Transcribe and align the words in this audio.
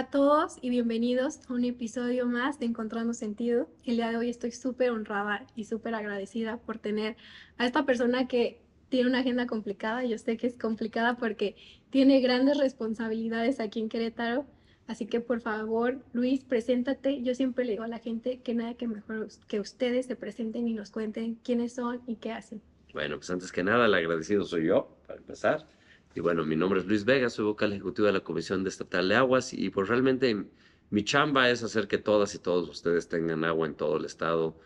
A 0.00 0.08
todos 0.08 0.56
y 0.62 0.70
bienvenidos 0.70 1.40
a 1.46 1.52
un 1.52 1.62
episodio 1.62 2.24
más 2.24 2.58
de 2.58 2.64
Encontrando 2.64 3.12
Sentido. 3.12 3.68
El 3.84 3.96
día 3.96 4.08
de 4.08 4.16
hoy 4.16 4.30
estoy 4.30 4.50
súper 4.50 4.92
honrada 4.92 5.46
y 5.54 5.64
súper 5.64 5.94
agradecida 5.94 6.56
por 6.56 6.78
tener 6.78 7.18
a 7.58 7.66
esta 7.66 7.84
persona 7.84 8.26
que 8.26 8.62
tiene 8.88 9.10
una 9.10 9.18
agenda 9.18 9.46
complicada. 9.46 10.02
Yo 10.06 10.16
sé 10.16 10.38
que 10.38 10.46
es 10.46 10.56
complicada 10.56 11.18
porque 11.18 11.54
tiene 11.90 12.22
grandes 12.22 12.56
responsabilidades 12.56 13.60
aquí 13.60 13.78
en 13.78 13.90
Querétaro. 13.90 14.46
Así 14.86 15.04
que 15.04 15.20
por 15.20 15.42
favor, 15.42 15.98
Luis, 16.14 16.44
preséntate. 16.44 17.22
Yo 17.22 17.34
siempre 17.34 17.66
le 17.66 17.72
digo 17.72 17.84
a 17.84 17.88
la 17.88 17.98
gente 17.98 18.40
que 18.40 18.54
nada 18.54 18.72
que 18.72 18.88
mejor 18.88 19.28
que 19.48 19.60
ustedes 19.60 20.06
se 20.06 20.16
presenten 20.16 20.66
y 20.66 20.72
nos 20.72 20.90
cuenten 20.90 21.34
quiénes 21.44 21.74
son 21.74 22.00
y 22.06 22.16
qué 22.16 22.32
hacen. 22.32 22.62
Bueno, 22.94 23.18
pues 23.18 23.28
antes 23.28 23.52
que 23.52 23.62
nada, 23.62 23.84
el 23.84 23.92
agradecido 23.92 24.44
soy 24.44 24.68
yo, 24.68 24.96
para 25.06 25.18
empezar. 25.18 25.66
Y 26.14 26.20
bueno, 26.20 26.44
mi 26.44 26.56
nombre 26.56 26.80
es 26.80 26.86
Luis 26.86 27.04
Vega, 27.04 27.30
soy 27.30 27.44
vocal 27.44 27.72
ejecutivo 27.72 28.06
de 28.06 28.12
la 28.12 28.20
Comisión 28.20 28.66
Estatal 28.66 29.08
de 29.08 29.14
Aguas 29.14 29.52
y 29.52 29.70
pues 29.70 29.88
realmente 29.88 30.44
mi 30.90 31.04
chamba 31.04 31.48
es 31.50 31.62
hacer 31.62 31.86
que 31.86 31.98
todas 31.98 32.34
y 32.34 32.40
todos 32.40 32.68
ustedes 32.68 33.08
tengan 33.08 33.44
agua 33.44 33.68
en 33.68 33.76
todo 33.76 33.96
el 33.96 34.04
estado 34.04 34.58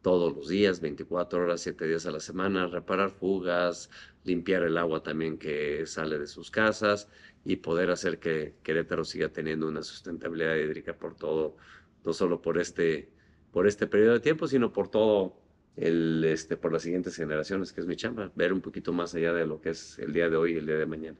todos 0.00 0.34
los 0.34 0.48
días, 0.48 0.80
24 0.80 1.42
horas, 1.42 1.60
7 1.62 1.86
días 1.88 2.06
a 2.06 2.12
la 2.12 2.20
semana, 2.20 2.68
reparar 2.68 3.10
fugas, 3.10 3.90
limpiar 4.24 4.62
el 4.62 4.78
agua 4.78 5.02
también 5.02 5.38
que 5.38 5.86
sale 5.86 6.18
de 6.18 6.26
sus 6.28 6.52
casas 6.52 7.08
y 7.44 7.56
poder 7.56 7.90
hacer 7.90 8.20
que 8.20 8.54
Querétaro 8.62 9.04
siga 9.04 9.28
teniendo 9.28 9.66
una 9.66 9.82
sustentabilidad 9.82 10.54
hídrica 10.54 10.96
por 10.96 11.16
todo, 11.16 11.56
no 12.04 12.12
solo 12.12 12.40
por 12.40 12.58
este, 12.58 13.10
por 13.50 13.66
este 13.66 13.88
periodo 13.88 14.14
de 14.14 14.20
tiempo, 14.20 14.46
sino 14.46 14.72
por 14.72 14.88
todo 14.88 15.41
el, 15.76 16.24
este, 16.24 16.56
por 16.56 16.72
las 16.72 16.82
siguientes 16.82 17.16
generaciones, 17.16 17.72
que 17.72 17.80
es 17.80 17.86
mi 17.86 17.96
chamba, 17.96 18.30
ver 18.34 18.52
un 18.52 18.60
poquito 18.60 18.92
más 18.92 19.14
allá 19.14 19.32
de 19.32 19.46
lo 19.46 19.60
que 19.60 19.70
es 19.70 19.98
el 19.98 20.12
día 20.12 20.28
de 20.28 20.36
hoy 20.36 20.54
y 20.54 20.56
el 20.56 20.66
día 20.66 20.76
de 20.76 20.86
mañana. 20.86 21.18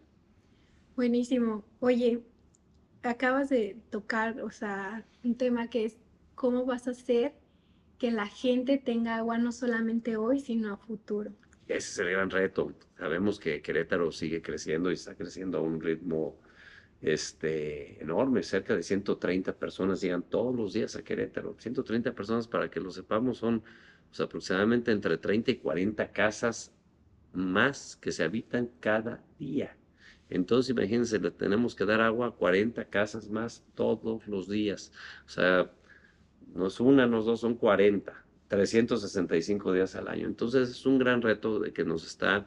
Buenísimo. 0.96 1.64
Oye, 1.80 2.22
acabas 3.02 3.48
de 3.48 3.76
tocar, 3.90 4.40
o 4.42 4.50
sea, 4.50 5.04
un 5.24 5.36
tema 5.36 5.68
que 5.68 5.86
es 5.86 5.96
cómo 6.34 6.66
vas 6.66 6.86
a 6.86 6.90
hacer 6.90 7.32
que 7.98 8.10
la 8.10 8.26
gente 8.26 8.78
tenga 8.78 9.16
agua 9.16 9.38
no 9.38 9.52
solamente 9.52 10.16
hoy, 10.16 10.40
sino 10.40 10.72
a 10.72 10.76
futuro. 10.76 11.30
Ese 11.68 11.76
es 11.76 11.98
el 11.98 12.10
gran 12.10 12.30
reto. 12.30 12.72
Sabemos 12.98 13.38
que 13.38 13.62
Querétaro 13.62 14.10
sigue 14.12 14.42
creciendo 14.42 14.90
y 14.90 14.94
está 14.94 15.14
creciendo 15.14 15.58
a 15.58 15.60
un 15.62 15.80
ritmo 15.80 16.36
este, 17.00 18.02
enorme. 18.02 18.42
Cerca 18.42 18.74
de 18.74 18.82
130 18.82 19.54
personas 19.54 20.00
llegan 20.00 20.22
todos 20.22 20.54
los 20.54 20.72
días 20.72 20.96
a 20.96 21.02
Querétaro. 21.02 21.54
130 21.58 22.12
personas, 22.12 22.48
para 22.48 22.68
que 22.68 22.80
lo 22.80 22.90
sepamos, 22.90 23.38
son 23.38 23.62
pues, 24.12 24.20
aproximadamente 24.20 24.92
entre 24.92 25.16
30 25.16 25.52
y 25.52 25.56
40 25.56 26.12
casas 26.12 26.70
más 27.32 27.96
que 27.96 28.12
se 28.12 28.22
habitan 28.22 28.70
cada 28.78 29.24
día. 29.38 29.74
Entonces, 30.28 30.68
imagínense, 30.68 31.18
le 31.18 31.30
tenemos 31.30 31.74
que 31.74 31.86
dar 31.86 32.02
agua 32.02 32.26
a 32.26 32.30
40 32.32 32.84
casas 32.90 33.30
más 33.30 33.64
todos 33.74 34.26
los 34.26 34.50
días. 34.50 34.92
O 35.24 35.30
sea, 35.30 35.70
no 36.54 36.66
es 36.66 36.78
una, 36.78 37.06
no 37.06 37.20
es 37.20 37.24
dos, 37.24 37.40
son 37.40 37.54
40, 37.54 38.12
365 38.48 39.72
días 39.72 39.96
al 39.96 40.08
año. 40.08 40.26
Entonces, 40.26 40.68
es 40.68 40.84
un 40.84 40.98
gran 40.98 41.22
reto 41.22 41.58
de 41.58 41.72
que 41.72 41.82
nos 41.82 42.06
está 42.06 42.46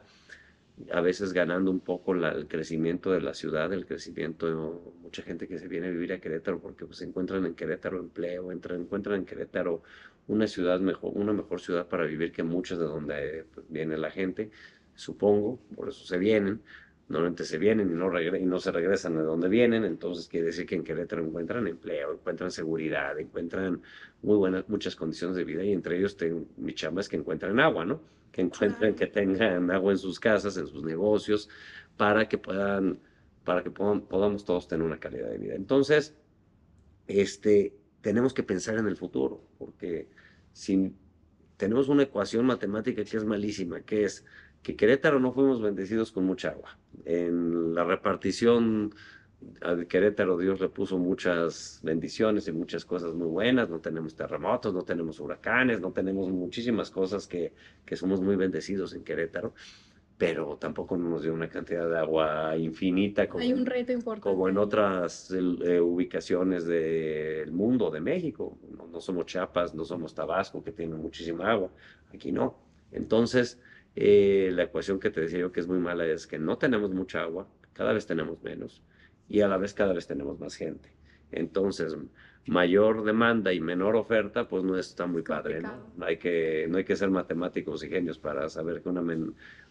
a 0.92 1.00
veces 1.00 1.32
ganando 1.32 1.70
un 1.70 1.80
poco 1.80 2.14
el 2.14 2.46
crecimiento 2.48 3.10
de 3.10 3.20
la 3.20 3.34
ciudad, 3.34 3.72
el 3.72 3.86
crecimiento 3.86 4.46
de 4.46 4.54
mucha 5.00 5.22
gente 5.22 5.48
que 5.48 5.58
se 5.58 5.68
viene 5.68 5.88
a 5.88 5.90
vivir 5.90 6.12
a 6.12 6.20
Querétaro 6.20 6.60
porque 6.60 6.84
pues, 6.84 7.00
encuentran 7.02 7.46
en 7.46 7.54
Querétaro 7.54 7.98
empleo, 7.98 8.52
entran, 8.52 8.82
encuentran 8.82 9.20
en 9.20 9.24
Querétaro 9.24 9.82
una 10.28 10.46
ciudad 10.46 10.80
mejor, 10.80 11.12
una 11.14 11.32
mejor 11.32 11.60
ciudad 11.60 11.86
para 11.88 12.04
vivir 12.04 12.32
que 12.32 12.42
muchas 12.42 12.78
de 12.78 12.84
donde 12.84 13.44
pues, 13.54 13.66
viene 13.68 13.96
la 13.96 14.10
gente, 14.10 14.50
supongo, 14.94 15.58
por 15.74 15.88
eso 15.88 16.04
se 16.04 16.18
vienen. 16.18 16.60
Normalmente 17.08 17.44
se 17.44 17.58
vienen 17.58 17.88
y 17.92 17.94
no, 17.94 18.20
y 18.20 18.44
no 18.44 18.58
se 18.58 18.72
regresan 18.72 19.16
de 19.16 19.22
donde 19.22 19.48
vienen, 19.48 19.84
entonces 19.84 20.26
quiere 20.26 20.46
decir 20.46 20.66
que 20.66 20.74
en 20.74 20.82
Querétaro 20.82 21.24
encuentran 21.24 21.68
empleo, 21.68 22.14
encuentran 22.14 22.50
seguridad, 22.50 23.16
encuentran 23.16 23.80
muy 24.22 24.36
buenas, 24.36 24.68
muchas 24.68 24.96
condiciones 24.96 25.36
de 25.36 25.44
vida 25.44 25.62
y 25.62 25.72
entre 25.72 25.98
ellos 25.98 26.16
tengo, 26.16 26.44
mi 26.56 26.74
chamba 26.74 27.02
es 27.02 27.08
que 27.08 27.14
encuentren 27.14 27.60
agua, 27.60 27.84
¿no? 27.84 28.00
Que 28.36 28.42
encuentren, 28.42 28.94
que 28.94 29.06
tengan 29.06 29.70
agua 29.70 29.92
en 29.92 29.98
sus 29.98 30.20
casas, 30.20 30.58
en 30.58 30.66
sus 30.66 30.84
negocios, 30.84 31.48
para 31.96 32.28
que 32.28 32.36
puedan, 32.36 33.00
para 33.44 33.62
que 33.62 33.70
podamos 33.70 34.44
todos 34.44 34.68
tener 34.68 34.84
una 34.84 35.00
calidad 35.00 35.30
de 35.30 35.38
vida. 35.38 35.54
Entonces, 35.54 36.14
este, 37.06 37.74
tenemos 38.02 38.34
que 38.34 38.42
pensar 38.42 38.76
en 38.76 38.88
el 38.88 38.96
futuro, 38.98 39.42
porque 39.56 40.10
si 40.52 40.94
tenemos 41.56 41.88
una 41.88 42.02
ecuación 42.02 42.44
matemática 42.44 43.02
que 43.02 43.16
es 43.16 43.24
malísima, 43.24 43.80
que 43.80 44.04
es 44.04 44.26
que 44.62 44.76
Querétaro 44.76 45.18
no 45.18 45.32
fuimos 45.32 45.62
bendecidos 45.62 46.12
con 46.12 46.24
mucha 46.26 46.50
agua. 46.50 46.78
En 47.06 47.74
la 47.74 47.84
repartición 47.84 48.94
a 49.62 49.76
Querétaro 49.84 50.38
Dios 50.38 50.60
le 50.60 50.68
puso 50.68 50.98
muchas 50.98 51.80
bendiciones 51.82 52.48
y 52.48 52.52
muchas 52.52 52.84
cosas 52.84 53.14
muy 53.14 53.28
buenas, 53.28 53.68
no 53.68 53.80
tenemos 53.80 54.14
terremotos, 54.14 54.72
no 54.72 54.82
tenemos 54.82 55.20
huracanes, 55.20 55.80
no 55.80 55.92
tenemos 55.92 56.30
muchísimas 56.30 56.90
cosas 56.90 57.26
que, 57.26 57.52
que 57.84 57.96
somos 57.96 58.20
muy 58.20 58.36
bendecidos 58.36 58.94
en 58.94 59.04
Querétaro 59.04 59.54
pero 60.18 60.56
tampoco 60.56 60.96
nos 60.96 61.22
dio 61.22 61.34
una 61.34 61.48
cantidad 61.48 61.88
de 61.88 61.98
agua 61.98 62.56
infinita 62.56 63.28
como, 63.28 63.42
Hay 63.42 63.52
un 63.52 63.66
reto 63.66 63.92
importante. 63.92 64.22
como 64.22 64.48
en 64.48 64.56
otras 64.56 65.30
eh, 65.30 65.80
ubicaciones 65.80 66.64
del 66.64 67.52
mundo, 67.52 67.90
de 67.90 68.00
México. 68.00 68.58
No, 68.90 69.00
somos 69.00 69.26
Chiapas, 69.26 69.74
no 69.74 69.84
somos 69.84 70.14
Tabasco, 70.14 70.64
que 70.64 70.72
tienen 70.72 70.98
muchísima 70.98 71.50
agua. 71.50 71.70
Aquí 72.14 72.32
no. 72.32 72.56
Entonces, 72.92 73.60
eh, 73.94 74.50
la 74.52 74.64
ecuación 74.64 74.98
que 74.98 75.10
te 75.10 75.20
decía 75.20 75.40
yo 75.40 75.52
que 75.52 75.60
es 75.60 75.68
muy 75.68 75.78
mala 75.78 76.06
es 76.06 76.26
que 76.26 76.38
no 76.38 76.56
tenemos 76.56 76.92
mucha 76.92 77.20
agua, 77.22 77.46
cada 77.74 77.92
vez 77.92 78.06
tenemos 78.06 78.42
menos 78.42 78.82
y 79.28 79.40
a 79.40 79.48
la 79.48 79.56
vez 79.56 79.74
cada 79.74 79.92
vez 79.92 80.06
tenemos 80.06 80.38
más 80.38 80.54
gente. 80.54 80.92
Entonces, 81.32 81.96
mayor 82.46 83.04
demanda 83.04 83.52
y 83.52 83.60
menor 83.60 83.96
oferta, 83.96 84.46
pues 84.48 84.62
no 84.64 84.78
está 84.78 85.06
muy 85.06 85.22
padre, 85.22 85.60
¿no? 85.60 85.72
Hay 86.04 86.18
que, 86.18 86.66
no 86.68 86.78
hay 86.78 86.84
que 86.84 86.96
ser 86.96 87.10
matemáticos 87.10 87.82
y 87.84 87.88
genios 87.88 88.18
para 88.18 88.48
saber 88.48 88.82
que 88.82 88.88
una 88.88 89.02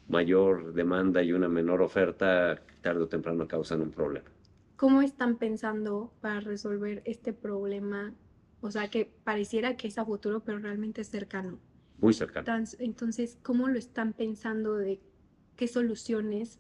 mayor 0.08 0.74
demanda 0.74 1.24
y 1.24 1.32
una 1.32 1.48
menor 1.48 1.82
oferta 1.82 2.62
tarde 2.82 3.04
o 3.04 3.08
temprano 3.08 3.48
causan 3.48 3.82
un 3.82 3.92
problema. 3.92 4.30
¿Cómo 4.76 5.02
están 5.02 5.38
pensando 5.38 6.14
para 6.20 6.42
resolver 6.42 7.02
este 7.06 7.32
problema? 7.32 8.14
O 8.60 8.72
sea, 8.72 8.90
que 8.90 9.10
pareciera 9.24 9.78
que 9.78 9.88
es 9.88 9.98
a 9.98 10.06
futuro, 10.06 10.42
pero 10.44 10.60
realmente 10.60 11.02
es 11.02 11.08
cercano. 11.08 11.60
Muy 12.00 12.14
cercano. 12.14 12.66
Entonces, 12.80 13.40
¿cómo 13.42 13.70
lo 13.70 13.80
están 13.80 14.12
pensando 14.12 14.76
de 14.76 15.00
qué 15.56 15.68
soluciones 15.70 16.60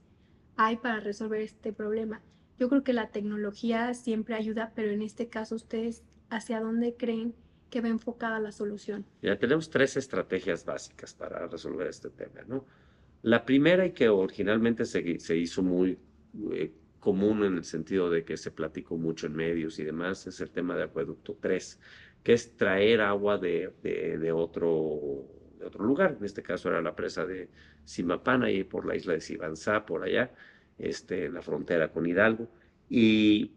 hay 0.56 0.78
para 0.78 1.02
resolver 1.02 1.42
este 1.42 1.74
problema? 1.74 2.22
Yo 2.60 2.70
creo 2.70 2.84
que 2.84 2.94
la 2.94 3.10
tecnología 3.10 3.94
siempre 3.94 4.36
ayuda, 4.36 4.72
pero 4.76 4.92
en 4.92 5.02
este 5.02 5.28
caso 5.28 5.56
ustedes, 5.56 6.04
¿hacia 6.30 6.60
dónde 6.60 6.96
creen 6.96 7.36
que 7.70 7.82
va 7.82 7.90
enfocada 7.90 8.40
la 8.40 8.52
solución? 8.52 9.06
Ya 9.22 9.38
tenemos 9.38 9.70
tres 9.70 9.98
estrategias 9.98 10.64
básicas 10.64 11.14
para 11.14 11.48
resolver 11.48 11.88
este 11.88 12.10
tema, 12.10 12.42
¿no? 12.48 12.66
La 13.24 13.44
primera 13.44 13.86
y 13.86 13.92
que 13.92 14.08
originalmente 14.08 14.86
se, 14.86 15.20
se 15.20 15.36
hizo 15.36 15.64
muy 15.64 15.98
eh, 16.54 16.72
común 17.00 17.44
en 17.44 17.58
el 17.58 17.64
sentido 17.64 18.10
de 18.10 18.24
que 18.24 18.38
se 18.38 18.52
platicó 18.52 18.98
mucho 18.98 19.28
en 19.28 19.36
medios 19.36 19.78
y 19.80 19.84
demás 19.84 20.26
es 20.28 20.42
el 20.42 20.52
tema 20.52 20.76
de 20.76 20.84
acueducto 20.84 21.38
3, 21.40 21.80
que 22.24 22.34
es 22.34 22.56
traer 22.56 23.02
agua 23.02 23.38
de, 23.38 23.72
de, 23.84 24.32
otro, 24.32 25.28
de 25.60 25.66
otro 25.66 25.86
lugar. 25.86 26.16
En 26.20 26.26
este 26.26 26.42
caso 26.42 26.70
era 26.70 26.82
la 26.82 26.96
presa 26.96 27.26
de 27.26 27.50
Simapana, 27.84 28.50
y 28.50 28.64
por 28.64 28.86
la 28.88 28.96
isla 28.96 29.14
de 29.14 29.22
Sibanzá, 29.22 29.86
por 29.86 30.04
allá, 30.04 30.32
este, 30.78 31.30
la 31.30 31.42
frontera 31.42 31.90
con 31.92 32.06
Hidalgo. 32.06 32.50
Y 32.90 33.52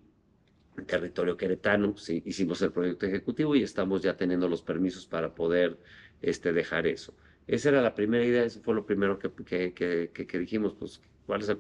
territorio 0.87 1.37
queretano 1.37 1.95
hicimos 2.25 2.63
el 2.63 2.73
proyecto 2.73 3.07
ejecutivo 3.07 3.55
y 3.57 3.63
estamos 3.63 4.03
ya 4.03 4.17
teniendo 4.17 4.49
los 4.49 4.63
permisos 4.63 5.07
para 5.07 5.35
poder 5.35 5.79
este, 6.23 6.53
dejar 6.53 6.87
eso. 6.87 7.15
Esa 7.47 7.71
era 7.71 7.83
la 7.83 7.95
primera 7.95 8.25
idea, 8.25 8.45
eso 8.45 8.61
fue 8.61 8.75
lo 8.75 8.85
primero 8.85 9.19
que, 9.19 10.39
dijimos, 10.39 10.75
pues, 10.79 11.01
¿cuál 11.27 11.41
es 11.41 11.51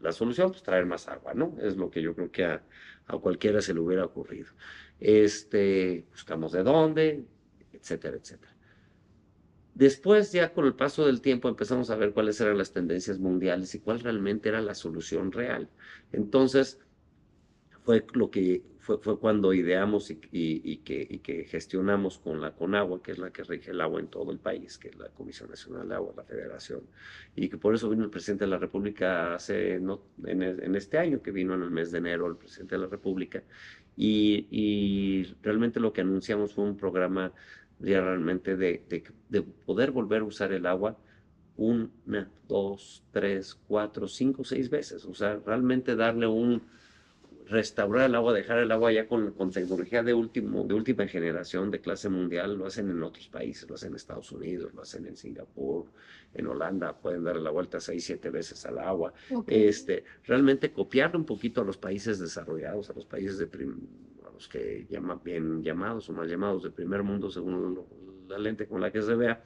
la 0.00 0.12
solución? 0.12 0.50
Pues 0.50 0.62
traer 0.62 0.86
más 0.86 1.08
agua, 1.08 1.34
¿no? 1.34 1.56
Es 1.60 1.76
lo 1.76 1.90
que 1.90 2.00
yo 2.00 2.14
creo 2.14 2.30
que 2.30 2.44
a, 2.44 2.62
a 3.06 3.18
cualquiera 3.18 3.60
se 3.60 3.74
le 3.74 3.80
hubiera 3.80 4.04
ocurrido. 4.04 4.48
Este, 4.98 6.06
buscamos 6.10 6.52
de 6.52 6.62
dónde, 6.62 7.24
etcétera, 7.72 8.16
etcétera. 8.16 8.49
Después, 9.80 10.30
ya 10.30 10.52
con 10.52 10.66
el 10.66 10.74
paso 10.74 11.06
del 11.06 11.22
tiempo, 11.22 11.48
empezamos 11.48 11.88
a 11.88 11.96
ver 11.96 12.12
cuáles 12.12 12.38
eran 12.38 12.58
las 12.58 12.74
tendencias 12.74 13.18
mundiales 13.18 13.74
y 13.74 13.80
cuál 13.80 14.00
realmente 14.00 14.50
era 14.50 14.60
la 14.60 14.74
solución 14.74 15.32
real. 15.32 15.70
Entonces, 16.12 16.78
fue 17.82 18.04
lo 18.12 18.30
que 18.30 18.62
fue, 18.78 19.00
cuando 19.18 19.54
ideamos 19.54 20.10
y, 20.10 20.76
que, 20.84 21.46
gestionamos 21.48 22.18
con 22.18 22.42
la 22.42 22.54
CONAGUA, 22.54 23.02
que 23.02 23.12
es 23.12 23.18
la 23.18 23.30
que 23.30 23.42
rige 23.42 23.70
el 23.70 23.80
agua 23.80 24.00
en 24.00 24.08
todo 24.08 24.32
el 24.32 24.38
país, 24.38 24.76
que 24.76 24.88
es 24.88 24.98
la 24.98 25.08
Comisión 25.08 25.48
Nacional 25.48 25.88
de 25.88 25.94
Agua, 25.94 26.12
la 26.14 26.24
Federación, 26.24 26.82
y 27.34 27.48
que 27.48 27.56
por 27.56 27.74
eso 27.74 27.88
vino 27.88 28.04
el 28.04 28.10
presidente 28.10 28.44
de 28.44 28.50
la 28.50 28.58
República 28.58 29.34
hace, 29.34 29.80
no, 29.80 30.02
en, 30.26 30.74
este 30.76 30.98
año, 30.98 31.22
que 31.22 31.30
vino 31.30 31.54
en 31.54 31.62
el 31.62 31.70
mes 31.70 31.90
de 31.90 31.98
enero 31.98 32.26
el 32.26 32.36
presidente 32.36 32.74
de 32.74 32.82
la 32.82 32.88
República, 32.88 33.42
y 33.96 35.24
realmente 35.42 35.80
lo 35.80 35.92
que 35.92 36.00
anunciamos 36.02 36.54
fue 36.54 36.64
un 36.64 36.76
programa 36.76 37.32
realmente 37.80 38.56
de, 38.56 38.84
de, 38.88 39.04
de 39.28 39.42
poder 39.42 39.90
volver 39.90 40.22
a 40.22 40.24
usar 40.24 40.52
el 40.52 40.66
agua 40.66 40.96
una, 41.56 42.30
dos, 42.48 43.02
tres, 43.12 43.58
cuatro, 43.68 44.08
cinco, 44.08 44.44
seis 44.44 44.70
veces, 44.70 45.04
o 45.04 45.14
sea, 45.14 45.38
realmente 45.44 45.94
darle 45.94 46.26
un 46.26 46.62
restaurar 47.50 48.08
el 48.08 48.14
agua, 48.14 48.32
dejar 48.32 48.58
el 48.58 48.70
agua 48.70 48.92
ya 48.92 49.08
con, 49.08 49.32
con, 49.32 49.50
tecnología 49.50 50.04
de, 50.04 50.14
último, 50.14 50.64
de 50.64 50.72
última 50.72 51.06
generación, 51.08 51.70
de 51.70 51.80
clase 51.80 52.08
mundial, 52.08 52.56
lo 52.56 52.66
hacen 52.66 52.88
en 52.88 53.02
otros 53.02 53.26
países, 53.28 53.68
lo 53.68 53.74
hacen 53.74 53.90
en 53.90 53.96
Estados 53.96 54.30
Unidos, 54.30 54.72
lo 54.72 54.82
hacen 54.82 55.04
en 55.06 55.16
Singapur, 55.16 55.86
en 56.32 56.46
Holanda, 56.46 56.96
pueden 56.96 57.24
dar 57.24 57.36
la 57.36 57.50
vuelta 57.50 57.80
seis, 57.80 58.04
siete 58.04 58.30
veces 58.30 58.64
al 58.66 58.78
agua. 58.78 59.12
Este, 59.48 60.04
realmente 60.24 60.72
copiar 60.72 61.16
un 61.16 61.24
poquito 61.24 61.60
a 61.60 61.64
los 61.64 61.76
países 61.76 62.20
desarrollados, 62.20 62.88
a 62.88 62.92
los 62.92 63.04
países 63.04 63.38
de 63.38 63.48
los 64.40 64.48
que 64.48 64.86
llaman 64.88 65.20
bien 65.22 65.62
llamados 65.62 66.08
o 66.08 66.14
mal 66.14 66.26
llamados 66.26 66.62
de 66.62 66.70
primer 66.70 67.02
mundo, 67.02 67.30
según 67.30 67.78
la 68.26 68.38
lente 68.38 68.66
con 68.66 68.80
la 68.80 68.90
que 68.90 69.02
se 69.02 69.14
vea, 69.14 69.44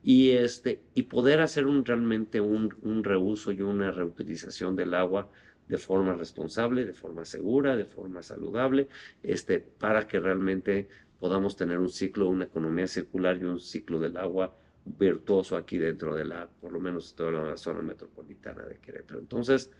y, 0.00 0.30
este, 0.30 0.80
y 0.94 1.02
poder 1.02 1.40
hacer 1.40 1.66
un, 1.66 1.84
realmente 1.84 2.40
un, 2.40 2.72
un 2.82 3.02
reuso 3.02 3.50
y 3.50 3.62
una 3.62 3.90
reutilización 3.90 4.76
del 4.76 4.94
agua 4.94 5.28
de 5.66 5.76
forma 5.76 6.14
responsable, 6.14 6.84
de 6.84 6.92
forma 6.92 7.24
segura, 7.24 7.76
de 7.76 7.84
forma 7.84 8.22
saludable, 8.22 8.88
este, 9.24 9.58
para 9.58 10.06
que 10.06 10.20
realmente 10.20 10.88
podamos 11.18 11.56
tener 11.56 11.80
un 11.80 11.88
ciclo, 11.88 12.28
una 12.28 12.44
economía 12.44 12.86
circular 12.86 13.38
y 13.38 13.44
un 13.44 13.58
ciclo 13.58 13.98
del 13.98 14.16
agua 14.18 14.54
virtuoso 14.84 15.56
aquí 15.56 15.78
dentro 15.78 16.14
de 16.14 16.26
la, 16.26 16.48
por 16.60 16.70
lo 16.70 16.78
menos 16.78 17.12
toda 17.16 17.32
la 17.32 17.56
zona 17.56 17.82
metropolitana 17.82 18.62
de 18.62 18.78
Querétaro. 18.78 19.18
Entonces, 19.18 19.72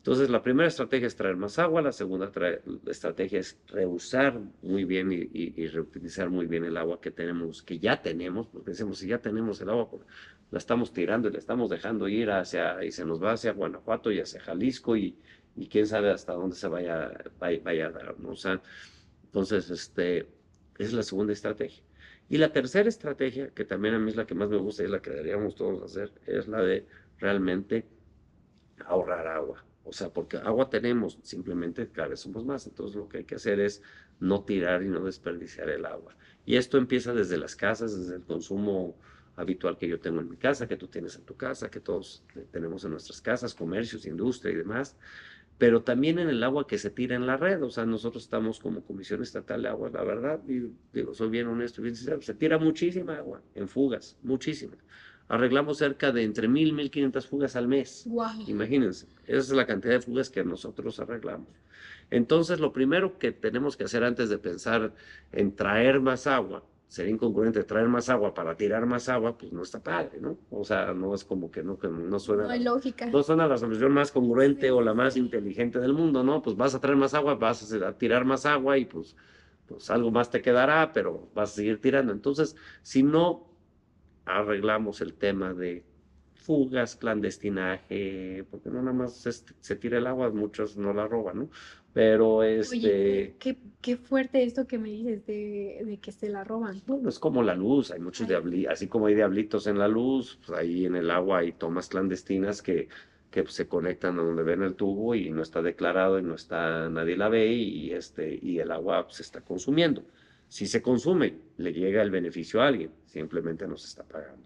entonces 0.00 0.30
la 0.30 0.42
primera 0.42 0.66
estrategia 0.66 1.06
es 1.06 1.14
traer 1.14 1.36
más 1.36 1.58
agua, 1.58 1.82
la 1.82 1.92
segunda 1.92 2.32
estrategia 2.86 3.38
es 3.38 3.58
reusar 3.66 4.40
muy 4.62 4.84
bien 4.84 5.12
y, 5.12 5.66
reutilizar 5.66 6.30
muy 6.30 6.46
bien 6.46 6.64
el 6.64 6.78
agua 6.78 7.02
que 7.02 7.10
tenemos, 7.10 7.62
que 7.62 7.78
ya 7.78 8.00
tenemos, 8.00 8.46
porque 8.46 8.70
decimos, 8.70 8.96
si 8.96 9.08
ya 9.08 9.18
tenemos 9.18 9.60
el 9.60 9.68
agua, 9.68 9.90
pues, 9.90 10.02
la 10.52 10.58
estamos 10.58 10.94
tirando 10.94 11.28
y 11.28 11.32
la 11.32 11.38
estamos 11.38 11.68
dejando 11.68 12.08
ir 12.08 12.30
hacia, 12.30 12.82
y 12.82 12.92
se 12.92 13.04
nos 13.04 13.22
va 13.22 13.32
hacia 13.32 13.52
Guanajuato 13.52 14.10
y 14.10 14.20
hacia 14.20 14.40
Jalisco 14.40 14.96
y, 14.96 15.18
quién 15.70 15.86
sabe 15.86 16.10
hasta 16.10 16.32
dónde 16.32 16.56
se 16.56 16.68
vaya, 16.68 17.12
vaya, 17.38 17.86
a 17.88 17.90
dar, 17.90 18.18
¿no? 18.18 18.30
O 18.30 18.60
entonces, 19.24 19.68
este, 19.68 20.26
es 20.78 20.94
la 20.94 21.02
segunda 21.02 21.34
estrategia. 21.34 21.84
Y 22.30 22.38
la 22.38 22.52
tercera 22.54 22.88
estrategia, 22.88 23.50
que 23.50 23.66
también 23.66 23.94
a 23.96 23.98
mí 23.98 24.10
es 24.10 24.16
la 24.16 24.26
que 24.26 24.34
más 24.34 24.48
me 24.48 24.56
gusta 24.56 24.82
y 24.82 24.86
es 24.86 24.92
la 24.92 25.02
que 25.02 25.10
deberíamos 25.10 25.54
todos 25.56 25.82
hacer, 25.82 26.10
es 26.26 26.48
la 26.48 26.62
de 26.62 26.86
realmente 27.18 27.84
ahorrar 28.86 29.26
agua. 29.26 29.62
O 29.90 29.92
sea, 29.92 30.08
porque 30.08 30.36
agua 30.36 30.70
tenemos, 30.70 31.18
simplemente 31.22 31.88
cada 31.88 32.06
vez 32.06 32.20
somos 32.20 32.44
más. 32.44 32.64
Entonces 32.68 32.94
lo 32.94 33.08
que 33.08 33.18
hay 33.18 33.24
que 33.24 33.34
hacer 33.34 33.58
es 33.58 33.82
no 34.20 34.44
tirar 34.44 34.84
y 34.84 34.88
no 34.88 35.04
desperdiciar 35.04 35.68
el 35.68 35.84
agua. 35.84 36.16
Y 36.46 36.54
esto 36.54 36.78
empieza 36.78 37.12
desde 37.12 37.36
las 37.36 37.56
casas, 37.56 37.98
desde 37.98 38.14
el 38.14 38.22
consumo 38.22 38.96
habitual 39.34 39.78
que 39.78 39.88
yo 39.88 39.98
tengo 39.98 40.20
en 40.20 40.30
mi 40.30 40.36
casa, 40.36 40.68
que 40.68 40.76
tú 40.76 40.86
tienes 40.86 41.16
en 41.16 41.24
tu 41.24 41.36
casa, 41.36 41.72
que 41.72 41.80
todos 41.80 42.22
tenemos 42.52 42.84
en 42.84 42.92
nuestras 42.92 43.20
casas, 43.20 43.52
comercios, 43.52 44.06
industria 44.06 44.52
y 44.52 44.56
demás, 44.58 44.96
pero 45.58 45.82
también 45.82 46.20
en 46.20 46.28
el 46.28 46.44
agua 46.44 46.68
que 46.68 46.78
se 46.78 46.90
tira 46.90 47.16
en 47.16 47.26
la 47.26 47.36
red. 47.36 47.60
O 47.64 47.70
sea, 47.70 47.84
nosotros 47.84 48.22
estamos 48.22 48.60
como 48.60 48.84
Comisión 48.84 49.22
Estatal 49.22 49.62
de 49.62 49.68
Agua, 49.70 49.90
la 49.92 50.04
verdad, 50.04 50.40
y 50.46 50.70
digo, 50.92 51.14
soy 51.14 51.30
bien 51.30 51.48
honesto 51.48 51.80
y 51.80 51.84
bien 51.84 51.96
sincero, 51.96 52.22
se 52.22 52.34
tira 52.34 52.58
muchísima 52.58 53.16
agua 53.16 53.42
en 53.56 53.66
fugas, 53.66 54.16
muchísima. 54.22 54.76
Arreglamos 55.30 55.78
cerca 55.78 56.10
de 56.10 56.24
entre 56.24 56.48
mil, 56.48 56.72
mil 56.72 56.90
quinientas 56.90 57.24
fugas 57.24 57.54
al 57.54 57.68
mes. 57.68 58.04
Wow. 58.08 58.48
Imagínense, 58.48 59.06
esa 59.28 59.38
es 59.38 59.50
la 59.52 59.64
cantidad 59.64 59.94
de 59.94 60.00
fugas 60.00 60.28
que 60.28 60.42
nosotros 60.42 60.98
arreglamos. 60.98 61.46
Entonces, 62.10 62.58
lo 62.58 62.72
primero 62.72 63.16
que 63.16 63.30
tenemos 63.30 63.76
que 63.76 63.84
hacer 63.84 64.02
antes 64.02 64.28
de 64.28 64.38
pensar 64.38 64.92
en 65.30 65.54
traer 65.54 66.00
más 66.00 66.26
agua 66.26 66.64
sería 66.88 67.12
incongruente 67.12 67.62
traer 67.62 67.86
más 67.86 68.08
agua 68.08 68.34
para 68.34 68.56
tirar 68.56 68.84
más 68.84 69.08
agua, 69.08 69.38
pues 69.38 69.52
no 69.52 69.62
está 69.62 69.80
padre, 69.80 70.18
¿no? 70.20 70.36
O 70.50 70.64
sea, 70.64 70.92
no 70.92 71.14
es 71.14 71.24
como 71.24 71.48
que 71.48 71.62
no, 71.62 71.78
que 71.78 71.86
no 71.86 72.18
suena. 72.18 72.42
No 72.42 72.50
hay 72.50 72.64
lógica. 72.64 73.06
No 73.06 73.22
suena 73.22 73.46
la 73.46 73.56
solución 73.56 73.92
más 73.92 74.10
congruente 74.10 74.72
o 74.72 74.80
la 74.80 74.94
más 74.94 75.16
inteligente 75.16 75.78
del 75.78 75.92
mundo, 75.92 76.24
¿no? 76.24 76.42
Pues 76.42 76.56
vas 76.56 76.74
a 76.74 76.80
traer 76.80 76.96
más 76.96 77.14
agua, 77.14 77.36
vas 77.36 77.72
a 77.72 77.92
tirar 77.96 78.24
más 78.24 78.44
agua 78.46 78.76
y 78.76 78.86
pues, 78.86 79.14
pues 79.68 79.88
algo 79.90 80.10
más 80.10 80.28
te 80.28 80.42
quedará, 80.42 80.92
pero 80.92 81.28
vas 81.32 81.52
a 81.52 81.54
seguir 81.54 81.80
tirando. 81.80 82.12
Entonces, 82.12 82.56
si 82.82 83.04
no 83.04 83.49
arreglamos 84.38 85.00
el 85.00 85.14
tema 85.14 85.54
de 85.54 85.84
fugas, 86.34 86.96
clandestinaje, 86.96 88.44
porque 88.50 88.70
no 88.70 88.82
nada 88.82 88.96
más 88.96 89.44
se 89.60 89.76
tira 89.76 89.98
el 89.98 90.06
agua, 90.06 90.30
muchos 90.30 90.76
no 90.76 90.92
la 90.92 91.06
roban, 91.06 91.38
¿no? 91.38 91.50
Pero 91.92 92.44
este... 92.44 93.34
qué, 93.38 93.58
qué, 93.80 93.96
fuerte 93.96 94.44
esto 94.44 94.66
que 94.66 94.78
me 94.78 94.90
dices 94.90 95.26
de, 95.26 95.82
de, 95.84 95.98
que 95.98 96.12
se 96.12 96.28
la 96.28 96.44
roban. 96.44 96.80
Bueno, 96.86 97.08
es 97.08 97.18
como 97.18 97.42
la 97.42 97.54
luz, 97.54 97.90
hay 97.90 98.00
muchos 98.00 98.28
diablitos, 98.28 98.72
así 98.72 98.86
como 98.86 99.06
hay 99.06 99.14
diablitos 99.16 99.66
en 99.66 99.78
la 99.78 99.88
luz, 99.88 100.38
pues 100.46 100.58
ahí 100.58 100.86
en 100.86 100.94
el 100.94 101.10
agua 101.10 101.38
hay 101.38 101.52
tomas 101.52 101.88
clandestinas 101.88 102.62
que, 102.62 102.88
que 103.30 103.46
se 103.46 103.66
conectan 103.66 104.18
a 104.18 104.22
donde 104.22 104.42
ven 104.44 104.62
el 104.62 104.74
tubo 104.74 105.14
y 105.14 105.30
no 105.30 105.42
está 105.42 105.62
declarado 105.62 106.18
y 106.18 106.22
no 106.22 106.34
está, 106.34 106.88
nadie 106.88 107.16
la 107.16 107.28
ve 107.28 107.46
y, 107.46 107.92
este, 107.92 108.38
y 108.40 108.60
el 108.60 108.70
agua 108.70 109.06
se 109.10 109.22
está 109.22 109.40
consumiendo. 109.40 110.04
Si 110.50 110.66
se 110.66 110.82
consume, 110.82 111.38
le 111.58 111.72
llega 111.72 112.02
el 112.02 112.10
beneficio 112.10 112.60
a 112.60 112.66
alguien, 112.66 112.90
simplemente 113.06 113.68
no 113.68 113.76
se 113.76 113.86
está 113.86 114.02
pagando. 114.02 114.42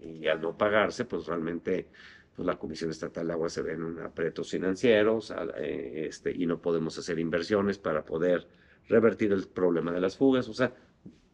Y 0.00 0.26
al 0.26 0.40
no 0.40 0.56
pagarse, 0.56 1.04
pues 1.04 1.26
realmente 1.26 1.88
pues 2.34 2.46
la 2.46 2.58
Comisión 2.58 2.90
Estatal 2.90 3.26
de 3.26 3.34
Agua 3.34 3.50
se 3.50 3.60
ve 3.60 3.74
en 3.74 3.98
aprietos 3.98 4.50
financieros 4.50 5.30
eh, 5.58 6.06
este, 6.08 6.32
y 6.34 6.46
no 6.46 6.62
podemos 6.62 6.96
hacer 6.98 7.18
inversiones 7.18 7.76
para 7.76 8.06
poder 8.06 8.48
revertir 8.88 9.32
el 9.32 9.46
problema 9.48 9.92
de 9.92 10.00
las 10.00 10.16
fugas. 10.16 10.48
O 10.48 10.54
sea, 10.54 10.72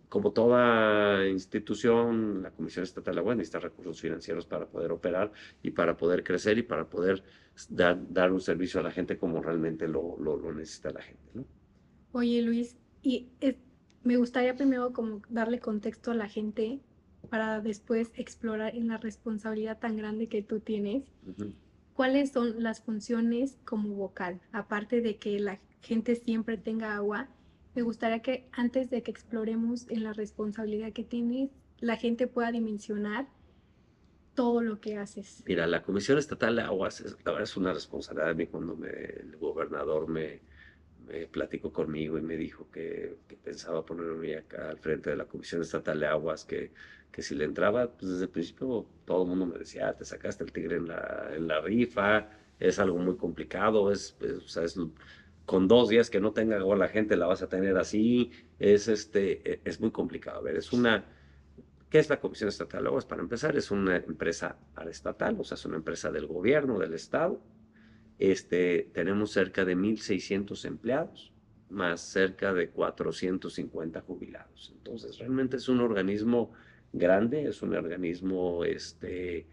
como 0.08 0.32
toda 0.32 1.28
institución, 1.28 2.42
la 2.42 2.50
Comisión 2.50 2.82
Estatal 2.82 3.14
de 3.14 3.20
Agua 3.20 3.36
necesita 3.36 3.60
recursos 3.60 4.00
financieros 4.00 4.44
para 4.44 4.66
poder 4.66 4.90
operar 4.90 5.30
y 5.62 5.70
para 5.70 5.96
poder 5.96 6.24
crecer 6.24 6.58
y 6.58 6.64
para 6.64 6.88
poder 6.88 7.22
dar, 7.68 7.96
dar 8.12 8.32
un 8.32 8.40
servicio 8.40 8.80
a 8.80 8.82
la 8.82 8.90
gente 8.90 9.16
como 9.18 9.40
realmente 9.40 9.86
lo, 9.86 10.16
lo, 10.18 10.52
necesita 10.52 10.90
la 10.90 11.02
gente. 11.02 11.30
¿no? 11.34 11.44
Oye, 12.10 12.42
Luis, 12.42 12.76
y 13.02 13.28
me 14.04 14.16
gustaría 14.16 14.54
primero 14.54 14.92
como 14.92 15.22
darle 15.28 15.58
contexto 15.58 16.10
a 16.10 16.14
la 16.14 16.28
gente 16.28 16.80
para 17.30 17.60
después 17.60 18.12
explorar 18.16 18.76
en 18.76 18.88
la 18.88 18.98
responsabilidad 18.98 19.78
tan 19.78 19.96
grande 19.96 20.28
que 20.28 20.42
tú 20.42 20.60
tienes. 20.60 21.04
¿Cuáles 21.94 22.32
son 22.32 22.62
las 22.62 22.82
funciones 22.82 23.58
como 23.64 23.94
vocal? 23.94 24.40
Aparte 24.52 25.00
de 25.00 25.16
que 25.16 25.40
la 25.40 25.58
gente 25.80 26.16
siempre 26.16 26.58
tenga 26.58 26.94
agua, 26.94 27.28
me 27.74 27.82
gustaría 27.82 28.20
que 28.20 28.48
antes 28.52 28.90
de 28.90 29.02
que 29.02 29.10
exploremos 29.10 29.90
en 29.90 30.04
la 30.04 30.12
responsabilidad 30.12 30.92
que 30.92 31.04
tienes, 31.04 31.50
la 31.80 31.96
gente 31.96 32.26
pueda 32.26 32.52
dimensionar 32.52 33.26
todo 34.34 34.60
lo 34.62 34.80
que 34.80 34.98
haces. 34.98 35.42
Mira, 35.46 35.66
la 35.66 35.82
Comisión 35.82 36.18
Estatal 36.18 36.56
de 36.56 36.62
Aguas 36.62 37.00
es, 37.00 37.16
es 37.40 37.56
una 37.56 37.72
responsabilidad 37.72 38.28
de 38.28 38.34
mí 38.34 38.46
cuando 38.46 38.76
me, 38.76 38.88
el 38.88 39.36
gobernador 39.38 40.08
me, 40.08 40.40
me 41.06 41.26
platicó 41.26 41.72
conmigo 41.72 42.18
y 42.18 42.22
me 42.22 42.36
dijo 42.36 42.70
que, 42.70 43.16
pensaba 43.42 43.84
ponerme 43.84 44.36
acá 44.36 44.70
al 44.70 44.78
frente 44.78 45.10
de 45.10 45.16
la 45.16 45.26
Comisión 45.26 45.62
Estatal 45.62 46.00
de 46.00 46.06
Aguas, 46.06 46.44
que 46.44 46.72
que 47.14 47.22
si 47.22 47.36
le 47.36 47.44
entraba, 47.44 47.92
pues 47.92 48.10
desde 48.10 48.24
el 48.24 48.30
principio 48.30 48.86
todo 49.04 49.22
el 49.22 49.28
mundo 49.28 49.46
me 49.46 49.56
decía, 49.56 49.88
ah, 49.88 49.96
te 49.96 50.04
sacaste 50.04 50.42
el 50.42 50.50
tigre 50.50 50.76
en 50.76 50.88
la, 50.88 51.30
en 51.32 51.46
la 51.46 51.60
rifa, 51.60 52.28
es 52.58 52.80
algo 52.80 52.98
muy 52.98 53.16
complicado, 53.16 53.92
es, 53.92 54.16
sea, 54.46 54.64
es, 54.64 54.76
con 55.46 55.68
dos 55.68 55.90
días 55.90 56.10
que 56.10 56.18
no 56.18 56.32
tenga 56.32 56.56
agua 56.56 56.76
la 56.76 56.88
gente 56.88 57.16
la 57.16 57.26
vas 57.26 57.40
a 57.42 57.48
tener 57.48 57.76
así, 57.76 58.32
es, 58.58 58.88
este, 58.88 59.48
e, 59.48 59.60
es 59.64 59.80
muy 59.80 59.92
complicado. 59.92 60.38
A 60.38 60.42
ver, 60.42 60.56
es 60.56 60.72
una, 60.72 61.04
¿qué 61.88 62.00
es 62.00 62.10
la 62.10 62.18
Comisión 62.18 62.48
Estatal 62.48 62.82
de 62.82 62.88
Aguas? 62.88 63.06
Para 63.06 63.22
empezar, 63.22 63.56
es 63.56 63.70
una 63.70 63.96
empresa 63.96 64.56
estatal, 64.90 65.36
o 65.38 65.44
sea, 65.44 65.54
es 65.54 65.64
una 65.66 65.76
empresa 65.76 66.10
del 66.10 66.26
gobierno, 66.26 66.80
del 66.80 66.94
Estado. 66.94 67.40
Este, 68.18 68.90
tenemos 68.92 69.32
cerca 69.32 69.64
de 69.64 69.76
1.600 69.76 70.64
empleados, 70.66 71.32
más 71.70 72.00
cerca 72.00 72.54
de 72.54 72.70
450 72.70 74.00
jubilados. 74.02 74.72
Entonces, 74.76 75.18
realmente 75.18 75.56
es 75.56 75.68
un 75.68 75.80
organismo 75.80 76.52
grande, 76.92 77.44
es 77.46 77.60
un 77.62 77.74
organismo 77.74 78.64
este, 78.64 79.46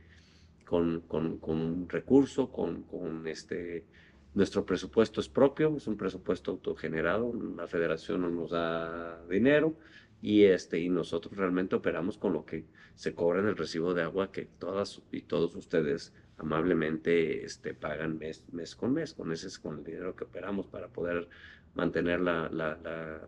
con, 0.66 1.02
con, 1.02 1.38
con 1.40 1.60
un 1.60 1.90
recurso, 1.90 2.52
con, 2.52 2.84
con, 2.84 3.28
este, 3.28 3.86
nuestro 4.34 4.66
presupuesto 4.66 5.20
es 5.20 5.28
propio, 5.28 5.76
es 5.76 5.88
un 5.88 5.98
presupuesto 5.98 6.52
autogenerado, 6.52 7.34
la 7.58 7.68
federación 7.68 8.22
no 8.22 8.30
nos 8.30 8.52
da 8.52 9.22
dinero 9.28 9.76
y, 10.22 10.44
este, 10.44 10.80
y 10.80 10.88
nosotros 10.88 11.36
realmente 11.36 11.76
operamos 11.76 12.18
con 12.18 12.34
lo 12.34 12.46
que 12.46 12.66
se 12.96 13.14
cobra 13.14 13.40
en 13.40 13.48
el 13.48 13.58
recibo 13.58 13.94
de 13.94 14.04
agua 14.04 14.32
que 14.32 14.46
todas 14.46 15.02
y 15.12 15.24
todos 15.24 15.56
ustedes 15.56 16.14
amablemente 16.42 17.46
este, 17.46 17.74
pagan 17.74 18.18
mes, 18.18 18.44
mes 18.52 18.76
con 18.76 18.94
mes, 18.94 19.14
con 19.14 19.32
ese 19.32 19.48
es 19.48 19.60
con 19.60 19.78
el 19.80 19.84
dinero 19.84 20.16
que 20.16 20.24
operamos 20.24 20.66
para 20.68 20.88
poder 20.88 21.30
mantener 21.76 22.20
la, 22.20 22.50
la, 22.50 22.78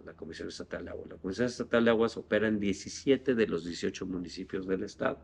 la, 0.04 0.14
Comisión 0.14 0.48
Estatal 0.48 0.84
de 0.84 0.92
Aguas. 0.92 1.10
La 1.10 1.18
Comisión 1.18 1.46
Estatal 1.46 1.86
de 1.86 1.92
Aguas 1.92 2.18
opera 2.18 2.48
en 2.48 2.60
17 2.60 3.36
de 3.36 3.48
los 3.48 3.66
18 3.66 4.06
municipios 4.08 4.68
del 4.68 4.84
estado. 4.84 5.20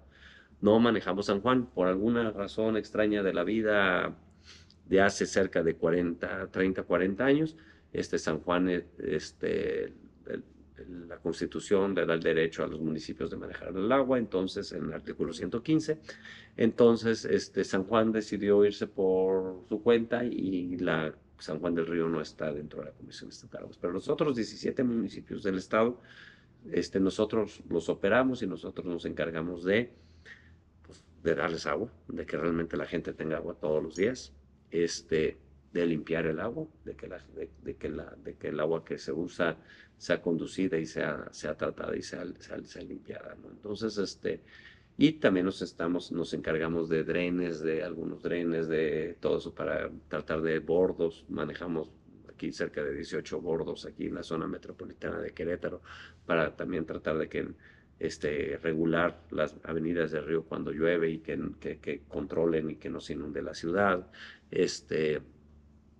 No 0.61 0.79
manejamos 0.79 1.25
San 1.25 1.41
Juan 1.41 1.65
por 1.65 1.87
alguna 1.87 2.31
razón 2.31 2.77
extraña 2.77 3.23
de 3.23 3.33
la 3.33 3.43
vida 3.43 4.15
de 4.85 5.01
hace 5.01 5.25
cerca 5.25 5.63
de 5.63 5.75
40, 5.75 6.51
30, 6.51 6.83
40 6.83 7.25
años. 7.25 7.57
Este 7.91 8.19
San 8.19 8.39
Juan, 8.39 8.69
este, 8.99 9.93
la 11.07 11.17
Constitución 11.17 11.95
le 11.95 12.05
da 12.05 12.13
el 12.13 12.21
derecho 12.21 12.63
a 12.63 12.67
los 12.67 12.79
municipios 12.79 13.29
de 13.29 13.37
manejar 13.37 13.69
el 13.69 13.91
agua, 13.91 14.17
entonces 14.17 14.71
en 14.71 14.85
el 14.85 14.93
artículo 14.93 15.33
115. 15.33 15.99
Entonces, 16.57 17.25
este, 17.25 17.63
San 17.63 17.83
Juan 17.83 18.11
decidió 18.11 18.63
irse 18.65 18.87
por 18.87 19.65
su 19.67 19.81
cuenta 19.81 20.23
y 20.23 20.77
la 20.77 21.13
San 21.39 21.59
Juan 21.59 21.73
del 21.73 21.87
Río 21.87 22.07
no 22.07 22.21
está 22.21 22.51
dentro 22.51 22.79
de 22.79 22.87
la 22.87 22.91
Comisión 22.91 23.29
Estatal 23.29 23.65
pero 23.79 23.93
los 23.93 24.09
otros 24.09 24.35
17 24.35 24.83
municipios 24.83 25.43
del 25.43 25.57
estado, 25.57 26.01
este, 26.71 26.99
nosotros 26.99 27.63
los 27.69 27.89
operamos 27.89 28.41
y 28.43 28.47
nosotros 28.47 28.85
nos 28.85 29.05
encargamos 29.05 29.63
de, 29.63 29.93
pues, 30.85 31.03
de 31.23 31.35
darles 31.35 31.65
agua, 31.65 31.89
de 32.07 32.25
que 32.25 32.37
realmente 32.37 32.75
la 32.77 32.85
gente 32.85 33.13
tenga 33.13 33.37
agua 33.37 33.55
todos 33.59 33.81
los 33.81 33.95
días, 33.95 34.33
este, 34.71 35.37
de 35.71 35.85
limpiar 35.85 36.25
el 36.25 36.39
agua, 36.39 36.67
de 36.83 36.95
que, 36.95 37.07
la, 37.07 37.23
de, 37.63 37.75
que, 37.75 37.89
la, 37.89 38.15
de 38.23 38.35
que 38.35 38.49
el 38.49 38.59
agua 38.59 38.83
que 38.83 38.97
se 38.97 39.13
usa 39.13 39.57
sea 39.99 40.21
conducida 40.21 40.77
y 40.77 40.85
sea, 40.85 41.27
sea 41.31 41.55
tratada 41.55 41.95
y 41.95 42.01
sea, 42.01 42.23
sea, 42.39 42.81
limpiada. 42.81 43.35
¿no? 43.35 43.49
Entonces, 43.49 43.97
este, 43.97 44.41
y 44.97 45.13
también 45.13 45.45
nos, 45.45 45.61
estamos, 45.61 46.11
nos 46.13 46.33
encargamos 46.33 46.87
de 46.87 47.03
drenes, 47.03 47.59
de 47.59 47.83
algunos 47.83 48.23
drenes, 48.23 48.69
de 48.69 49.17
todo 49.19 49.37
eso 49.37 49.53
para 49.53 49.91
tratar 50.07 50.41
de 50.41 50.59
bordos. 50.59 51.25
Manejamos 51.27 51.91
aquí 52.29 52.53
cerca 52.53 52.81
de 52.81 52.95
18 52.95 53.41
bordos 53.41 53.85
aquí 53.85 54.05
en 54.05 54.15
la 54.15 54.23
zona 54.23 54.47
metropolitana 54.47 55.19
de 55.19 55.31
Querétaro 55.31 55.81
para 56.25 56.55
también 56.55 56.85
tratar 56.85 57.17
de 57.17 57.27
que 57.27 57.49
este, 57.99 58.57
regular 58.63 59.21
las 59.31 59.53
avenidas 59.63 60.11
del 60.11 60.25
río 60.25 60.43
cuando 60.45 60.71
llueve 60.71 61.09
y 61.11 61.19
que, 61.19 61.37
que, 61.59 61.79
que 61.79 62.03
controlen 62.07 62.69
y 62.69 62.75
que 62.77 62.89
no 62.89 63.01
se 63.01 63.13
inunde 63.13 63.41
la 63.41 63.53
ciudad. 63.53 64.09
Este, 64.49 65.21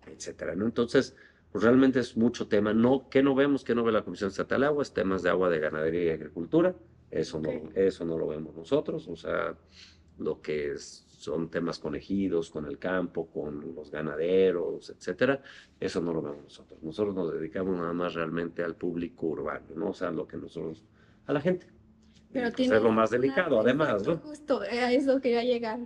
etcétera. 0.10 0.56
¿no? 0.56 0.66
Entonces, 0.66 1.16
pues 1.52 1.64
realmente 1.64 2.00
es 2.00 2.16
mucho 2.16 2.48
tema. 2.48 2.74
No, 2.74 3.10
que 3.10 3.24
no 3.24 3.36
vemos? 3.36 3.64
que 3.64 3.76
no 3.76 3.84
ve 3.84 3.92
la 3.92 4.04
Comisión 4.04 4.30
Estatal 4.30 4.62
de 4.62 4.68
Aguas? 4.68 4.94
Temas 4.94 5.24
de 5.24 5.30
agua, 5.30 5.50
de 5.50 5.60
ganadería 5.60 6.04
y 6.06 6.10
agricultura. 6.10 6.76
Eso, 7.10 7.40
no, 7.40 7.50
eso 7.74 8.06
no 8.06 8.18
lo 8.18 8.28
vemos 8.28 8.56
nosotros. 8.56 9.08
O 9.08 9.16
sea, 9.16 9.56
lo 10.20 10.42
que 10.42 10.78
son 10.78 11.50
temas 11.50 11.80
con 11.80 11.96
ejidos, 11.96 12.50
con 12.50 12.66
el 12.66 12.78
campo, 12.78 13.28
con 13.28 13.76
los 13.76 13.92
ganaderos, 13.92 14.90
etcétera, 14.90 15.42
eso 15.80 16.00
no 16.02 16.14
lo 16.14 16.22
vemos 16.22 16.44
nosotros. 16.44 16.82
Nosotros 16.82 17.16
nos 17.16 17.34
dedicamos 17.34 17.76
nada 17.78 17.94
más 17.94 18.14
realmente 18.14 18.64
al 18.64 18.76
público 18.76 19.28
urbano, 19.28 19.66
¿no? 19.76 19.90
O 19.90 19.94
sea, 19.94 20.12
lo 20.12 20.28
que 20.28 20.38
nosotros, 20.38 20.84
a 21.26 21.34
la 21.34 21.42
gente. 21.42 21.68
Pero 22.32 22.52
tiene 22.52 22.78
es 22.78 22.84
lo 22.84 22.92
más 22.92 23.10
delicado, 23.10 23.60
además, 23.60 24.08
¿no? 24.08 24.18
Justo 24.18 24.62
a 24.62 24.94
eso 24.94 25.20
quería 25.20 25.44
llegar. 25.44 25.80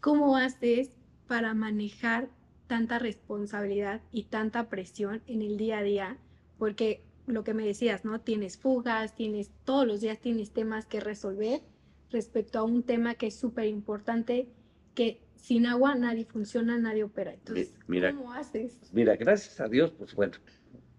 ¿Cómo 0.00 0.36
haces 0.36 0.96
para 1.28 1.54
manejar 1.54 2.28
tanta 2.66 2.98
responsabilidad 2.98 4.00
y 4.10 4.24
tanta 4.24 4.68
presión 4.68 5.22
en 5.26 5.42
el 5.42 5.56
día 5.56 5.78
a 5.78 5.82
día, 5.82 6.18
porque 6.58 7.02
lo 7.26 7.44
que 7.44 7.54
me 7.54 7.66
decías, 7.66 8.04
¿no? 8.04 8.20
Tienes 8.20 8.56
fugas, 8.58 9.14
tienes 9.14 9.50
todos 9.64 9.86
los 9.86 10.00
días 10.00 10.18
tienes 10.20 10.52
temas 10.52 10.86
que 10.86 11.00
resolver 11.00 11.60
respecto 12.10 12.58
a 12.58 12.62
un 12.62 12.82
tema 12.82 13.14
que 13.14 13.28
es 13.28 13.36
súper 13.36 13.66
importante, 13.66 14.48
que 14.94 15.20
sin 15.36 15.66
agua 15.66 15.94
nadie 15.94 16.24
funciona, 16.24 16.78
nadie 16.78 17.04
opera. 17.04 17.34
Entonces, 17.34 17.74
mira, 17.86 18.14
¿cómo 18.14 18.32
haces? 18.32 18.78
Mira, 18.92 19.16
gracias 19.16 19.60
a 19.60 19.68
Dios, 19.68 19.92
pues 19.92 20.14
bueno, 20.14 20.34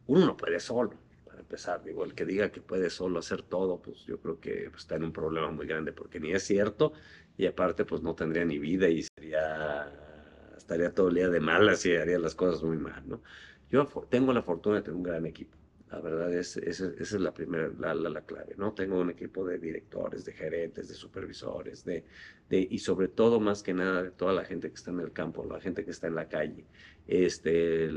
uno 0.08 0.26
no 0.26 0.38
puede 0.38 0.60
solo, 0.60 0.94
para 1.26 1.40
empezar. 1.40 1.84
Digo, 1.84 2.04
el 2.04 2.14
que 2.14 2.26
diga 2.26 2.52
que 2.52 2.62
puede 2.62 2.90
solo 2.90 3.20
hacer 3.20 3.42
todo, 3.44 3.82
pues 3.82 4.04
yo 4.06 4.20
creo 4.20 4.40
que 4.40 4.70
está 4.76 4.96
en 4.96 5.06
un 5.06 5.14
problema 5.14 5.50
muy 5.52 5.68
grande, 5.68 5.94
porque 5.94 6.20
ni 6.20 6.32
es 6.32 6.44
cierto, 6.44 6.94
y 7.38 7.46
aparte, 7.46 7.86
pues 7.86 8.02
no 8.02 8.14
tendría 8.14 8.46
ni 8.46 8.60
vida 8.60 8.88
y 8.88 9.04
sería 9.04 10.05
estaría 10.66 10.92
todo 10.92 11.10
el 11.10 11.16
día 11.16 11.30
de 11.30 11.40
malas 11.40 11.86
y 11.86 11.96
haría 11.96 12.18
las 12.18 12.34
cosas 12.34 12.64
muy 12.64 12.78
mal, 12.78 13.08
¿no? 13.08 13.22
Yo 13.70 13.86
tengo 14.10 14.34
la 14.34 14.42
fortuna 14.42 14.78
de 14.78 14.82
tener 14.82 14.98
un 14.98 15.04
gran 15.04 15.26
equipo. 15.28 15.56
La 15.92 16.00
verdad 16.00 16.34
es, 16.34 16.58
esa 16.58 16.92
es 17.00 17.12
la 17.14 17.32
primera, 17.32 17.70
la, 17.78 17.94
la, 17.94 18.22
clave, 18.22 18.56
¿no? 18.58 18.74
Tengo 18.74 19.00
un 19.00 19.12
equipo 19.12 19.46
de 19.46 19.60
directores, 19.60 20.26
de 20.26 20.34
gerentes, 20.34 20.88
de 20.88 20.96
supervisores, 20.96 21.86
de, 21.86 22.04
de, 22.50 22.68
y 22.70 22.80
sobre 22.80 23.08
todo, 23.08 23.40
más 23.40 23.62
que 23.62 23.76
nada, 23.76 24.02
de 24.02 24.10
toda 24.10 24.34
la 24.34 24.44
gente 24.44 24.70
que 24.70 24.74
está 24.76 24.90
en 24.90 25.02
el 25.02 25.12
campo, 25.12 25.46
la 25.46 25.62
gente 25.62 25.86
que 25.86 25.92
está 25.92 26.08
en 26.08 26.16
la 26.16 26.28
calle, 26.28 26.66
este, 27.06 27.92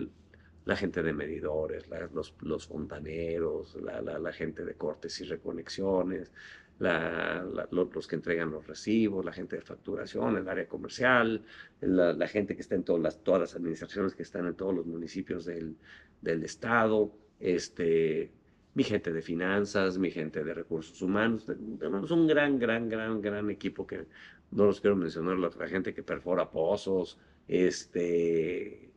la 0.66 0.76
gente 0.76 1.02
de 1.02 1.14
medidores, 1.14 1.86
los, 2.12 2.34
los, 2.42 2.66
fontaneros, 2.66 3.76
la, 3.76 4.02
la, 4.02 4.32
gente 4.32 4.66
de 4.66 4.74
cortes 4.74 5.18
y 5.22 5.24
reconexiones, 5.24 6.30
la, 6.78 7.44
los, 7.70 8.06
que 8.06 8.16
entregan 8.16 8.50
los 8.50 8.66
recibos, 8.66 9.24
la 9.24 9.32
gente 9.32 9.56
de 9.56 9.62
facturación, 9.62 10.36
el 10.36 10.48
área 10.48 10.68
comercial, 10.68 11.44
la, 11.80 12.28
gente 12.28 12.54
que 12.54 12.62
está 12.62 12.76
en 12.76 12.84
todas 12.84 13.02
las, 13.02 13.22
todas 13.22 13.40
las 13.40 13.56
administraciones 13.56 14.14
que 14.14 14.22
están 14.22 14.46
en 14.46 14.54
todos 14.54 14.74
los 14.74 14.86
municipios 14.86 15.44
del, 15.44 15.76
del 16.20 16.44
estado, 16.44 17.12
este, 17.40 18.30
mi 18.74 18.84
gente 18.84 19.12
de 19.12 19.22
finanzas, 19.22 19.98
mi 19.98 20.10
gente 20.10 20.44
de 20.44 20.54
recursos 20.54 21.02
humanos. 21.02 21.46
Tenemos 21.46 22.10
un 22.10 22.26
gran, 22.26 22.58
gran, 22.58 22.88
gran, 22.88 23.20
gran 23.20 23.50
equipo 23.50 23.86
que 23.86 24.06
no 24.52 24.66
los 24.66 24.80
quiero 24.80 24.96
mencionar, 24.96 25.36
la, 25.38 25.68
gente 25.68 25.92
que 25.92 26.02
perfora 26.02 26.50
pozos, 26.50 27.18
este, 27.48 28.87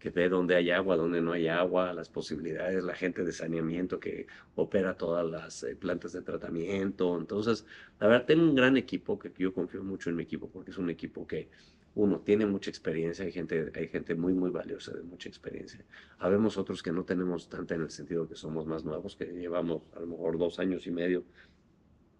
que 0.00 0.10
ve 0.10 0.28
dónde 0.28 0.56
hay 0.56 0.70
agua, 0.70 0.96
dónde 0.96 1.20
no 1.20 1.32
hay 1.32 1.46
agua, 1.46 1.92
las 1.92 2.08
posibilidades, 2.08 2.82
la 2.82 2.94
gente 2.94 3.22
de 3.22 3.32
saneamiento 3.32 4.00
que 4.00 4.26
opera 4.56 4.96
todas 4.96 5.24
las 5.24 5.62
eh, 5.62 5.76
plantas 5.76 6.12
de 6.12 6.22
tratamiento. 6.22 7.16
Entonces, 7.16 7.66
la 8.00 8.08
verdad, 8.08 8.26
tengo 8.26 8.42
un 8.42 8.54
gran 8.56 8.76
equipo 8.76 9.18
que 9.18 9.30
yo 9.38 9.54
confío 9.54 9.84
mucho 9.84 10.10
en 10.10 10.16
mi 10.16 10.24
equipo 10.24 10.48
porque 10.48 10.72
es 10.72 10.78
un 10.78 10.90
equipo 10.90 11.26
que, 11.26 11.48
uno, 11.94 12.20
tiene 12.20 12.46
mucha 12.46 12.70
experiencia, 12.70 13.24
hay 13.24 13.32
gente, 13.32 13.72
hay 13.74 13.88
gente 13.88 14.14
muy, 14.14 14.32
muy 14.32 14.50
valiosa 14.50 14.92
de 14.92 15.02
mucha 15.02 15.28
experiencia. 15.28 15.84
Habemos 16.18 16.56
otros 16.56 16.82
que 16.82 16.92
no 16.92 17.04
tenemos 17.04 17.48
tanta 17.48 17.74
en 17.74 17.82
el 17.82 17.90
sentido 17.90 18.28
que 18.28 18.36
somos 18.36 18.66
más 18.66 18.84
nuevos, 18.84 19.16
que 19.16 19.26
llevamos 19.26 19.82
a 19.96 20.00
lo 20.00 20.06
mejor 20.06 20.38
dos 20.38 20.58
años 20.60 20.86
y 20.86 20.92
medio 20.92 21.24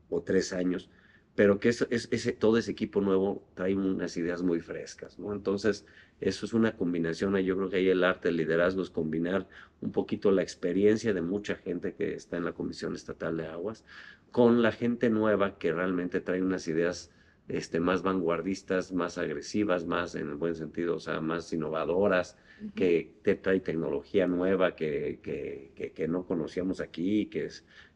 o 0.09 0.23
tres 0.23 0.53
años, 0.53 0.91
pero 1.41 1.59
que 1.59 1.71
es, 1.71 1.87
ese, 1.89 2.33
todo 2.35 2.59
ese 2.59 2.71
equipo 2.71 3.01
nuevo 3.01 3.43
trae 3.55 3.75
unas 3.75 4.15
ideas 4.19 4.43
muy 4.43 4.61
frescas, 4.61 5.19
¿no? 5.19 5.33
Entonces, 5.33 5.87
eso 6.21 6.45
es 6.45 6.53
una 6.53 6.77
combinación, 6.77 7.35
yo 7.39 7.57
creo 7.57 7.71
que 7.71 7.77
ahí 7.77 7.89
el 7.89 8.05
arte 8.05 8.29
del 8.29 8.37
liderazgo 8.37 8.83
es 8.83 8.91
combinar 8.91 9.49
un 9.81 9.91
poquito 9.91 10.31
la 10.33 10.43
experiencia 10.43 11.15
de 11.15 11.23
mucha 11.23 11.57
gente 11.57 11.95
que 11.95 12.13
está 12.13 12.37
en 12.37 12.45
la 12.45 12.53
Comisión 12.53 12.95
Estatal 12.95 13.39
de 13.39 13.47
Aguas 13.47 13.87
con 14.31 14.61
la 14.61 14.71
gente 14.71 15.09
nueva 15.09 15.57
que 15.57 15.73
realmente 15.73 16.21
trae 16.21 16.43
unas 16.43 16.69
ideas 16.69 17.11
este, 17.53 17.81
más 17.81 18.03
vanguardistas, 18.03 18.93
más 18.93 19.19
agresivas, 19.19 19.85
más 19.85 20.15
en 20.15 20.29
el 20.29 20.37
buen 20.37 20.55
sentido, 20.55 20.97
o 20.97 21.01
sea, 21.01 21.21
más 21.21 21.53
innovadoras, 21.53 22.37
que 22.75 23.15
te 23.23 23.37
trae 23.37 23.61
tecnología 23.61 24.27
nueva 24.27 24.77
que, 24.77 25.19
que, 25.23 25.93
que, 25.95 26.09
no 26.09 26.27
conocíamos 26.27 26.81
aquí, 26.81 27.27
que 27.27 27.49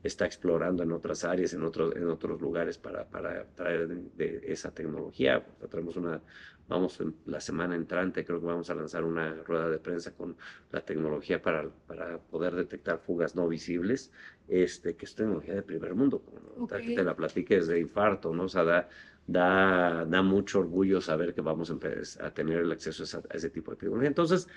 está 0.02 0.24
explorando 0.24 0.82
en 0.82 0.92
otras 0.92 1.24
áreas, 1.24 1.52
en, 1.52 1.62
otros 1.64 1.94
en 1.94 2.08
otros 2.08 2.40
lugares 2.40 2.78
para, 2.78 3.04
para 3.04 3.44
traer 3.54 3.88
de, 3.88 4.40
esa 4.46 4.72
tecnología. 4.72 5.44
Traemos 5.68 5.96
una, 5.96 6.22
vamos 6.66 6.98
la 7.26 7.40
semana 7.40 7.76
entrante, 7.76 8.24
creo 8.24 8.40
que 8.40 8.46
vamos 8.46 8.70
a 8.70 8.74
lanzar 8.74 9.04
una 9.04 9.34
rueda 9.42 9.68
de 9.68 9.78
prensa 9.78 10.14
con 10.14 10.36
la 10.72 10.80
tecnología 10.80 11.42
para, 11.42 11.68
para 11.86 12.18
poder 12.18 12.54
detectar 12.54 12.98
fugas 12.98 13.36
no 13.36 13.46
visibles, 13.46 14.12
este, 14.48 14.96
que 14.96 15.04
es 15.04 15.14
tecnología 15.14 15.54
de 15.54 15.62
primer 15.62 15.94
mundo, 15.94 16.20
como 16.20 16.66
te 16.66 17.04
la 17.04 17.14
platiques 17.14 17.66
de 17.66 17.80
infarto, 17.80 18.34
¿no? 18.34 18.44
O 18.44 18.48
sea, 18.48 18.64
da, 18.64 18.88
da, 19.26 20.04
da 20.06 20.22
mucho 20.22 20.60
orgullo 20.60 21.00
saber 21.00 21.34
que 21.34 21.40
vamos 21.40 21.70
a, 21.70 22.26
a 22.26 22.30
tener 22.34 22.58
el 22.58 22.72
acceso 22.72 23.04
a, 23.18 23.34
ese 23.34 23.50
tipo 23.50 23.70
de 23.70 23.78
tecnología. 23.78 24.08
Entonces, 24.08 24.48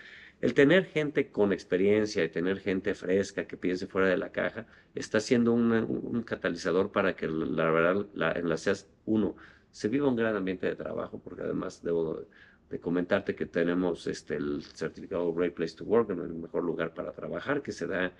el 0.41 0.53
tener 0.53 0.85
gente 0.85 1.31
con 1.31 1.51
experiencia 1.51 2.23
y 2.23 2.29
tener 2.29 2.59
gente 2.59 2.93
fresca 2.93 3.45
que 3.47 3.57
piense 3.57 3.87
fuera 3.87 4.07
de 4.07 4.17
la 4.17 4.31
caja 4.31 4.67
está 4.93 5.19
siendo 5.19 5.53
un, 5.53 6.23
catalizador 6.23 6.91
para 6.91 7.15
que 7.15 7.27
la 7.27 7.71
verdad 7.71 8.05
la, 8.13 8.33
en 8.33 8.49
la 8.49 8.57
CEAS, 8.57 8.87
uno, 9.05 9.35
se 9.71 9.87
viva 9.89 10.07
un 10.07 10.15
gran 10.15 10.35
ambiente 10.35 10.67
de 10.67 10.75
trabajo, 10.75 11.19
porque 11.19 11.41
además 11.41 11.81
debo 11.83 12.25
de 12.69 12.79
comentarte 12.79 13.35
que 13.35 13.45
tenemos 13.45 14.07
este, 14.07 14.35
el 14.35 14.61
certificado 14.63 15.33
Great 15.33 15.53
Place 15.53 15.75
to 15.77 15.85
Work, 15.85 16.09
el 16.09 16.33
mejor 16.33 16.63
lugar 16.63 16.93
para 16.93 17.13
trabajar, 17.13 17.61
que 17.61 17.71
se 17.71 17.87
da 17.87 18.11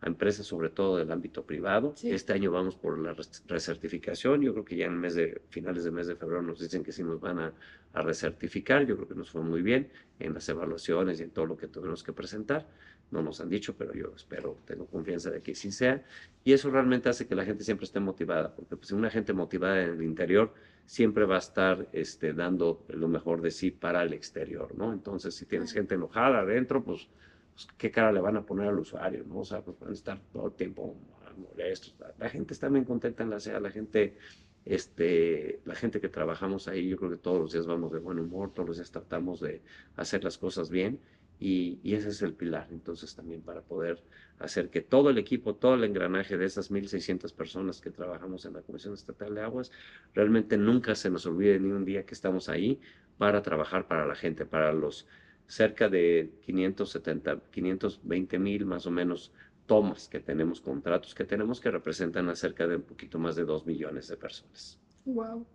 a 0.00 0.06
empresas 0.06 0.46
sobre 0.46 0.68
todo 0.68 0.98
del 0.98 1.10
ámbito 1.10 1.44
privado. 1.44 1.94
Este 2.02 2.32
año 2.32 2.50
vamos 2.50 2.76
por 2.76 2.98
la 2.98 3.16
recertificación. 3.46 4.42
Yo 4.42 4.52
creo 4.52 4.64
que 4.64 4.76
ya 4.76 4.86
en 4.86 4.98
mes 4.98 5.14
de 5.14 5.42
finales 5.48 5.84
de 5.84 5.90
mes 5.90 6.06
de 6.06 6.16
febrero 6.16 6.42
nos 6.42 6.60
dicen 6.60 6.82
que 6.82 6.92
sí 6.92 7.02
nos 7.02 7.20
van 7.20 7.38
a, 7.38 7.52
a 7.94 8.02
recertificar. 8.02 8.86
Yo 8.86 8.96
creo 8.96 9.08
que 9.08 9.14
nos 9.14 9.30
fue 9.30 9.42
muy 9.42 9.62
bien 9.62 9.90
en 10.18 10.34
las 10.34 10.48
evaluaciones 10.48 11.20
y 11.20 11.22
en 11.22 11.30
todo 11.30 11.46
lo 11.46 11.56
que 11.56 11.66
tuvimos 11.66 12.02
que 12.02 12.12
presentar. 12.12 12.66
No 13.10 13.22
nos 13.22 13.40
han 13.40 13.48
dicho, 13.48 13.76
pero 13.76 13.94
yo 13.94 14.12
espero, 14.14 14.58
tengo 14.64 14.86
confianza 14.86 15.30
de 15.30 15.40
que 15.40 15.54
sí 15.54 15.70
sea. 15.70 16.04
Y 16.44 16.52
eso 16.52 16.70
realmente 16.70 17.08
hace 17.08 17.26
que 17.26 17.34
la 17.34 17.44
gente 17.44 17.64
siempre 17.64 17.84
esté 17.84 18.00
motivada, 18.00 18.54
porque 18.54 18.76
pues, 18.76 18.90
una 18.92 19.10
gente 19.10 19.32
motivada 19.32 19.82
en 19.82 19.90
el 19.90 20.02
interior 20.02 20.52
siempre 20.86 21.24
va 21.24 21.36
a 21.36 21.38
estar 21.38 21.88
este, 21.92 22.32
dando 22.32 22.84
lo 22.88 23.08
mejor 23.08 23.42
de 23.42 23.50
sí 23.50 23.70
para 23.70 24.02
el 24.02 24.12
exterior, 24.12 24.74
¿no? 24.76 24.92
Entonces, 24.92 25.34
si 25.34 25.46
tienes 25.46 25.72
gente 25.72 25.94
enojada 25.94 26.40
adentro, 26.40 26.82
pues 26.84 27.08
pues, 27.56 27.68
qué 27.78 27.90
cara 27.90 28.12
le 28.12 28.20
van 28.20 28.36
a 28.36 28.44
poner 28.44 28.68
al 28.68 28.78
usuario, 28.78 29.24
¿no? 29.26 29.38
O 29.38 29.44
sea, 29.44 29.62
pues 29.62 29.78
van 29.80 29.90
a 29.90 29.94
estar 29.94 30.20
todo 30.30 30.48
el 30.48 30.52
tiempo 30.52 30.94
molestos. 31.38 31.94
La, 32.18 32.28
gente 32.28 32.52
está 32.52 32.68
bien 32.68 32.84
contenta 32.84 33.22
en 33.22 33.30
la 33.30 33.40
SEA, 33.40 33.60
la 33.60 33.70
gente, 33.70 34.18
este, 34.66 35.60
la 35.64 35.74
gente 35.74 36.00
que 36.00 36.10
trabajamos 36.10 36.68
ahí, 36.68 36.86
yo 36.86 36.98
creo 36.98 37.10
que 37.10 37.16
todos 37.16 37.40
los 37.40 37.52
días 37.52 37.66
vamos 37.66 37.92
de 37.92 37.98
buen 37.98 38.18
humor, 38.18 38.52
todos 38.52 38.68
los 38.68 38.76
días 38.76 38.90
tratamos 38.90 39.40
de 39.40 39.62
hacer 39.96 40.22
las 40.22 40.36
cosas 40.36 40.68
bien 40.68 41.00
y, 41.38 41.78
y 41.82 41.94
ese 41.94 42.10
es 42.10 42.20
el 42.20 42.34
pilar. 42.34 42.68
Entonces 42.70 43.14
también 43.14 43.40
para 43.40 43.62
poder 43.62 44.02
hacer 44.38 44.68
que 44.68 44.82
todo 44.82 45.08
el 45.08 45.16
equipo, 45.16 45.54
todo 45.54 45.74
el 45.74 45.84
engranaje 45.84 46.36
de 46.36 46.44
esas 46.44 46.70
1.600 46.70 47.32
personas 47.34 47.80
que 47.80 47.90
trabajamos 47.90 48.44
en 48.44 48.52
la 48.52 48.60
Comisión 48.60 48.92
Estatal 48.92 49.34
de 49.34 49.42
Aguas, 49.42 49.72
realmente 50.14 50.58
nunca 50.58 50.94
se 50.94 51.08
nos 51.08 51.24
olvide 51.24 51.58
ni 51.58 51.72
un 51.72 51.86
día 51.86 52.04
que 52.04 52.14
estamos 52.14 52.50
ahí 52.50 52.80
para 53.16 53.40
trabajar 53.42 53.88
para 53.88 54.06
la 54.06 54.14
gente, 54.14 54.44
para 54.44 54.72
los 54.72 55.06
cerca 55.46 55.88
de 55.88 56.32
570, 56.44 57.40
520 57.50 58.38
mil 58.38 58.66
más 58.66 58.86
o 58.86 58.90
menos 58.90 59.32
tomas 59.66 60.08
que 60.08 60.20
tenemos, 60.20 60.60
contratos 60.60 61.14
que 61.14 61.24
tenemos 61.24 61.60
que 61.60 61.70
representan 61.70 62.28
a 62.28 62.36
cerca 62.36 62.66
de 62.66 62.76
un 62.76 62.82
poquito 62.82 63.18
más 63.18 63.36
de 63.36 63.44
2 63.44 63.66
millones 63.66 64.08
de 64.08 64.16
personas. 64.16 64.78
Wow. 65.04 65.46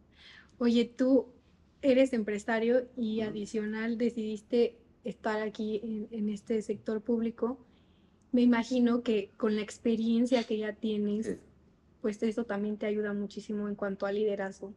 Oye, 0.59 0.85
tú 0.85 1.27
eres 1.81 2.13
empresario 2.13 2.87
y 2.95 3.21
adicional 3.21 3.97
decidiste 3.97 4.77
estar 5.03 5.41
aquí 5.41 6.07
en, 6.11 6.29
este 6.29 6.61
sector 6.61 7.01
público. 7.01 7.57
Me 8.31 8.41
imagino 8.41 9.01
que 9.01 9.31
con 9.37 9.55
la 9.55 9.61
experiencia 9.61 10.43
que 10.43 10.57
ya 10.57 10.73
tienes, 10.73 11.37
pues 12.01 12.21
eso 12.23 12.45
también 12.45 12.77
te 12.77 12.85
ayuda 12.85 13.13
muchísimo 13.13 13.67
en 13.67 13.75
cuanto 13.75 14.05
a 14.05 14.11
liderazgo. 14.11 14.73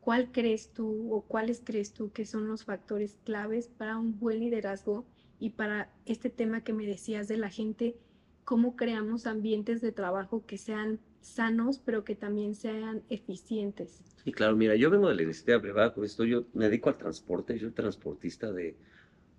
¿Cuál 0.00 0.32
crees 0.32 0.72
tú 0.72 1.12
o 1.12 1.22
cuáles 1.22 1.62
crees 1.64 1.92
tú 1.92 2.10
que 2.10 2.24
son 2.24 2.48
los 2.48 2.64
factores 2.64 3.18
claves 3.24 3.68
para 3.68 3.98
un 3.98 4.18
buen 4.18 4.40
liderazgo 4.40 5.04
y 5.38 5.50
para 5.50 5.92
este 6.06 6.30
tema 6.30 6.64
que 6.64 6.72
me 6.72 6.86
decías 6.86 7.28
de 7.28 7.36
la 7.36 7.50
gente? 7.50 7.96
¿Cómo 8.44 8.76
creamos 8.76 9.26
ambientes 9.26 9.80
de 9.80 9.92
trabajo 9.92 10.44
que 10.46 10.56
sean 10.56 11.00
sanos, 11.20 11.78
pero 11.78 12.02
que 12.02 12.14
también 12.14 12.54
sean 12.54 13.02
eficientes? 13.10 14.02
Sí, 14.24 14.32
claro, 14.32 14.56
mira, 14.56 14.74
yo 14.74 14.90
vengo 14.90 15.08
de 15.08 15.14
la 15.14 15.22
iniciativa 15.22 15.60
privada, 15.60 15.92
con 15.92 16.04
esto 16.04 16.24
yo 16.24 16.44
me 16.54 16.64
dedico 16.64 16.88
al 16.88 16.96
transporte, 16.96 17.54
yo 17.54 17.68
soy 17.68 17.72
transportista 17.72 18.50
de, 18.52 18.76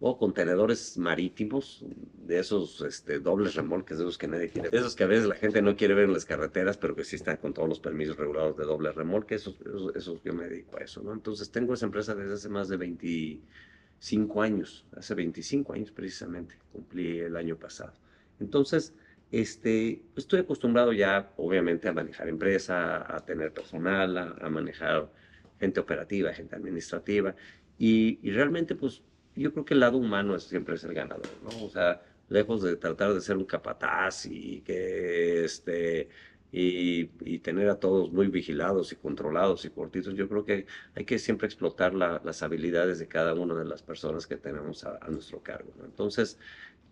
o 0.04 0.18
contenedores 0.18 0.98
marítimos, 0.98 1.86
de 2.26 2.40
esos 2.40 2.82
este, 2.82 3.20
dobles 3.20 3.54
remolques, 3.54 4.00
de 4.00 4.04
esos 4.04 4.18
que 4.18 4.28
nadie 4.28 4.50
quiere, 4.50 4.70
esos 4.72 4.96
que 4.96 5.04
a 5.04 5.08
veces 5.08 5.28
la 5.28 5.36
gente 5.36 5.62
no 5.62 5.76
quiere 5.76 5.94
ver 5.94 6.06
en 6.06 6.14
las 6.14 6.26
carreteras, 6.26 6.76
pero 6.76 6.96
que 6.96 7.04
sí 7.04 7.18
están 7.18 7.38
con 7.38 7.54
todos 7.54 7.70
los 7.70 7.80
permisos 7.80 8.18
regulados 8.18 8.58
de 8.58 8.66
doble 8.66 8.92
remolque, 8.92 9.36
esos, 9.36 9.58
esos, 9.96 10.24
yo 10.24 10.34
me 10.34 10.48
dedico 10.48 10.78
a 10.78 10.82
eso, 10.82 11.04
¿no? 11.04 11.14
Entonces 11.14 11.52
tengo 11.52 11.76
esa 11.76 11.86
empresa 11.86 12.16
desde 12.16 12.34
hace 12.34 12.50
más 12.50 12.68
de 12.68 12.78
25 12.78 14.42
años, 14.42 14.88
hace 14.98 15.14
25 15.14 15.74
años 15.74 15.92
precisamente, 15.92 16.56
cumplí 16.72 17.20
el 17.20 17.36
año 17.36 17.56
pasado. 17.56 17.94
Entonces, 18.40 18.96
este, 19.32 20.02
estoy 20.16 20.40
acostumbrado 20.40 20.94
ya, 20.94 21.32
obviamente, 21.38 21.88
a 21.88 21.94
manejar 21.94 22.28
empresa, 22.28 23.06
a 23.16 23.24
tener 23.24 23.54
personal, 23.54 24.18
a, 24.18 24.50
manejar 24.50 25.12
gente 25.60 25.80
operativa, 25.80 26.34
gente 26.34 26.56
administrativa, 26.56 27.36
y, 27.78 28.18
y 28.24 28.32
realmente, 28.32 28.74
pues, 28.74 29.04
yo 29.42 29.52
creo 29.54 29.66
que 29.66 29.74
el 29.74 29.80
lado 29.82 29.98
humano 29.98 30.36
es, 30.36 30.44
siempre 30.44 30.76
es 30.76 30.84
el 30.84 30.94
ganador, 30.94 31.28
¿no? 31.44 31.66
O 31.66 31.70
sea, 31.70 32.02
lejos 32.30 32.62
de 32.64 32.76
tratar 32.78 33.14
de 33.14 33.22
ser 33.22 33.38
un 33.38 33.46
capataz 33.46 34.26
y 34.26 34.62
que 34.62 35.44
este 35.46 36.10
y, 36.52 37.10
y, 37.22 37.40
tener 37.40 37.70
a 37.70 37.80
todos 37.80 38.12
muy 38.12 38.28
vigilados 38.28 38.92
y 38.92 38.98
controlados 38.98 39.64
y 39.64 39.70
cortitos, 39.70 40.16
yo 40.16 40.28
creo 40.28 40.44
que 40.44 40.66
hay 40.96 41.06
que 41.06 41.18
siempre 41.18 41.48
explotar 41.48 41.94
las 41.94 42.44
habilidades 42.44 43.00
de 43.00 43.08
cada 43.08 43.34
una 43.34 43.56
de 43.56 43.64
las 43.66 43.82
personas 43.82 44.28
que 44.28 44.36
tenemos 44.36 44.84
a, 44.84 45.00
nuestro 45.10 45.42
cargo. 45.42 45.74
¿no? 45.78 45.86
Entonces, 45.86 46.38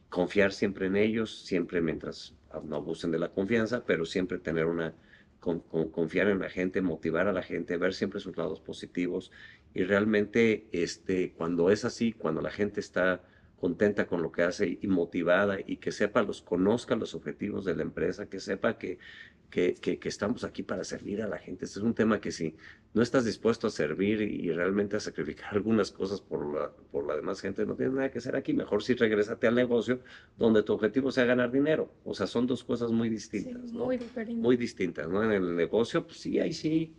confiar 0.10 0.53
siempre 0.53 0.88
en 0.88 0.96
ellos, 0.96 1.41
siempre 1.41 1.82
mientras 1.82 2.34
no 2.63 2.77
abusen 2.77 3.12
de 3.12 3.20
la 3.20 3.29
confianza, 3.29 3.84
pero 3.86 4.06
siempre 4.06 4.39
tener 4.39 4.65
una 4.65 4.94
confiar 5.39 6.27
en 6.27 6.39
la 6.39 6.50
gente, 6.50 6.81
motivar 6.81 7.27
a 7.27 7.34
la 7.34 7.43
gente, 7.43 7.77
ver 7.77 7.93
siempre 7.93 8.19
sus 8.19 8.38
lados 8.38 8.60
positivos. 8.60 9.31
Y 9.74 9.84
realmente 9.84 10.67
este, 10.72 11.34
cuando 11.34 11.69
es 11.69 11.86
así, 11.86 12.13
cuando 12.13 12.41
la 12.41 12.51
gente 12.51 12.79
está 12.79 13.24
contenta 13.60 14.08
con 14.08 14.22
lo 14.22 14.32
que 14.32 14.44
hace 14.44 14.78
y 14.82 14.88
motivada 14.88 15.58
y 15.66 15.78
que 15.78 15.92
sepa, 15.92 16.24
los 16.24 16.42
conozca 16.42 16.96
los 16.96 17.13
objetivos 17.16 17.66
de 17.66 17.75
la 17.75 17.84
empresa, 17.84 18.28
que 18.28 18.39
sepa 18.39 18.78
que 18.78 18.98
que, 19.50 19.74
que, 19.74 20.10
estamos 20.10 20.44
aquí 20.44 20.63
para 20.63 20.84
servir 20.84 21.22
a 21.22 21.28
la 21.28 21.38
gente. 21.38 21.66
Este 21.66 21.80
es 21.80 21.84
un 21.84 21.94
tema 21.94 22.22
que 22.22 22.32
si 22.32 22.56
no 22.94 23.01
estás 23.01 23.25
dispuesto 23.25 23.68
a 23.68 23.70
servir 23.70 24.22
y 24.22 24.51
realmente 24.51 24.96
a 24.96 25.00
sacrificar 25.00 25.50
algunas 25.54 25.92
cosas 25.92 26.22
por 26.22 26.54
la, 26.54 26.72
por 26.92 27.08
la 27.08 27.16
demás 27.16 27.42
gente, 27.42 27.66
no 27.66 27.75
tienes 27.75 27.96
nada 27.96 28.12
que 28.12 28.20
hacer 28.20 28.36
aquí. 28.36 28.54
Mejor 28.54 28.84
si 28.84 28.94
regresate 28.94 29.48
al 29.48 29.56
negocio 29.56 30.00
donde 30.38 30.63
tu 30.63 30.74
objetivo 30.74 31.12
sea 31.12 31.25
ganar 31.25 31.51
dinero. 31.51 31.91
O 32.06 32.13
sea, 32.13 32.28
son 32.28 32.48
dos 32.48 32.63
cosas 32.63 32.91
muy 32.91 33.10
distintas, 33.10 33.74
¿no? 33.74 33.86
Muy 33.86 33.98
diferentes. 33.98 34.43
Muy 34.43 34.58
distintas, 34.58 35.10
¿no? 35.10 35.24
En 35.24 35.32
el 35.32 35.56
negocio, 35.56 36.06
pues 36.06 36.19
sí, 36.19 36.39
ahí 36.39 36.54
sí. 36.54 36.93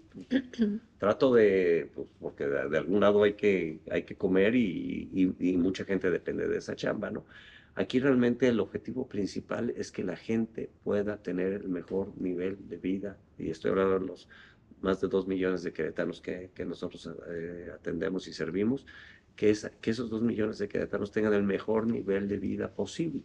Trato 0.99 1.35
de, 1.35 1.91
pues, 1.95 2.09
porque 2.21 2.47
de, 2.47 2.79
algún 2.79 3.01
lado 3.01 3.23
hay 3.23 3.35
que, 3.35 3.81
hay 3.91 4.03
que 4.03 4.17
comer 4.17 4.55
y, 4.55 5.09
y, 5.13 5.51
y 5.51 5.57
mucha 5.57 5.85
gente 5.85 6.11
depende 6.11 6.49
de 6.49 6.59
esa 6.59 6.77
chamba, 6.77 7.11
¿no? 7.11 7.25
Aquí 7.77 8.01
realmente 8.01 8.49
el 8.49 8.61
objetivo 8.61 9.09
principal 9.09 9.71
es 9.77 9.93
que 9.93 10.03
la 10.03 10.17
gente 10.17 10.71
pueda 10.83 11.23
tener 11.23 11.53
el 11.53 11.69
mejor 11.69 12.13
nivel 12.21 12.69
de 12.69 12.77
vida, 12.77 13.17
y 13.39 13.51
estoy 13.51 13.71
hablando 13.71 14.01
de 14.01 14.07
los 14.07 14.29
más 14.83 15.01
de 15.01 15.09
dos 15.09 15.27
millones 15.27 15.63
de 15.63 15.73
queretanos 15.73 16.21
que, 16.21 16.51
que 16.55 16.65
nosotros 16.65 17.09
eh, 17.29 17.71
atendemos 17.73 18.27
y 18.27 18.33
servimos, 18.33 18.87
que, 19.37 19.51
es, 19.51 19.71
que 19.81 19.91
esos 19.91 20.11
dos 20.11 20.23
millones 20.23 20.59
de 20.59 20.69
queretanos 20.69 21.13
tengan 21.13 21.35
el 21.35 21.43
mejor 21.43 21.87
nivel 21.87 22.29
de 22.29 22.39
vida 22.39 22.75
posible. 22.75 23.23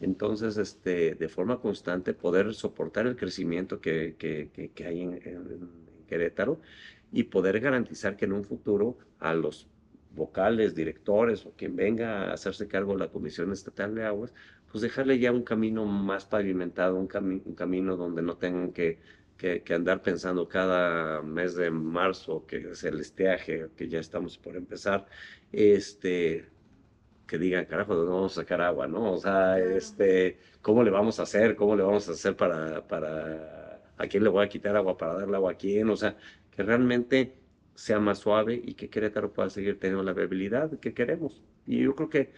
Entonces, 0.00 0.58
este, 0.58 1.14
de 1.14 1.28
forma 1.28 1.60
constante, 1.60 2.14
poder 2.14 2.54
soportar 2.54 3.06
el 3.06 3.16
crecimiento 3.16 3.80
que, 3.80 4.16
que, 4.18 4.70
que 4.74 4.86
hay 4.86 5.00
en, 5.02 5.14
en 5.24 5.87
Querétaro 6.08 6.60
y 7.12 7.24
poder 7.24 7.60
garantizar 7.60 8.16
que 8.16 8.24
en 8.24 8.32
un 8.32 8.44
futuro 8.44 8.98
a 9.20 9.34
los 9.34 9.68
vocales, 10.10 10.74
directores 10.74 11.46
o 11.46 11.52
quien 11.52 11.76
venga 11.76 12.24
a 12.24 12.32
hacerse 12.32 12.66
cargo 12.66 12.92
de 12.94 12.98
la 12.98 13.08
Comisión 13.08 13.52
Estatal 13.52 13.94
de 13.94 14.04
Aguas, 14.04 14.34
pues 14.70 14.82
dejarle 14.82 15.18
ya 15.18 15.32
un 15.32 15.42
camino 15.42 15.84
más 15.86 16.26
pavimentado, 16.26 16.96
un, 16.96 17.08
un 17.44 17.54
camino 17.54 17.96
donde 17.96 18.22
no 18.22 18.36
tengan 18.36 18.72
que, 18.72 18.98
que, 19.38 19.62
andar 19.72 20.02
pensando 20.02 20.48
cada 20.48 21.22
mes 21.22 21.54
de 21.54 21.70
marzo 21.70 22.44
que 22.46 22.70
es 22.72 22.84
el 22.84 23.00
estiaje, 23.00 23.68
que 23.76 23.88
ya 23.88 24.00
estamos 24.00 24.36
por 24.36 24.56
empezar, 24.56 25.06
este, 25.52 26.46
que 27.26 27.38
digan, 27.38 27.66
carajo, 27.66 27.94
¿dónde 27.94 28.12
vamos 28.12 28.32
a 28.32 28.42
sacar 28.42 28.60
agua? 28.60 28.88
¿no? 28.88 29.12
O 29.12 29.18
sea, 29.18 29.58
este, 29.58 30.38
¿cómo 30.60 30.82
le 30.82 30.90
vamos 30.90 31.20
a 31.20 31.22
hacer? 31.22 31.54
¿Cómo 31.54 31.76
le 31.76 31.84
vamos 31.84 32.08
a 32.08 32.12
hacer 32.12 32.36
para, 32.36 32.86
para, 32.86 33.57
a 33.98 34.06
quién 34.06 34.24
le 34.24 34.30
voy 34.30 34.44
a 34.44 34.48
quitar 34.48 34.76
agua 34.76 34.96
para 34.96 35.14
darle 35.14 35.36
agua 35.36 35.52
a 35.52 35.56
quién? 35.56 35.90
O 35.90 35.96
sea, 35.96 36.16
que 36.50 36.62
realmente 36.62 37.34
sea 37.74 38.00
más 38.00 38.18
suave 38.18 38.60
y 38.64 38.74
que 38.74 38.88
Querétaro 38.88 39.32
pueda 39.32 39.50
seguir 39.50 39.78
teniendo 39.78 40.02
la 40.02 40.12
viabilidad 40.12 40.78
que 40.80 40.94
queremos. 40.94 41.42
Y 41.66 41.82
yo 41.82 41.94
creo 41.94 42.08
que 42.08 42.32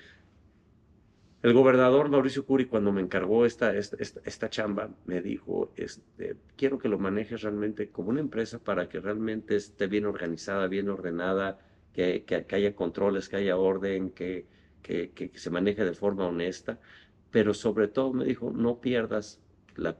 el 1.42 1.54
gobernador 1.54 2.10
Mauricio 2.10 2.44
Curi, 2.44 2.66
cuando 2.66 2.92
me 2.92 3.00
encargó 3.00 3.46
esta, 3.46 3.74
esta, 3.74 4.50
chamba, 4.50 4.90
me 5.06 5.22
dijo, 5.22 5.72
este, 5.76 6.36
quiero 6.56 6.78
que 6.78 6.90
lo 6.90 6.98
manejes 6.98 7.40
realmente 7.40 7.88
como 7.88 8.10
una 8.10 8.20
empresa 8.20 8.58
para 8.58 8.90
que 8.90 9.00
realmente 9.00 9.56
esté 9.56 9.86
bien 9.86 10.04
organizada, 10.04 10.66
bien 10.66 10.90
ordenada, 10.90 11.58
que, 11.94 12.24
que, 12.24 12.54
haya 12.54 12.74
controles, 12.74 13.30
que 13.30 13.36
haya 13.36 13.56
orden, 13.56 14.10
que, 14.10 14.44
que, 14.82 15.30
se 15.34 15.48
maneje 15.48 15.82
de 15.82 15.94
forma 15.94 16.26
honesta, 16.26 16.78
pero 17.30 17.54
sobre 17.54 17.88
todo 17.88 18.12
me 18.12 18.26
dijo, 18.26 18.52
no 18.52 18.80
pierdas 18.82 19.40
la, 19.80 19.96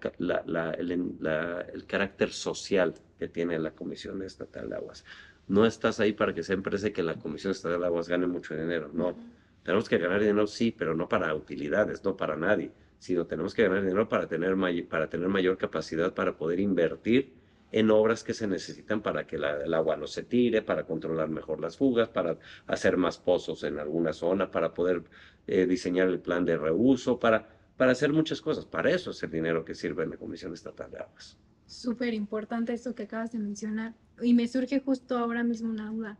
la, 0.46 0.70
el, 0.72 0.92
el, 0.92 1.86
carácter 1.86 2.30
social 2.32 2.94
que 3.18 3.28
tiene 3.28 3.58
la 3.58 3.72
Comisión 3.72 4.22
Estatal 4.22 4.68
de 4.68 4.76
Aguas 4.76 5.04
no 5.50 5.66
estás 5.66 5.98
ahí 5.98 6.12
para 6.12 6.32
que 6.32 6.44
sea 6.44 6.54
empresa 6.54 6.90
que 6.90 7.02
la 7.02 7.16
Comisión 7.16 7.50
Estatal 7.50 7.80
de 7.80 7.86
Aguas 7.86 8.08
gane 8.08 8.26
mucho 8.26 8.54
dinero, 8.54 8.88
no. 8.92 9.16
Tenemos 9.64 9.88
que 9.88 9.98
ganar 9.98 10.20
dinero, 10.20 10.46
sí, 10.46 10.70
pero 10.76 10.94
no 10.94 11.08
para 11.08 11.34
utilidades, 11.34 12.04
no 12.04 12.16
para 12.16 12.36
nadie, 12.36 12.70
sino 12.98 13.26
tenemos 13.26 13.52
que 13.52 13.64
ganar 13.64 13.82
dinero 13.82 14.08
para 14.08 14.28
tener, 14.28 14.56
para 14.88 15.10
tener 15.10 15.28
mayor 15.28 15.58
capacidad 15.58 16.14
para 16.14 16.36
poder 16.36 16.60
invertir 16.60 17.32
en 17.72 17.90
obras 17.90 18.22
que 18.22 18.32
se 18.32 18.46
necesitan 18.46 19.02
para 19.02 19.26
que 19.26 19.36
el 19.36 19.74
agua 19.74 19.96
no 19.96 20.06
se 20.06 20.22
tire, 20.22 20.62
para 20.62 20.84
controlar 20.84 21.28
mejor 21.28 21.60
las 21.60 21.76
fugas, 21.76 22.08
para 22.08 22.38
hacer 22.68 22.96
más 22.96 23.18
pozos 23.18 23.64
en 23.64 23.78
alguna 23.80 24.12
zona, 24.12 24.50
para 24.50 24.72
poder 24.72 25.02
eh, 25.48 25.66
diseñar 25.66 26.08
el 26.08 26.20
plan 26.20 26.44
de 26.44 26.56
reuso, 26.56 27.18
para, 27.18 27.48
para 27.80 27.92
hacer 27.92 28.12
muchas 28.12 28.42
cosas. 28.42 28.66
Para 28.66 28.90
eso 28.90 29.10
es 29.10 29.22
el 29.22 29.30
dinero 29.30 29.64
que 29.64 29.74
sirve 29.74 30.04
en 30.04 30.10
la 30.10 30.18
Comisión 30.18 30.52
Estatal 30.52 30.90
de 30.90 30.98
Aguas. 30.98 31.38
Súper 31.64 32.12
importante 32.12 32.74
esto 32.74 32.94
que 32.94 33.04
acabas 33.04 33.32
de 33.32 33.38
mencionar. 33.38 33.94
Y 34.20 34.34
me 34.34 34.46
surge 34.48 34.80
justo 34.80 35.16
ahora 35.16 35.44
mismo 35.44 35.70
una 35.70 35.90
duda. 35.90 36.18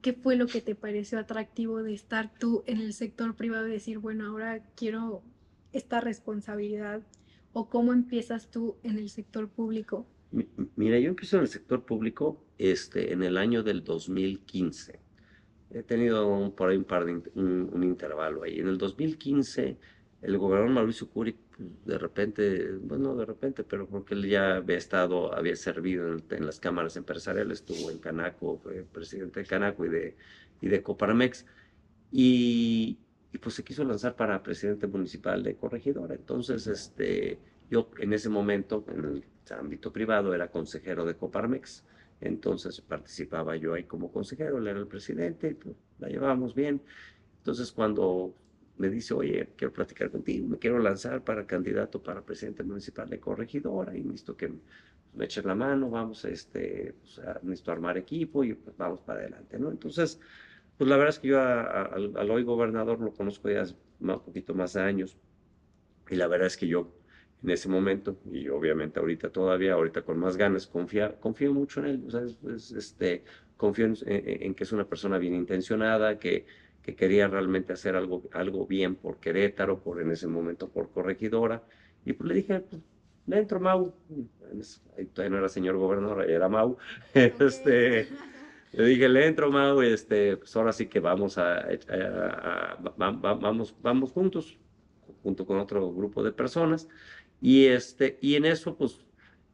¿Qué 0.00 0.12
fue 0.12 0.36
lo 0.36 0.46
que 0.46 0.60
te 0.60 0.76
pareció 0.76 1.18
atractivo 1.18 1.82
de 1.82 1.92
estar 1.92 2.32
tú 2.38 2.62
en 2.68 2.78
el 2.78 2.92
sector 2.92 3.34
privado 3.34 3.66
y 3.66 3.72
decir, 3.72 3.98
bueno, 3.98 4.26
ahora 4.28 4.62
quiero 4.76 5.24
esta 5.72 6.00
responsabilidad? 6.00 7.02
¿O 7.52 7.68
cómo 7.68 7.92
empiezas 7.92 8.48
tú 8.48 8.76
en 8.84 8.96
el 8.96 9.10
sector 9.10 9.48
público? 9.48 10.06
Mira, 10.76 11.00
yo 11.00 11.08
empiezo 11.08 11.38
en 11.38 11.42
el 11.42 11.48
sector 11.48 11.84
público 11.84 12.44
este, 12.58 13.12
en 13.12 13.24
el 13.24 13.38
año 13.38 13.64
del 13.64 13.82
2015. 13.82 15.00
He 15.72 15.82
tenido 15.82 16.28
un, 16.28 16.52
por 16.52 16.70
ahí 16.70 16.76
un, 16.76 16.84
par 16.84 17.04
de, 17.06 17.14
un, 17.34 17.70
un 17.72 17.82
intervalo 17.82 18.44
ahí. 18.44 18.60
En 18.60 18.68
el 18.68 18.78
2015 18.78 19.95
el 20.22 20.38
gobernador 20.38 20.70
Mauricio 20.70 21.08
Curi, 21.08 21.32
pues, 21.32 21.68
de 21.84 21.98
repente, 21.98 22.72
bueno, 22.82 23.14
de 23.16 23.24
repente, 23.26 23.64
pero 23.64 23.86
porque 23.86 24.14
él 24.14 24.26
ya 24.28 24.56
había 24.56 24.76
estado, 24.76 25.34
había 25.34 25.56
servido 25.56 26.16
en, 26.30 26.46
las 26.46 26.60
cámaras 26.60 26.96
empresariales, 26.96 27.60
estuvo 27.60 27.90
en 27.90 27.98
Canaco, 27.98 28.58
fue 28.62 28.84
presidente 28.84 29.40
de 29.40 29.46
Canaco 29.46 29.84
y 29.84 29.88
de, 29.88 30.16
y 30.60 30.68
de 30.68 30.82
Coparmex, 30.82 31.46
y, 32.10 32.98
pues 33.40 33.54
se 33.54 33.64
quiso 33.64 33.84
lanzar 33.84 34.16
para 34.16 34.42
presidente 34.42 34.86
municipal 34.86 35.42
de 35.42 35.56
Corregidora. 35.56 36.14
Entonces, 36.14 36.66
este, 36.66 37.38
yo 37.70 37.90
en 37.98 38.14
ese 38.14 38.30
momento, 38.30 38.84
en 38.88 39.04
el 39.04 39.24
ámbito 39.50 39.92
privado, 39.92 40.34
era 40.34 40.50
consejero 40.50 41.04
de 41.04 41.16
Coparmex, 41.16 41.84
entonces 42.20 42.80
participaba 42.80 43.56
yo 43.56 43.74
ahí 43.74 43.84
como 43.84 44.10
consejero, 44.10 44.58
él 44.58 44.68
era 44.68 44.78
el 44.78 44.86
presidente, 44.86 45.54
pues, 45.54 45.76
la 45.98 46.08
llevábamos 46.08 46.54
bien. 46.54 46.80
Entonces 47.38 47.70
cuando 47.70 48.34
me 48.78 48.88
dice, 48.90 49.14
oye, 49.14 49.48
quiero 49.56 49.72
platicar 49.72 50.10
contigo, 50.10 50.46
me 50.48 50.58
quiero 50.58 50.78
lanzar 50.78 51.22
para 51.22 51.46
candidato 51.46 52.02
para 52.02 52.22
presidente 52.22 52.62
municipal 52.62 53.08
de 53.08 53.18
corregidora 53.18 53.96
y 53.96 54.02
necesito 54.02 54.36
que 54.36 54.52
me 55.14 55.24
eches 55.24 55.44
la 55.44 55.54
mano, 55.54 55.88
vamos 55.90 56.24
este, 56.24 56.94
pues, 57.00 57.18
a, 57.20 57.40
necesito 57.42 57.72
armar 57.72 57.96
equipo 57.96 58.44
y 58.44 58.54
pues 58.54 58.76
vamos 58.76 59.00
para 59.00 59.20
adelante, 59.20 59.58
¿no? 59.58 59.70
Entonces, 59.70 60.20
pues 60.76 60.90
la 60.90 60.96
verdad 60.96 61.14
es 61.14 61.18
que 61.20 61.28
yo 61.28 61.40
al 61.40 62.30
hoy 62.30 62.42
gobernador 62.42 63.00
lo 63.00 63.12
conozco 63.12 63.48
ya 63.48 63.64
un 64.00 64.20
poquito 64.20 64.54
más 64.54 64.74
de 64.74 64.82
años 64.82 65.16
y 66.10 66.16
la 66.16 66.26
verdad 66.26 66.48
es 66.48 66.56
que 66.56 66.66
yo 66.66 66.92
en 67.42 67.50
ese 67.50 67.68
momento 67.68 68.18
y 68.30 68.48
obviamente 68.48 68.98
ahorita 68.98 69.30
todavía, 69.30 69.74
ahorita 69.74 70.02
con 70.02 70.18
más 70.18 70.36
ganas, 70.36 70.66
confía, 70.66 71.16
confío 71.18 71.52
mucho 71.52 71.80
en 71.80 71.86
él, 71.86 72.04
o 72.06 72.10
sea, 72.10 72.22
este, 72.76 73.24
confío 73.56 73.86
en, 74.04 74.54
que 74.54 74.64
es 74.64 74.72
una 74.72 74.86
persona 74.86 75.18
bien 75.18 75.34
intencionada, 75.34 76.18
que, 76.18 76.46
que 76.86 76.94
quería 76.94 77.26
realmente 77.26 77.72
hacer 77.72 77.96
algo, 77.96 78.22
algo 78.32 78.64
bien 78.64 78.94
por 78.94 79.18
Querétaro, 79.18 79.80
por 79.80 80.00
en 80.00 80.12
ese 80.12 80.28
momento 80.28 80.68
por 80.68 80.92
Corregidora, 80.92 81.64
y 82.04 82.12
pues 82.12 82.28
le 82.28 82.34
dije, 82.36 82.60
pues, 82.60 82.80
le 83.26 83.38
entro 83.38 83.58
Mau, 83.58 83.92
todavía 85.12 85.30
no 85.30 85.38
era 85.38 85.48
señor 85.48 85.76
gobernador, 85.78 86.30
era 86.30 86.48
Mau, 86.48 86.76
este, 87.14 88.08
le 88.70 88.84
dije, 88.84 89.08
le 89.08 89.26
entro 89.26 89.50
Mau, 89.50 89.82
este, 89.82 90.36
pues 90.36 90.54
ahora 90.54 90.72
sí 90.72 90.86
que 90.86 91.00
vamos 91.00 91.38
a, 91.38 91.66
vamos, 92.96 93.74
vamos 93.82 94.12
juntos, 94.12 94.56
junto 95.24 95.44
con 95.44 95.58
otro 95.58 95.92
grupo 95.92 96.22
de 96.22 96.30
personas, 96.30 96.88
y, 97.40 97.66
este, 97.66 98.16
y 98.20 98.36
en 98.36 98.44
eso, 98.44 98.76
pues, 98.76 99.04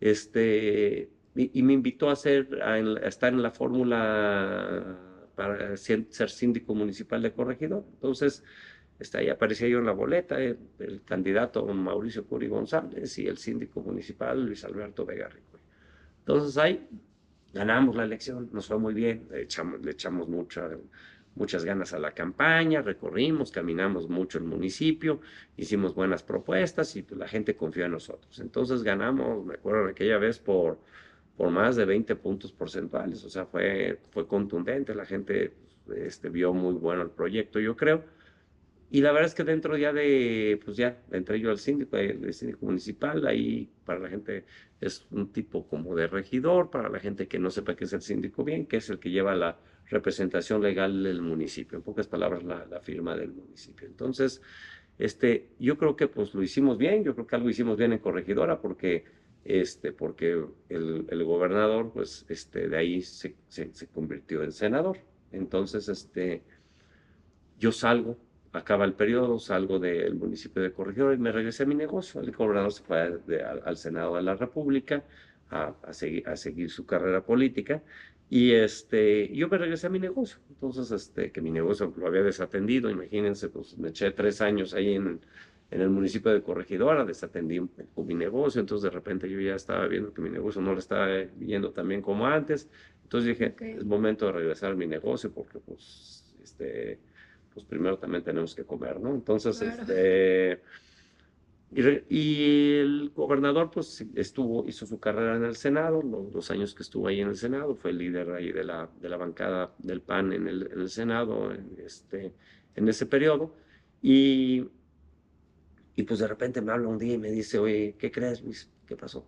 este, 0.00 1.08
y, 1.34 1.62
me 1.62 1.72
invitó 1.72 2.10
a, 2.10 2.12
hacer, 2.12 2.62
a, 2.62 2.78
estar 3.08 3.32
en 3.32 3.40
la 3.40 3.52
fórmula 3.52 5.11
para 5.34 5.76
ser, 5.76 6.06
síndico 6.10 6.74
municipal 6.74 7.22
de 7.22 7.32
Corregidor. 7.32 7.84
Entonces, 7.94 8.44
está 8.98 9.18
ahí 9.18 9.28
aparecía 9.28 9.68
yo 9.68 9.78
en 9.78 9.86
la 9.86 9.92
boleta, 9.92 10.40
el, 10.40 10.58
candidato 11.04 11.64
Mauricio 11.66 12.24
Curi 12.26 12.48
González 12.48 13.18
y 13.18 13.26
el 13.26 13.38
síndico 13.38 13.80
municipal 13.80 14.44
Luis 14.44 14.64
Alberto 14.64 15.04
Vega 15.04 15.28
Rico. 15.28 15.58
Entonces 16.20 16.56
ahí 16.56 16.86
ganamos 17.52 17.96
la 17.96 18.04
elección, 18.04 18.48
nos 18.52 18.66
fue 18.66 18.78
muy 18.78 18.94
bien, 18.94 19.26
le 19.30 19.42
echamos, 19.42 19.80
le 19.80 19.92
muchas 21.34 21.64
ganas 21.64 21.92
a 21.92 21.98
la 21.98 22.12
campaña, 22.12 22.82
recorrimos, 22.82 23.50
caminamos 23.50 24.08
mucho 24.08 24.38
el 24.38 24.44
municipio, 24.44 25.20
hicimos 25.56 25.94
buenas 25.94 26.22
propuestas 26.22 26.94
y 26.96 27.04
la 27.16 27.26
gente 27.26 27.56
confió 27.56 27.86
en 27.86 27.92
nosotros. 27.92 28.38
Entonces 28.38 28.82
ganamos, 28.82 29.44
me 29.44 29.54
acuerdo 29.54 29.88
aquella 29.88 30.18
vez 30.18 30.38
por, 30.38 30.78
por 31.36 31.50
más 31.50 31.76
de 31.76 31.84
20 31.84 32.16
puntos 32.16 32.52
porcentuales, 32.52 33.24
o 33.24 33.30
sea, 33.30 33.46
fue, 33.46 33.98
fue 34.10 34.26
contundente, 34.26 34.94
la 34.94 35.06
gente 35.06 35.52
este, 35.96 36.28
vio 36.28 36.52
muy 36.52 36.74
bueno 36.74 37.02
el 37.02 37.10
proyecto, 37.10 37.58
yo 37.58 37.76
creo. 37.76 38.04
Y 38.90 39.00
la 39.00 39.10
verdad 39.10 39.28
es 39.28 39.34
que 39.34 39.44
dentro 39.44 39.76
ya 39.78 39.90
de, 39.92 40.60
pues 40.62 40.76
ya, 40.76 40.98
entré 41.10 41.40
yo 41.40 41.50
al 41.50 41.58
síndico, 41.58 41.96
el 41.96 42.34
síndico 42.34 42.66
municipal, 42.66 43.26
ahí 43.26 43.70
para 43.86 43.98
la 43.98 44.10
gente 44.10 44.44
es 44.82 45.06
un 45.10 45.32
tipo 45.32 45.66
como 45.66 45.94
de 45.94 46.08
regidor, 46.08 46.70
para 46.70 46.90
la 46.90 47.00
gente 47.00 47.26
que 47.26 47.38
no 47.38 47.50
sepa 47.50 47.74
qué 47.74 47.84
es 47.84 47.92
el 47.94 48.02
síndico 48.02 48.44
bien, 48.44 48.66
que 48.66 48.76
es 48.76 48.90
el 48.90 48.98
que 48.98 49.10
lleva 49.10 49.34
la 49.34 49.56
representación 49.88 50.60
legal 50.60 51.02
del 51.02 51.22
municipio, 51.22 51.78
en 51.78 51.82
pocas 51.82 52.06
palabras 52.06 52.42
la, 52.44 52.80
firma 52.80 53.16
del 53.16 53.32
municipio. 53.32 53.86
Entonces, 53.86 54.42
este, 54.98 55.48
yo 55.58 55.78
creo 55.78 55.96
que 55.96 56.08
pues 56.08 56.34
lo 56.34 56.42
hicimos 56.42 56.76
bien, 56.76 57.04
yo 57.04 57.14
creo 57.14 57.26
que 57.26 57.36
algo 57.36 57.48
hicimos 57.48 57.78
bien 57.78 57.92
en 57.92 57.98
Corregidora 57.98 58.60
porque, 58.60 59.04
este, 59.44 59.92
porque 59.92 60.44
el, 60.68 61.24
gobernador 61.24 61.90
pues 61.92 62.24
este, 62.28 62.68
de 62.68 62.76
ahí 62.76 63.02
se, 63.02 63.34
convirtió 63.92 64.42
en 64.42 64.52
senador. 64.52 64.98
Entonces, 65.32 65.88
este, 65.88 66.42
yo 67.58 67.72
salgo 67.72 68.16
acaba 68.54 68.84
el 68.84 68.92
periodo, 68.92 69.38
salgo 69.38 69.78
del 69.78 70.14
municipio 70.14 70.62
de 70.62 70.72
Corregidora 70.72 71.14
y 71.14 71.18
me 71.18 71.32
regresé 71.32 71.62
a 71.62 71.66
mi 71.66 71.74
negocio. 71.74 72.20
El 72.20 72.32
gobernador 72.32 72.70
se 72.70 72.82
fue 72.82 73.00
al, 73.00 73.76
Senado 73.78 74.16
de 74.16 74.22
la 74.22 74.34
República 74.34 75.04
a 75.48 75.92
seguir 75.92 76.70
su 76.70 76.84
carrera 76.84 77.24
política 77.24 77.82
y 78.34 78.52
este, 78.52 79.28
yo 79.34 79.46
me 79.50 79.58
regresé 79.58 79.88
a 79.88 79.90
mi 79.90 79.98
negocio. 79.98 80.38
Entonces, 80.48 80.90
este, 80.90 81.30
que 81.30 81.42
mi 81.42 81.50
negocio 81.50 81.92
lo 81.94 82.06
había 82.06 82.22
desatendido, 82.22 82.88
imagínense, 82.88 83.50
pues 83.50 83.76
me 83.76 83.90
eché 83.90 84.10
tres 84.12 84.40
años 84.40 84.72
ahí 84.72 84.94
en, 84.94 85.20
en 85.72 85.80
el 85.80 85.88
municipio 85.88 86.30
de 86.30 86.42
Corregidora, 86.42 87.04
desatendí 87.04 87.58
un 87.58 87.68
poco 87.68 88.04
mi 88.04 88.14
negocio, 88.14 88.60
entonces 88.60 88.84
de 88.84 88.90
repente 88.90 89.28
yo 89.28 89.40
ya 89.40 89.54
estaba 89.54 89.86
viendo 89.86 90.12
que 90.12 90.20
mi 90.20 90.28
negocio 90.28 90.60
no 90.60 90.74
lo 90.74 90.78
estaba 90.78 91.08
yendo 91.40 91.70
tan 91.72 91.88
bien 91.88 92.02
como 92.02 92.26
antes. 92.26 92.68
Entonces 93.04 93.38
dije, 93.38 93.54
es 93.78 93.84
momento 93.84 94.26
de 94.26 94.32
regresar 94.32 94.72
a 94.72 94.74
mi 94.74 94.86
negocio 94.86 95.32
porque 95.32 95.58
pues, 95.60 96.34
este 96.42 97.00
pues 97.54 97.64
primero 97.66 97.98
también 97.98 98.22
tenemos 98.22 98.54
que 98.54 98.64
comer, 98.64 99.00
¿no? 99.00 99.14
Entonces, 99.14 99.60
este, 99.60 100.60
y, 102.08 102.78
el 102.78 103.12
gobernador 103.14 103.70
pues 103.70 104.04
estuvo, 104.14 104.66
hizo 104.68 104.86
su 104.86 104.98
carrera 104.98 105.36
en 105.36 105.44
el 105.44 105.56
Senado, 105.56 106.02
los, 106.02 106.50
años 106.50 106.74
que 106.74 106.82
estuvo 106.82 107.08
ahí 107.08 107.20
en 107.20 107.28
el 107.28 107.36
Senado, 107.36 107.74
fue 107.74 107.90
el 107.90 107.98
líder 107.98 108.30
ahí 108.32 108.52
de 108.52 108.64
la, 108.64 108.88
de 109.00 109.08
la 109.08 109.16
bancada 109.16 109.74
del 109.78 110.00
PAN 110.00 110.32
en 110.32 110.48
el, 110.48 110.70
en 110.72 110.80
el 110.80 110.88
Senado 110.88 111.52
en, 111.52 111.76
este, 111.84 112.32
en 112.74 112.88
ese 112.88 113.06
periodo, 113.06 113.54
y, 114.00 114.66
y 115.96 116.02
pues 116.04 116.20
de 116.20 116.28
repente 116.28 116.60
me 116.62 116.72
habla 116.72 116.88
un 116.88 116.98
día 116.98 117.14
y 117.14 117.18
me 117.18 117.30
dice, 117.30 117.58
oye, 117.58 117.96
¿qué 117.98 118.10
crees, 118.10 118.42
Luis? 118.42 118.70
¿Qué 118.86 118.96
pasó? 118.96 119.24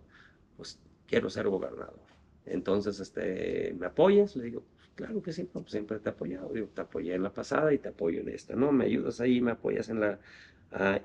Pues 0.57 0.79
quiero 1.07 1.29
ser 1.29 1.47
gobernador. 1.47 1.99
Entonces, 2.45 2.99
este, 2.99 3.75
¿me 3.77 3.87
apoyas? 3.87 4.35
Le 4.35 4.45
digo, 4.45 4.63
Claro 4.95 5.21
que 5.21 5.33
sí, 5.33 5.43
pues 5.43 5.65
siempre 5.69 5.99
te 5.99 6.09
he 6.09 6.11
apoyado. 6.13 6.55
Yo 6.55 6.67
te 6.67 6.81
apoyé 6.81 7.15
en 7.15 7.23
la 7.23 7.33
pasada 7.33 7.73
y 7.73 7.79
te 7.79 7.89
apoyo 7.89 8.21
en 8.21 8.29
esta, 8.29 8.55
¿no? 8.55 8.71
Me 8.71 8.85
ayudas 8.85 9.19
ahí, 9.19 9.41
me 9.41 9.51
apoyas 9.51 9.89
en 9.89 9.99
la, 9.99 10.19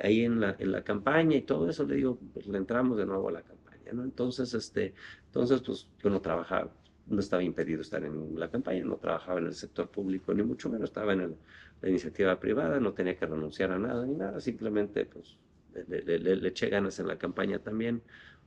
ahí 0.00 0.24
en 0.24 0.40
la, 0.40 0.54
en 0.58 0.70
la 0.72 0.84
campaña 0.84 1.36
y 1.36 1.42
todo 1.42 1.68
eso. 1.68 1.84
Le 1.84 1.96
digo, 1.96 2.16
pues 2.32 2.46
le 2.46 2.58
entramos 2.58 2.96
de 2.96 3.06
nuevo 3.06 3.28
a 3.28 3.32
la 3.32 3.42
campaña, 3.42 3.92
¿no? 3.92 4.04
Entonces, 4.04 4.54
este, 4.54 4.94
entonces, 5.26 5.60
pues 5.62 5.88
yo 5.98 6.08
no 6.08 6.20
trabajaba, 6.20 6.72
no 7.08 7.18
estaba 7.18 7.42
impedido 7.42 7.80
estar 7.80 8.04
en 8.04 8.38
la 8.38 8.48
campaña, 8.48 8.84
no 8.84 8.96
trabajaba 8.96 9.40
en 9.40 9.46
el 9.46 9.54
sector 9.54 9.88
público, 9.90 10.32
ni 10.34 10.44
mucho 10.44 10.70
menos 10.70 10.90
estaba 10.90 11.12
en 11.14 11.36
la 11.82 11.88
iniciativa 11.88 12.38
privada, 12.38 12.78
no 12.78 12.92
tenía 12.92 13.16
que 13.16 13.26
renunciar 13.26 13.72
a 13.72 13.78
nada 13.78 14.06
ni 14.06 14.14
nada, 14.14 14.40
simplemente, 14.40 15.04
pues, 15.04 15.36
le, 15.88 16.48
eché 16.48 16.68
ganas 16.68 16.98
en 16.98 17.08
la 17.08 17.18
campaña 17.18 17.58
también 17.58 18.02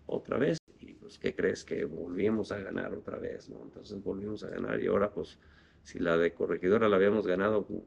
otra 0.05 0.38
vez 0.38 0.57
pues, 1.03 1.17
¿qué 1.17 1.36
crees? 1.36 1.63
Que 1.63 1.86
volvimos 1.86 2.51
a 2.51 2.59
ganar 2.59 2.93
otra 2.93 3.17
vez, 3.17 3.49
¿no? 3.49 3.62
Entonces 3.62 4.01
volvimos 4.01 4.43
a 4.43 4.49
ganar 4.49 4.81
y 4.81 4.88
ahora, 4.88 5.12
pues, 5.12 5.38
si 5.83 5.99
la 5.99 6.17
de 6.17 6.33
corregidora 6.33 6.88
la 6.88 6.95
habíamos 6.95 7.27
ganado 7.27 7.67
por 7.67 7.83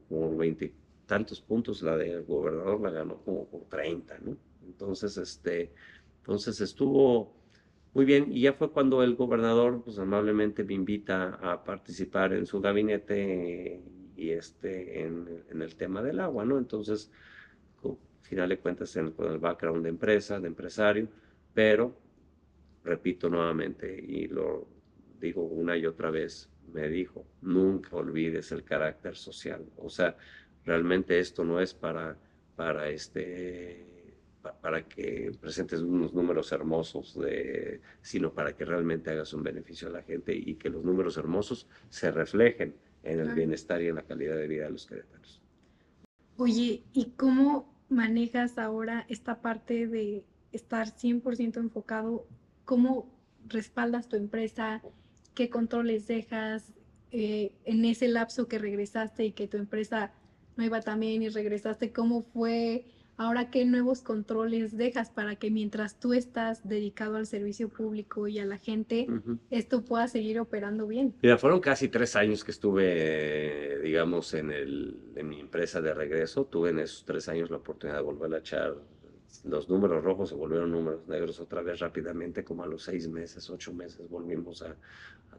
tantos 1.06 1.40
puntos, 1.40 1.82
la 1.82 1.96
de 1.96 2.20
gobernador 2.20 2.80
la 2.80 2.90
ganó 2.90 3.16
como 3.24 3.46
por 3.46 3.62
30, 3.70 4.18
¿no? 4.18 4.36
Entonces, 4.66 5.16
este, 5.16 5.72
entonces 6.18 6.60
estuvo 6.60 7.34
muy 7.94 8.04
bien 8.04 8.30
y 8.30 8.42
ya 8.42 8.52
fue 8.52 8.70
cuando 8.70 9.02
el 9.02 9.16
gobernador, 9.16 9.82
pues, 9.82 9.98
amablemente 9.98 10.62
me 10.62 10.74
invita 10.74 11.38
a 11.40 11.64
participar 11.64 12.34
en 12.34 12.44
su 12.44 12.60
gabinete 12.60 13.80
y 14.14 14.30
este, 14.30 15.02
en, 15.02 15.44
el 15.50 15.74
tema 15.76 16.02
del 16.02 16.20
agua, 16.20 16.44
¿no? 16.44 16.58
Entonces, 16.58 17.10
final 18.26 18.48
de 18.48 18.58
cuentas, 18.58 18.96
con 19.16 19.32
el 19.32 19.38
background 19.38 19.82
de 19.84 19.88
empresa, 19.88 20.40
de 20.40 20.48
empresario, 20.48 21.08
pero 21.54 21.96
repito 22.84 23.28
nuevamente 23.28 23.98
y 23.98 24.28
lo 24.28 24.68
digo 25.20 25.42
una 25.42 25.76
y 25.76 25.86
otra 25.86 26.10
vez, 26.10 26.48
me 26.72 26.88
dijo, 26.88 27.24
nunca 27.42 27.96
olvides 27.96 28.52
el 28.52 28.64
carácter 28.64 29.16
social. 29.16 29.64
O 29.76 29.88
sea, 29.88 30.16
realmente 30.64 31.18
esto 31.18 31.44
no 31.44 31.60
es 31.60 31.72
para, 31.72 32.16
para, 32.54 32.88
este, 32.88 33.86
para 34.60 34.82
que 34.86 35.32
presentes 35.40 35.80
unos 35.80 36.12
números 36.12 36.52
hermosos, 36.52 37.18
de, 37.18 37.80
sino 38.02 38.32
para 38.32 38.54
que 38.54 38.64
realmente 38.64 39.10
hagas 39.10 39.32
un 39.32 39.42
beneficio 39.42 39.88
a 39.88 39.92
la 39.92 40.02
gente 40.02 40.34
y 40.34 40.54
que 40.56 40.68
los 40.68 40.84
números 40.84 41.16
hermosos 41.16 41.66
se 41.88 42.10
reflejen 42.10 42.74
en 43.02 43.20
el 43.20 43.34
bienestar 43.34 43.80
y 43.80 43.88
en 43.88 43.94
la 43.94 44.02
calidad 44.02 44.36
de 44.36 44.48
vida 44.48 44.64
de 44.64 44.70
los 44.70 44.86
queretanos. 44.86 45.40
Oye, 46.36 46.82
¿y 46.92 47.12
cómo 47.16 47.75
manejas 47.88 48.58
ahora 48.58 49.06
esta 49.08 49.40
parte 49.40 49.86
de 49.86 50.24
estar 50.52 50.88
100% 50.88 51.58
enfocado 51.58 52.26
cómo 52.64 53.08
respaldas 53.46 54.08
tu 54.08 54.16
empresa, 54.16 54.82
qué 55.34 55.50
controles 55.50 56.06
dejas 56.06 56.72
eh, 57.12 57.52
en 57.64 57.84
ese 57.84 58.08
lapso 58.08 58.48
que 58.48 58.58
regresaste 58.58 59.24
y 59.24 59.32
que 59.32 59.46
tu 59.46 59.56
empresa 59.56 60.12
no 60.56 60.64
iba 60.64 60.80
tan 60.80 61.00
bien 61.00 61.22
y 61.22 61.28
regresaste, 61.28 61.92
cómo 61.92 62.22
fue, 62.22 62.86
ahora 63.16 63.50
qué 63.50 63.64
nuevos 63.64 64.02
controles 64.02 64.76
dejas 64.76 65.10
para 65.10 65.36
que 65.36 65.50
mientras 65.50 65.98
tú 65.98 66.12
estás 66.12 66.66
dedicado 66.68 67.16
al 67.16 67.26
servicio 67.26 67.68
público 67.68 68.28
y 68.28 68.38
a 68.38 68.44
la 68.44 68.58
gente, 68.58 69.06
esto 69.50 69.84
pueda 69.84 70.08
seguir 70.08 70.40
operando 70.40 70.86
bien. 70.86 71.14
Mira, 71.22 71.38
fueron 71.38 71.60
casi 71.60 71.88
tres 71.88 72.16
años 72.16 72.44
que 72.44 72.50
estuve, 72.50 73.80
digamos, 73.82 74.34
en, 74.34 74.50
el, 74.50 74.98
en 75.14 75.28
mi 75.28 75.40
empresa 75.40 75.80
de 75.80 75.94
regreso. 75.94 76.44
Tuve 76.46 76.70
en 76.70 76.80
esos 76.80 77.04
tres 77.04 77.28
años 77.28 77.50
la 77.50 77.56
oportunidad 77.56 77.98
de 77.98 78.04
volver 78.04 78.34
a 78.34 78.38
echar 78.38 78.74
los 79.44 79.68
números 79.68 80.02
rojos 80.02 80.30
se 80.30 80.34
volvieron 80.34 80.70
números 80.70 81.06
negros 81.08 81.40
otra 81.40 81.62
vez 81.62 81.80
rápidamente, 81.80 82.44
como 82.44 82.62
a 82.62 82.66
los 82.66 82.82
seis 82.82 83.08
meses, 83.08 83.48
ocho 83.50 83.72
meses 83.72 84.08
volvimos 84.08 84.62
a, 84.62 84.76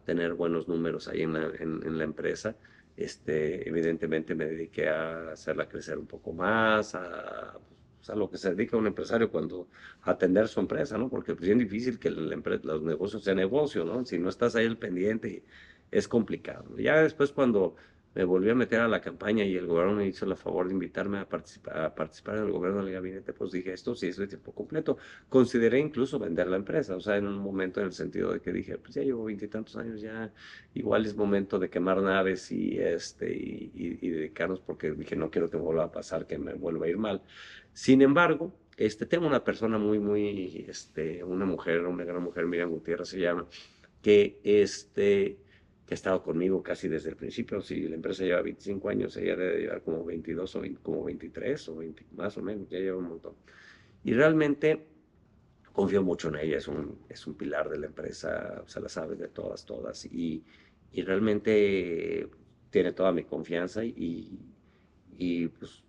tener 0.06 0.36
buenos 0.36 0.70
números 0.70 1.10
ahí 1.10 1.24
en 1.24 1.34
la, 1.34 1.52
en, 1.60 1.98
la 1.98 2.04
empresa. 2.06 2.56
Este, 2.98 3.68
evidentemente 3.70 4.36
me 4.36 4.46
dediqué 4.46 4.90
a 4.90 5.32
hacerla 5.32 5.70
crecer 5.70 5.98
un 5.98 6.08
poco 6.08 6.34
más, 6.34 6.96
a, 6.96 7.58
pues, 7.98 8.18
lo 8.18 8.30
que 8.30 8.38
se 8.38 8.54
dedica 8.54 8.76
un 8.78 8.88
empresario 8.88 9.32
cuando 9.32 9.68
a 10.02 10.12
atender 10.12 10.48
su 10.48 10.60
empresa, 10.60 10.98
¿no? 10.98 11.10
Porque 11.10 11.34
es 11.34 11.40
bien 11.40 11.60
difícil 11.60 12.00
que 12.00 12.10
los 12.10 12.82
negocios 12.84 13.24
sean 13.24 13.38
negocio, 13.38 13.86
¿no? 13.86 14.04
Si 14.06 14.18
no 14.18 14.30
estás 14.30 14.56
ahí 14.56 14.66
al 14.66 14.78
pendiente, 14.78 15.44
es 15.92 16.08
complicado. 16.08 16.78
Ya 16.78 17.02
después 17.02 17.32
cuando 17.32 17.76
me 18.18 18.24
volví 18.24 18.50
a 18.50 18.56
meter 18.56 18.80
a 18.80 18.88
la 18.88 19.00
campaña 19.00 19.46
y 19.46 19.56
el 19.56 19.68
gobierno 19.68 19.94
me 19.94 20.08
hizo 20.08 20.26
el 20.26 20.36
favor 20.36 20.68
de 20.68 20.74
invitarme 20.74 21.20
a 21.20 21.30
participar, 21.30 21.78
a 21.78 21.94
participar 21.94 22.38
en 22.38 22.46
el 22.46 22.52
gobierno 22.52 22.84
del 22.84 22.92
gabinete, 22.92 23.32
pues 23.32 23.52
dije, 23.52 23.74
esto 23.74 23.94
sí 23.94 24.08
es 24.08 24.18
de 24.18 24.26
tiempo 24.26 24.54
completo. 24.54 24.98
Consideré 25.30 25.78
incluso 25.78 26.18
vender 26.18 26.48
la 26.48 26.56
empresa, 26.56 26.96
o 26.96 27.00
sea, 27.00 27.18
en 27.18 27.28
un 27.28 27.38
momento 27.38 27.80
en 27.80 27.86
el 27.86 27.94
sentido 27.94 28.34
de 28.34 28.40
que 28.40 28.52
dije, 28.52 28.80
pues 28.80 28.96
ya 28.96 29.04
llevo 29.04 29.26
veintitantos 29.26 29.76
años, 29.76 30.02
ya 30.02 30.34
igual 30.74 31.06
es 31.06 31.16
momento 31.16 31.60
de 31.60 31.70
quemar 31.70 32.02
naves 32.02 32.52
y, 32.52 32.80
este, 32.80 33.32
y, 33.32 34.10
dedicarnos, 34.10 34.62
porque 34.62 34.90
dije, 34.94 35.16
no 35.16 35.30
quiero 35.30 35.48
que 35.52 35.58
me 35.58 35.64
vuelva 35.64 35.84
a 35.84 35.92
pasar, 35.92 36.26
que 36.26 36.40
me 36.40 36.56
vuelva 36.56 36.88
a 36.88 36.90
ir 36.90 36.98
mal. 36.98 37.22
Sin 37.72 38.02
embargo, 38.02 38.52
este, 38.78 39.06
tengo 39.06 39.28
una 39.28 39.44
persona 39.44 39.78
muy, 39.78 40.00
muy, 40.00 40.66
este, 40.68 41.24
una 41.24 41.46
mujer, 41.46 41.86
una 41.86 42.04
gran 42.04 42.24
mujer, 42.24 42.48
Miriam 42.48 42.72
Gutiérrez 42.72 43.10
se 43.10 43.20
llama, 43.20 43.46
que 44.02 44.40
este, 44.44 45.38
que 45.88 45.94
ha 45.94 45.96
estado 45.96 46.22
conmigo 46.22 46.62
casi 46.62 46.90
desde 46.90 47.10
el 47.10 47.16
principio. 47.16 47.62
Si 47.62 47.88
la 47.88 47.96
empresa 47.96 48.26
lleva 48.26 48.42
25 48.42 48.90
años, 48.90 49.16
ella 49.16 49.38
debe 49.38 49.62
llevar 49.62 49.82
como 49.82 50.04
22 50.04 50.56
o 50.58 50.62
como 50.84 51.06
23 51.06 51.70
o 51.70 51.78
20, 51.78 52.06
más 52.18 52.38
o 52.38 52.42
menos, 52.42 52.68
ya 52.70 52.78
lleva 52.78 52.98
un 52.98 53.08
montón. 53.08 53.36
Y 54.04 54.14
realmente 54.14 54.86
confío 55.72 56.04
mucho 56.04 56.28
en 56.28 56.36
ella, 56.36 56.58
es 56.58 56.68
un, 56.68 57.00
es 57.08 57.26
un 57.26 57.36
pilar 57.36 57.70
de 57.70 57.80
la 57.80 57.86
empresa, 57.86 58.64
se 58.66 58.82
la 58.82 58.90
sabe 58.90 59.16
de 59.16 59.30
todas, 59.30 59.66
todas. 59.66 60.06
Y, 60.06 60.44
y 60.92 61.02
realmente 61.04 62.28
tiene 62.70 62.92
toda 62.92 63.14
mi 63.14 63.24
confianza 63.24 63.86
y, 63.86 64.40
y 65.18 65.48
pues 65.48 65.84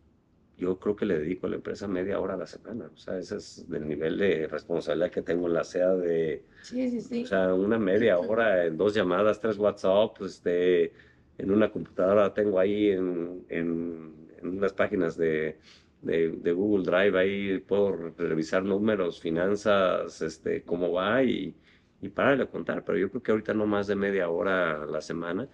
yo 0.59 0.79
creo 0.79 0.97
que 0.97 1.07
le 1.07 1.19
dedico 1.19 1.47
a 1.47 1.51
la 1.51 1.57
empresa 1.57 1.87
media 1.87 2.19
hora 2.19 2.35
a 2.35 2.37
la 2.37 2.47
semana. 2.47 2.91
O 2.93 2.97
sea, 2.97 3.19
ese 3.19 3.37
es 3.37 3.65
el 3.73 3.87
nivel 3.87 4.19
de 4.19 4.49
responsabilidad 4.49 5.11
que 5.11 5.23
tengo 5.23 5.47
en 5.47 5.55
la 5.55 5.65
SEA 5.65 5.95
de, 5.95 6.45
sí, 6.63 6.91
sí, 6.91 7.01
sí. 7.01 7.23
o 7.23 7.27
sea, 7.27 7.55
una 7.55 7.79
media 7.79 8.19
hora 8.19 8.67
en 8.67 8.77
dos 8.77 8.93
llamadas, 8.93 9.41
tres 9.41 9.57
WhatsApp, 9.57 10.21
este, 10.23 10.93
en 11.39 11.53
una 11.53 11.71
computadora 11.71 12.35
tengo 12.35 12.59
ahí 12.59 12.91
en, 12.91 13.45
en, 13.49 14.29
unas 14.43 14.73
páginas 14.73 15.17
de, 15.17 15.59
de, 16.03 16.31
de, 16.31 16.53
Google 16.53 16.85
Drive, 16.85 17.19
ahí 17.19 17.59
puedo 17.59 18.13
revisar 18.17 18.65
números, 18.65 19.21
finanzas, 19.21 20.21
este, 20.23 20.63
cómo 20.63 20.93
va 20.93 21.23
y, 21.23 21.55
y 22.03 22.09
pararle 22.09 22.45
a 22.45 22.47
contar. 22.47 22.85
Pero 22.85 22.99
yo 22.99 23.11
creo 23.11 23.23
que 23.23 23.31
ahorita 23.31 23.55
no 23.55 23.67
más 23.67 23.87
de 23.87 23.95
media 23.95 24.29
hora 24.29 24.83
a 24.83 24.87
la 24.87 25.01
semana 25.01 25.49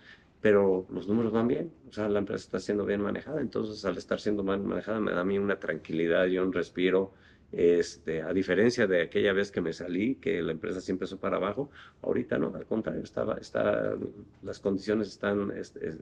pero 0.45 0.87
los 0.91 1.09
números 1.09 1.33
van 1.33 1.49
bien, 1.49 1.73
o 1.89 1.93
sea, 1.95 2.07
la 2.07 2.19
empresa 2.19 2.45
está 2.45 2.61
siendo 2.61 2.85
bien 2.85 3.01
manejada, 3.01 3.41
entonces 3.41 3.83
al 3.87 3.97
estar 3.97 4.21
siendo 4.21 4.43
bien 4.43 4.67
manejada 4.67 5.01
me 5.01 5.13
da 5.13 5.23
a 5.23 5.25
mí 5.25 5.39
una 5.39 5.59
tranquilidad 5.59 6.27
y 6.27 6.37
un 6.37 6.53
respiro, 6.53 7.15
este, 7.51 8.21
a 8.21 8.31
diferencia 8.35 8.87
de 8.87 9.01
aquella 9.01 9.33
vez 9.33 9.51
que 9.51 9.63
me 9.63 9.73
salí, 9.73 10.17
que 10.17 10.43
la 10.43 10.53
empresa 10.53 10.83
siempre 10.83 11.07
empezó 11.07 11.19
para 11.19 11.39
abajo, 11.39 11.71
ahorita 12.03 12.37
no, 12.37 12.55
al 12.55 12.67
contrario, 12.67 13.03
estaba, 13.03 13.39
está, 13.39 13.95
las 14.43 14.61
condiciones 14.61 15.09
están, 15.09 15.51
este, 15.57 15.95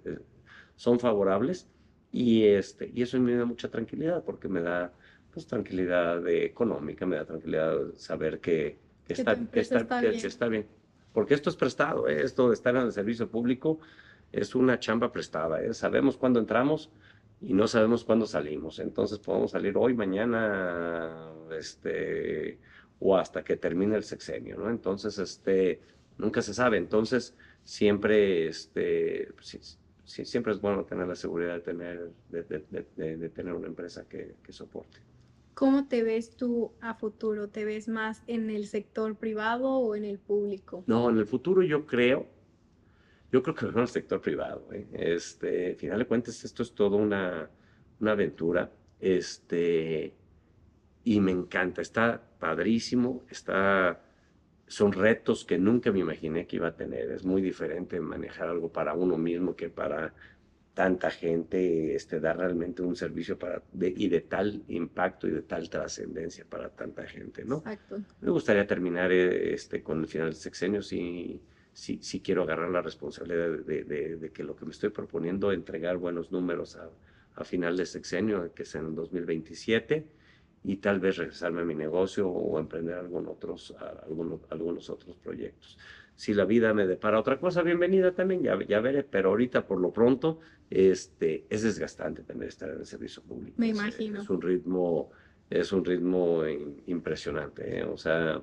son 0.74 0.98
favorables 0.98 1.68
y, 2.10 2.42
este, 2.42 2.90
y 2.92 3.02
eso 3.02 3.20
me 3.20 3.36
da 3.36 3.44
mucha 3.44 3.70
tranquilidad 3.70 4.24
porque 4.24 4.48
me 4.48 4.60
da 4.60 4.92
pues, 5.32 5.46
tranquilidad 5.46 6.26
económica, 6.26 7.06
me 7.06 7.14
da 7.14 7.24
tranquilidad 7.26 7.76
saber 7.94 8.40
que, 8.40 8.76
está, 9.06 9.38
está, 9.52 10.00
bien. 10.00 10.14
está, 10.16 10.48
bien. 10.48 10.66
Porque 11.12 11.34
esto 11.34 11.48
es 11.48 11.54
prestado, 11.54 12.08
¿eh? 12.08 12.22
esto 12.24 12.48
de 12.48 12.54
estar 12.54 12.74
en 12.74 12.82
el 12.82 12.92
servicio 12.92 13.28
público 13.28 13.78
es 14.32 14.54
una 14.54 14.80
chamba 14.80 15.12
prestada. 15.12 15.62
¿eh? 15.62 15.74
Sabemos 15.74 16.16
cuándo 16.16 16.40
entramos 16.40 16.90
y 17.40 17.52
no 17.52 17.68
sabemos 17.68 18.04
cuándo 18.04 18.26
salimos. 18.26 18.78
Entonces 18.78 19.18
podemos 19.18 19.50
salir 19.50 19.76
hoy, 19.76 19.94
mañana, 19.94 21.30
este, 21.56 22.58
o 22.98 23.16
hasta 23.16 23.44
que 23.44 23.56
termine 23.56 23.96
el 23.96 24.04
sexenio, 24.04 24.56
¿no? 24.56 24.70
Entonces, 24.70 25.18
este, 25.18 25.80
nunca 26.18 26.40
se 26.40 26.54
sabe. 26.54 26.78
Entonces, 26.78 27.34
siempre, 27.62 28.48
este, 28.48 29.28
siempre 30.04 30.52
es 30.52 30.60
bueno 30.60 30.84
tener 30.84 31.06
la 31.06 31.16
seguridad 31.16 31.54
de 31.54 31.60
tener, 31.60 32.10
de, 32.30 33.28
tener 33.28 33.54
una 33.54 33.66
empresa 33.66 34.08
que, 34.08 34.36
que 34.42 34.52
soporte. 34.52 34.98
¿Cómo 35.54 35.86
te 35.86 36.02
ves 36.02 36.34
tú 36.36 36.72
a 36.80 36.94
futuro? 36.94 37.48
¿Te 37.48 37.64
ves 37.64 37.86
más 37.88 38.22
en 38.26 38.48
el 38.50 38.66
sector 38.66 39.16
privado 39.16 39.68
o 39.68 39.94
en 39.94 40.04
el 40.04 40.18
público? 40.18 40.82
No, 40.86 41.10
en 41.10 41.18
el 41.18 41.26
futuro 41.26 41.62
yo 41.62 41.86
creo 41.86 42.26
yo 43.32 43.42
creo 43.42 43.54
que 43.54 43.66
en 43.66 43.78
el 43.78 43.88
sector 43.88 44.20
privado. 44.20 44.68
¿eh? 44.72 44.86
Este, 44.92 45.70
al 45.70 45.76
final 45.76 45.98
de 46.00 46.06
cuentas, 46.06 46.44
esto 46.44 46.62
es 46.62 46.74
todo 46.74 46.96
una, 46.96 47.48
una 47.98 48.12
aventura. 48.12 48.70
Este, 49.00 50.14
y 51.02 51.20
me 51.20 51.32
encanta, 51.32 51.80
está 51.80 52.22
padrísimo, 52.38 53.24
está, 53.30 54.02
son 54.66 54.92
retos 54.92 55.46
que 55.46 55.58
nunca 55.58 55.90
me 55.90 56.00
imaginé 56.00 56.46
que 56.46 56.56
iba 56.56 56.68
a 56.68 56.76
tener. 56.76 57.10
Es 57.10 57.24
muy 57.24 57.40
diferente 57.40 57.98
manejar 58.00 58.48
algo 58.48 58.70
para 58.70 58.92
uno 58.92 59.16
mismo 59.16 59.56
que 59.56 59.70
para 59.70 60.12
tanta 60.74 61.10
gente, 61.10 61.94
este, 61.94 62.20
dar 62.20 62.36
realmente 62.36 62.82
un 62.82 62.96
servicio 62.96 63.38
para, 63.38 63.62
y 63.80 64.08
de 64.08 64.20
tal 64.20 64.62
impacto 64.68 65.26
y 65.26 65.30
de 65.30 65.42
tal 65.42 65.70
trascendencia 65.70 66.44
para 66.48 66.68
tanta 66.68 67.06
gente, 67.06 67.44
¿no? 67.44 67.58
Exacto. 67.58 68.02
Me 68.20 68.30
gustaría 68.30 68.66
terminar 68.66 69.10
eh, 69.10 69.54
este, 69.54 69.82
con 69.82 70.00
el 70.00 70.06
final 70.06 70.28
del 70.28 70.36
sexenio 70.36 70.82
sí 70.82 70.96
si 70.96 71.42
quiero 72.22 72.42
agarrar 72.42 72.70
la 72.70 72.82
responsabilidad 72.82 73.50
de, 73.50 74.30
que 74.32 74.44
lo 74.44 74.56
que 74.56 74.64
me 74.64 74.72
estoy 74.72 74.90
proponiendo, 74.90 75.52
entregar 75.52 75.96
buenos 75.96 76.30
números 76.32 76.76
a, 76.76 76.90
a 77.34 77.44
final 77.44 77.76
de 77.76 77.86
sexenio, 77.86 78.52
que 78.54 78.62
es 78.62 78.74
en 78.74 78.94
2027, 78.94 80.06
y 80.64 80.76
tal 80.76 81.00
vez 81.00 81.16
regresarme 81.16 81.62
a 81.62 81.64
mi 81.64 81.74
negocio 81.74 82.28
o 82.28 82.58
emprender 82.58 82.94
algún 82.94 83.26
otros, 83.26 83.74
algunos, 84.04 84.40
algunos 84.50 84.90
otros 84.90 85.16
proyectos. 85.16 85.78
Si 86.14 86.34
la 86.34 86.44
vida 86.44 86.72
me 86.74 86.86
depara 86.86 87.18
otra 87.18 87.40
cosa, 87.40 87.62
bienvenida 87.62 88.12
también, 88.12 88.42
ya, 88.42 88.58
ya 88.66 88.80
veré, 88.80 89.02
pero 89.02 89.30
ahorita 89.30 89.66
por 89.66 89.80
lo 89.80 89.92
pronto 89.92 90.40
este, 90.70 91.46
es 91.50 91.62
desgastante 91.62 92.22
también 92.22 92.48
estar 92.48 92.68
en 92.68 92.80
el 92.80 92.86
servicio 92.86 93.22
público. 93.22 93.54
Me 93.58 93.68
imagino. 93.68 94.20
Es, 94.20 94.30
un 94.30 94.40
ritmo, 94.40 95.10
es 95.50 95.72
un 95.72 95.84
ritmo 95.84 96.42
impresionante, 96.86 97.78
¿eh? 97.78 97.84
o 97.84 97.96
sea, 97.96 98.40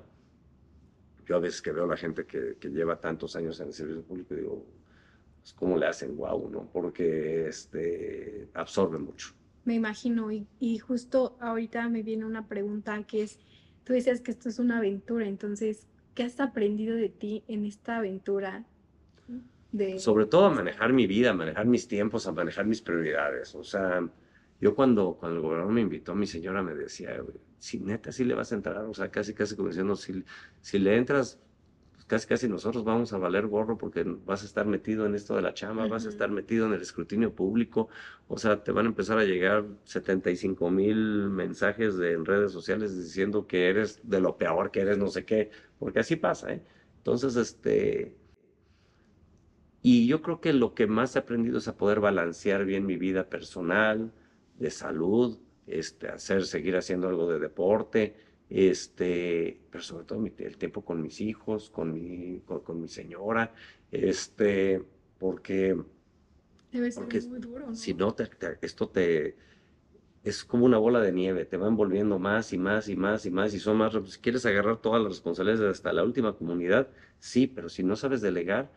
yo 1.26 1.36
a 1.36 1.40
veces 1.40 1.62
que 1.62 1.72
veo 1.72 1.84
a 1.84 1.88
la 1.88 1.96
gente 1.96 2.26
que, 2.26 2.56
lleva 2.70 3.00
tantos 3.00 3.36
años 3.36 3.60
en 3.60 3.68
el 3.68 3.72
servicio 3.72 4.02
público, 4.02 4.34
digo, 4.34 4.66
pues, 5.40 5.54
¿cómo 5.54 5.76
le 5.78 5.86
hacen 5.86 6.16
guau, 6.16 6.48
no? 6.50 6.68
Porque 6.72 7.48
este, 7.48 8.48
absorbe 8.54 8.98
mucho. 8.98 9.34
Me 9.64 9.74
imagino, 9.74 10.32
y, 10.32 10.46
y, 10.58 10.78
justo 10.78 11.36
ahorita 11.40 11.88
me 11.88 12.02
viene 12.02 12.24
una 12.24 12.48
pregunta 12.48 13.02
que 13.04 13.22
es, 13.22 13.38
tú 13.84 13.92
decías 13.92 14.20
que 14.20 14.30
esto 14.30 14.48
es 14.48 14.58
una 14.58 14.78
aventura, 14.78 15.26
entonces, 15.26 15.86
¿qué 16.14 16.24
has 16.24 16.40
aprendido 16.40 16.96
de 16.96 17.08
ti 17.08 17.44
en 17.48 17.64
esta 17.64 17.98
aventura? 17.98 18.64
De... 19.72 19.98
Sobre 19.98 20.26
todo 20.26 20.46
a 20.46 20.50
manejar 20.50 20.92
mi 20.92 21.06
vida, 21.06 21.30
a 21.30 21.34
manejar 21.34 21.66
mis 21.66 21.86
tiempos, 21.86 22.26
a 22.26 22.32
manejar 22.32 22.66
mis 22.66 22.82
prioridades. 22.82 23.54
O 23.54 23.62
sea, 23.62 24.08
yo 24.60 24.74
cuando, 24.74 25.14
cuando 25.14 25.36
el 25.36 25.42
gobernador 25.42 25.72
me 25.72 25.80
invitó, 25.80 26.14
mi 26.14 26.26
señora 26.26 26.62
me 26.62 26.74
decía, 26.74 27.16
si 27.60 27.78
neta, 27.78 28.10
si 28.10 28.24
le 28.24 28.34
vas 28.34 28.52
a 28.52 28.54
entrar, 28.56 28.78
o 28.86 28.94
sea, 28.94 29.10
casi, 29.10 29.34
casi 29.34 29.54
como 29.54 29.68
diciendo, 29.68 29.94
si, 29.94 30.24
si 30.62 30.78
le 30.78 30.96
entras, 30.96 31.38
pues 31.92 32.06
casi, 32.06 32.26
casi 32.26 32.48
nosotros 32.48 32.84
vamos 32.84 33.12
a 33.12 33.18
valer 33.18 33.46
gorro 33.46 33.76
porque 33.76 34.02
vas 34.02 34.42
a 34.42 34.46
estar 34.46 34.66
metido 34.66 35.04
en 35.04 35.14
esto 35.14 35.36
de 35.36 35.42
la 35.42 35.52
chama, 35.52 35.86
vas 35.86 36.06
a 36.06 36.08
estar 36.08 36.30
metido 36.30 36.66
en 36.66 36.72
el 36.72 36.80
escrutinio 36.80 37.34
público, 37.34 37.90
o 38.28 38.38
sea, 38.38 38.64
te 38.64 38.72
van 38.72 38.86
a 38.86 38.88
empezar 38.88 39.18
a 39.18 39.24
llegar 39.24 39.66
75 39.84 40.70
mil 40.70 41.28
mensajes 41.28 41.98
de, 41.98 42.14
en 42.14 42.24
redes 42.24 42.50
sociales 42.50 42.96
diciendo 42.96 43.46
que 43.46 43.68
eres 43.68 44.00
de 44.08 44.20
lo 44.20 44.38
peor, 44.38 44.70
que 44.70 44.80
eres 44.80 44.96
no 44.96 45.08
sé 45.08 45.26
qué, 45.26 45.50
porque 45.78 46.00
así 46.00 46.16
pasa, 46.16 46.54
¿eh? 46.54 46.64
Entonces, 46.96 47.36
este... 47.36 48.16
Y 49.82 50.06
yo 50.06 50.20
creo 50.22 50.40
que 50.40 50.52
lo 50.52 50.74
que 50.74 50.86
más 50.86 51.16
he 51.16 51.18
aprendido 51.20 51.58
es 51.58 51.68
a 51.68 51.76
poder 51.76 52.00
balancear 52.00 52.64
bien 52.66 52.84
mi 52.84 52.96
vida 52.96 53.28
personal, 53.30 54.12
de 54.58 54.70
salud, 54.70 55.38
este, 55.70 56.08
hacer, 56.08 56.44
seguir 56.44 56.76
haciendo 56.76 57.08
algo 57.08 57.30
de 57.30 57.38
deporte, 57.38 58.16
este, 58.48 59.60
pero 59.70 59.82
sobre 59.82 60.04
todo 60.04 60.24
el 60.24 60.56
tiempo 60.58 60.84
con 60.84 61.00
mis 61.00 61.20
hijos, 61.20 61.70
con 61.70 61.94
mi, 61.94 62.40
con, 62.40 62.80
mi 62.80 62.88
señora, 62.88 63.54
este, 63.92 64.82
porque, 65.18 65.76
Debe 66.72 66.90
ser 66.90 67.04
muy 67.28 67.40
duro, 67.40 67.66
¿no? 67.68 67.74
si 67.74 67.94
no, 67.94 68.14
esto 68.60 68.88
te, 68.88 69.36
es 70.24 70.44
como 70.44 70.66
una 70.66 70.78
bola 70.78 71.00
de 71.00 71.12
nieve, 71.12 71.44
te 71.44 71.56
va 71.56 71.68
envolviendo 71.68 72.18
más 72.18 72.52
y 72.52 72.58
más 72.58 72.88
y 72.88 72.96
más 72.96 73.24
y 73.26 73.30
más 73.30 73.54
y 73.54 73.60
son 73.60 73.76
más, 73.76 73.92
si 74.06 74.18
quieres 74.20 74.44
agarrar 74.46 74.80
todas 74.80 75.00
las 75.02 75.12
responsabilidades 75.12 75.78
hasta 75.78 75.92
la 75.92 76.04
última 76.04 76.36
comunidad, 76.36 76.88
sí, 77.20 77.46
pero 77.46 77.68
si 77.68 77.82
no 77.84 77.96
sabes 77.96 78.20
delegar, 78.20 78.70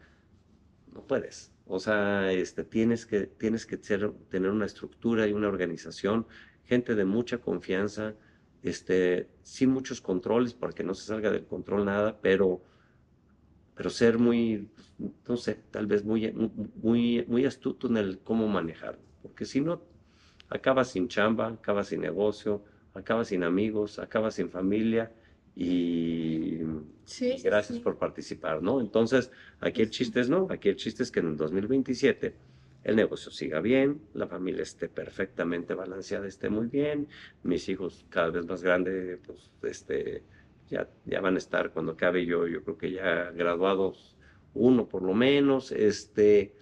no 0.94 1.02
puedes. 1.02 1.52
O 1.66 1.80
sea, 1.80 2.32
este, 2.32 2.64
tienes 2.64 3.06
que, 3.06 3.22
tienes 3.26 3.66
que 3.66 3.78
ser, 3.78 4.12
tener 4.30 4.52
una 4.52 4.66
estructura 4.66 5.28
y 5.28 5.34
una 5.34 5.48
organización 5.48 6.28
gente 6.66 6.96
de 6.96 7.06
mucha 7.06 7.38
confianza, 7.40 8.14
este, 8.62 9.28
sin 9.42 9.70
muchos 9.70 10.02
controles, 10.02 10.54
porque 10.54 10.84
no 10.84 10.94
se 10.94 11.06
salga 11.06 11.32
del 11.32 11.46
control 11.46 11.86
nada, 11.86 12.20
pero 12.22 12.62
pero 13.76 13.90
ser 13.90 14.20
muy, 14.20 14.70
no 15.28 15.38
sé, 15.38 15.56
tal 15.72 15.88
vez 15.88 16.04
muy, 16.04 16.32
muy, 16.82 17.26
muy 17.28 17.46
astuto 17.46 17.88
en 17.88 17.98
el 17.98 18.20
cómo 18.20 18.48
manejarlo, 18.48 19.02
porque 19.22 19.46
si 19.46 19.62
no, 19.62 19.82
acabas 20.50 20.92
sin 20.92 21.08
chamba, 21.08 21.48
acabas 21.48 21.88
sin 21.88 22.02
negocio, 22.02 22.64
acabas 22.94 23.30
sin 23.30 23.44
amigos, 23.44 23.98
acabas 24.00 24.36
sin 24.36 24.50
familia 24.50 25.12
y, 25.56 26.60
gracias 27.44 27.80
por 27.80 27.98
participar, 27.98 28.62
¿no? 28.62 28.80
Entonces, 28.80 29.32
aquí 29.60 29.82
el 29.82 29.90
chiste 29.90 30.20
es, 30.20 30.30
no, 30.30 30.48
aquí 30.52 30.70
el 30.70 30.76
chiste 30.76 31.04
es 31.04 31.12
que 31.12 31.20
en 31.20 31.28
el 31.28 31.38
2027 31.38 32.36
el 32.84 32.96
negocio 32.96 33.32
siga 33.32 33.62
bien, 33.62 34.02
la 34.14 34.28
familia 34.28 34.64
esté 34.64 34.90
perfectamente 34.90 35.74
balanceada, 35.74 36.28
esté 36.28 36.50
muy 36.50 36.68
bien, 36.68 37.08
mis 37.44 37.70
hijos 37.70 38.06
cada 38.10 38.30
vez 38.30 38.46
más 38.46 38.62
grandes, 38.62 39.20
pues, 39.26 39.52
este, 39.64 40.24
ya, 40.70 40.90
ya 41.06 41.22
van 41.22 41.36
a 41.36 41.38
estar 41.38 41.72
cuando 41.72 41.94
acabe 41.94 42.26
yo, 42.26 42.48
yo 42.48 42.64
creo 42.64 42.78
que 42.78 42.92
ya 42.92 43.32
graduados 43.32 44.18
uno 44.54 44.88
por 44.88 45.02
lo 45.02 45.14
menos, 45.14 45.72
este, 45.72 46.56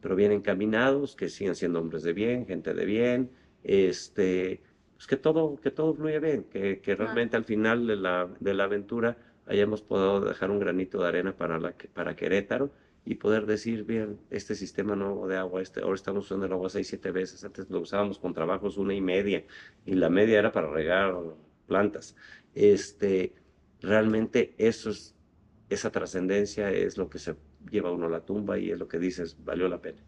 pero 0.00 0.16
bien 0.16 0.32
encaminados, 0.32 1.16
que 1.16 1.28
sigan 1.28 1.54
siendo 1.54 1.80
hombres 1.80 2.02
de 2.02 2.12
bien, 2.12 2.46
gente 2.46 2.72
de 2.72 2.84
bien, 2.84 3.30
este, 3.62 4.62
pues 4.94 5.06
que 5.06 5.16
todo, 5.16 5.56
que 5.60 5.70
todo 5.70 5.94
fluye 5.94 6.18
bien, 6.18 6.44
que, 6.44 6.80
que 6.80 6.94
realmente 6.96 7.36
al 7.36 7.44
final 7.44 7.86
de 7.86 7.96
la, 7.96 8.28
de 8.40 8.54
la 8.54 8.64
aventura 8.64 9.18
hayamos 9.46 9.82
podido 9.82 10.20
dejar 10.20 10.50
un 10.50 10.60
granito 10.60 11.02
de 11.02 11.08
arena 11.08 11.36
para, 11.36 11.58
la, 11.58 11.74
para 11.94 12.16
Querétaro 12.16 12.70
y 13.08 13.14
poder 13.14 13.46
decir, 13.46 13.84
bien, 13.84 14.20
este 14.28 14.54
sistema 14.54 14.94
nuevo 14.94 15.26
de 15.26 15.38
agua, 15.38 15.62
este, 15.62 15.80
ahora 15.80 15.94
estamos 15.94 16.26
usando 16.26 16.44
el 16.44 16.52
agua 16.52 16.68
seis, 16.68 16.88
siete 16.88 17.10
veces, 17.10 17.42
antes 17.42 17.70
lo 17.70 17.80
usábamos 17.80 18.18
con 18.18 18.34
trabajos 18.34 18.76
una 18.76 18.92
y 18.92 19.00
media, 19.00 19.46
y 19.86 19.94
la 19.94 20.10
media 20.10 20.38
era 20.38 20.52
para 20.52 20.68
regar 20.70 21.14
plantas. 21.66 22.14
Este, 22.54 23.32
realmente 23.80 24.54
eso 24.58 24.90
es, 24.90 25.14
esa 25.70 25.90
trascendencia 25.90 26.70
es 26.70 26.98
lo 26.98 27.08
que 27.08 27.18
se 27.18 27.34
lleva 27.70 27.90
uno 27.90 28.08
a 28.08 28.10
la 28.10 28.26
tumba 28.26 28.58
y 28.58 28.72
es 28.72 28.78
lo 28.78 28.88
que 28.88 28.98
dices, 28.98 29.38
valió 29.42 29.68
la 29.68 29.80
pena. 29.80 30.02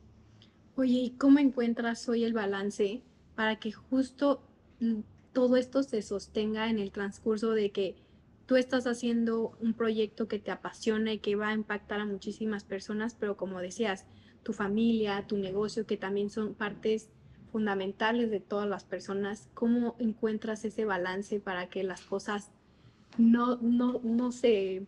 Oye, 0.76 0.98
¿y 0.98 1.10
cómo 1.12 1.38
encuentras 1.38 2.06
hoy 2.06 2.24
el 2.24 2.34
balance 2.34 3.00
para 3.34 3.58
que 3.58 3.72
justo 3.72 4.42
mm, 4.80 5.00
todo 5.32 5.56
esto 5.56 5.82
se 5.82 6.02
sostenga 6.02 6.68
en 6.68 6.78
el 6.78 6.92
transcurso 6.92 7.52
de 7.52 7.70
que 7.70 7.96
tú 8.50 8.56
estás 8.56 8.88
haciendo 8.88 9.56
un 9.60 9.74
proyecto 9.74 10.26
que 10.26 10.40
te 10.40 10.50
apasiona 10.50 11.12
y 11.12 11.20
que 11.20 11.36
va 11.36 11.50
a 11.50 11.54
impactar 11.54 12.00
a 12.00 12.04
muchísimas 12.04 12.64
personas, 12.64 13.14
pero 13.14 13.36
como 13.36 13.60
decías, 13.60 14.06
tu 14.42 14.52
familia, 14.52 15.24
tu 15.28 15.38
negocio, 15.38 15.86
que 15.86 15.96
también 15.96 16.30
son 16.30 16.54
partes 16.54 17.10
fundamentales 17.52 18.28
de 18.28 18.40
todas 18.40 18.68
las 18.68 18.82
personas, 18.82 19.48
¿cómo 19.54 19.94
encuentras 20.00 20.64
ese 20.64 20.84
balance 20.84 21.38
para 21.38 21.68
que 21.68 21.84
las 21.84 22.00
cosas 22.00 22.50
no, 23.18 23.58
no, 23.58 24.00
no 24.02 24.32
se 24.32 24.84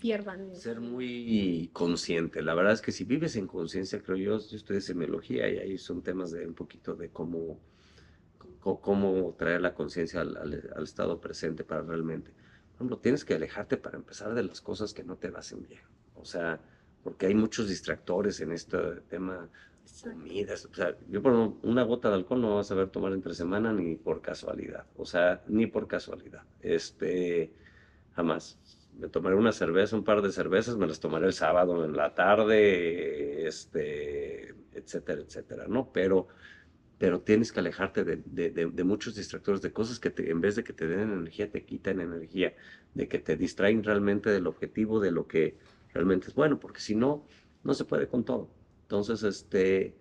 pierdan. 0.00 0.52
Ser 0.56 0.80
muy 0.80 1.70
consciente. 1.72 2.42
La 2.42 2.54
verdad 2.56 2.72
es 2.72 2.80
que 2.80 2.90
si 2.90 3.04
vives 3.04 3.36
en 3.36 3.46
conciencia, 3.46 4.02
creo 4.02 4.16
yo, 4.16 4.38
yo 4.40 4.56
estoy 4.56 4.74
de 4.74 4.82
semiología 4.82 5.48
y 5.48 5.58
ahí 5.58 5.78
son 5.78 6.02
temas 6.02 6.32
de 6.32 6.44
un 6.44 6.54
poquito 6.54 6.96
de 6.96 7.10
cómo, 7.10 7.60
cómo 8.58 9.36
traer 9.38 9.60
la 9.60 9.72
conciencia 9.72 10.20
al, 10.22 10.82
estado 10.82 11.20
presente 11.20 11.62
para 11.62 11.82
realmente. 11.82 12.32
Por 12.78 12.84
ejemplo, 12.84 12.98
tienes 12.98 13.24
que 13.24 13.34
alejarte 13.34 13.76
para 13.76 13.96
empezar 13.96 14.34
de 14.34 14.44
las 14.44 14.60
cosas 14.60 14.94
que 14.94 15.02
no 15.02 15.16
te 15.16 15.28
hacen 15.34 15.66
bien. 15.66 15.82
O 16.14 16.24
sea, 16.24 16.60
porque 17.02 17.26
hay 17.26 17.34
muchos 17.34 17.68
distractores 17.68 18.40
en 18.40 18.52
este 18.52 18.78
tema 19.08 19.48
comidas. 20.02 20.64
O 20.66 20.74
sea, 20.74 20.96
yo 21.08 21.20
por 21.20 21.32
una 21.32 21.82
gota 21.82 22.08
de 22.08 22.14
alcohol 22.14 22.40
no 22.40 22.54
vas 22.56 22.70
a 22.70 22.76
ver 22.76 22.90
tomar 22.90 23.12
entre 23.12 23.34
semana 23.34 23.72
ni 23.72 23.96
por 23.96 24.20
casualidad. 24.20 24.86
O 24.96 25.04
sea, 25.04 25.42
ni 25.48 25.66
por 25.66 25.88
casualidad. 25.88 26.42
Este, 26.60 27.52
jamás 28.14 28.58
me 28.96 29.08
tomaré 29.08 29.34
una 29.34 29.52
cerveza, 29.52 29.96
un 29.96 30.04
par 30.04 30.22
de 30.22 30.30
cervezas, 30.30 30.76
me 30.76 30.86
las 30.86 31.00
tomaré 31.00 31.26
el 31.26 31.32
sábado 31.32 31.84
en 31.84 31.96
la 31.96 32.14
tarde, 32.14 33.46
este, 33.46 34.54
etcétera, 34.72 35.22
etcétera, 35.22 35.66
¿no? 35.68 35.90
Pero, 35.92 36.28
pero 36.98 37.20
tienes 37.20 37.52
que 37.52 37.60
alejarte 37.60 38.04
de, 38.04 38.16
de, 38.50 38.84
muchos 38.84 39.14
distractores, 39.14 39.62
de 39.62 39.72
cosas 39.72 40.00
que 40.00 40.12
en 40.16 40.40
vez 40.40 40.56
de 40.56 40.64
que 40.64 40.72
te 40.72 40.86
den 40.88 41.12
energía, 41.12 41.50
te 41.50 41.64
quitan 41.64 42.00
energía, 42.00 42.54
de 42.94 43.08
que 43.08 43.20
te 43.20 43.36
distraen 43.36 43.84
realmente 43.84 44.30
del 44.30 44.48
objetivo, 44.48 44.98
de 44.98 45.12
lo 45.12 45.28
que 45.28 45.56
realmente 45.94 46.26
es 46.28 46.34
bueno, 46.34 46.58
porque 46.58 46.80
si 46.80 46.96
no, 46.96 47.24
no 47.62 47.74
se 47.74 47.84
puede 47.84 48.08
con 48.08 48.24
todo. 48.24 48.50
Entonces, 48.82 49.22
este, 49.22 49.94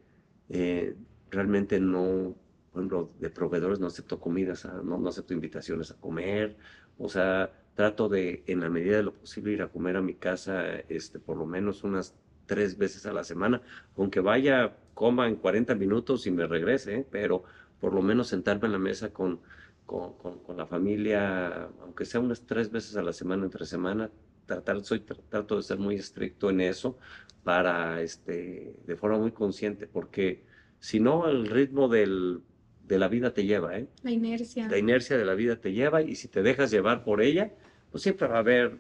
eh, 0.50 0.96
realmente 1.30 1.80
no, 1.80 2.36
por 2.72 2.82
ejemplo, 2.82 3.12
de 3.20 3.30
proveedores 3.30 3.80
no 3.80 3.88
acepto 3.88 4.20
comidas, 4.20 4.66
no, 4.66 4.98
no 4.98 5.10
acepto 5.10 5.36
invitaciones 5.36 5.92
a 5.92 5.98
comer, 5.98 6.58
o 6.98 7.10
sea, 7.10 7.52
trato 7.76 8.10
de, 8.10 8.44
en 8.48 8.62
la 8.62 8.72
medida 8.72 8.98
de 8.98 9.04
lo 9.04 9.14
posible, 9.14 9.54
ir 9.54 9.62
a 9.62 9.68
comer 9.68 9.98
a 9.98 10.02
mi 10.02 10.16
casa, 10.16 10.80
este, 10.90 11.20
por 11.20 11.38
lo 11.38 11.46
menos 11.46 11.84
unas 11.84 12.16
tres 12.48 12.78
veces 12.78 13.06
a 13.06 13.14
la 13.14 13.24
semana, 13.24 13.62
aunque 13.96 14.20
vaya, 14.20 14.76
coma 14.94 15.28
en 15.28 15.36
40 15.36 15.76
minutos 15.76 16.26
y 16.26 16.32
me 16.32 16.48
regrese, 16.48 16.96
¿eh? 16.96 17.08
pero 17.10 17.44
por 17.80 17.94
lo 17.94 18.02
menos 18.02 18.30
sentarme 18.30 18.66
en 18.66 18.72
la 18.72 18.80
mesa 18.80 19.14
con, 19.14 19.40
con, 19.86 20.14
con, 20.14 20.58
la 20.58 20.66
familia, 20.66 21.70
aunque 21.82 22.06
sea 22.06 22.20
unas 22.20 22.42
tres 22.42 22.72
veces 22.72 22.98
a 22.98 23.04
la 23.04 23.14
semana, 23.14 23.46
entre 23.46 23.66
semana, 23.66 24.10
tratar, 24.48 24.84
soy, 24.84 25.02
trato 25.02 25.58
de 25.58 25.64
ser 25.64 25.78
muy 25.78 25.96
estricto 25.96 26.50
en 26.50 26.62
eso, 26.62 26.98
para, 27.44 28.02
este, 28.02 28.76
de 28.86 28.96
forma 28.96 29.20
muy 29.20 29.32
consciente, 29.32 29.88
porque 29.88 30.44
si 30.80 31.00
no, 31.00 31.30
el 31.30 31.48
ritmo 31.48 31.88
del, 31.88 32.42
de 32.88 32.98
la 32.98 33.08
vida 33.08 33.34
te 33.34 33.46
lleva, 33.46 33.78
¿eh? 33.78 33.88
La 34.04 34.12
inercia. 34.12 34.68
La 34.68 34.78
inercia 34.78 35.18
de 35.18 35.26
la 35.26 35.34
vida 35.34 35.58
te 35.58 35.74
lleva 35.74 36.02
y 36.02 36.16
si 36.16 36.28
te 36.28 36.42
dejas 36.42 36.72
llevar 36.72 37.04
por 37.04 37.22
ella, 37.22 37.52
pues 37.92 38.04
siempre 38.04 38.28
va 38.28 38.36
a 38.36 38.40
haber, 38.40 38.80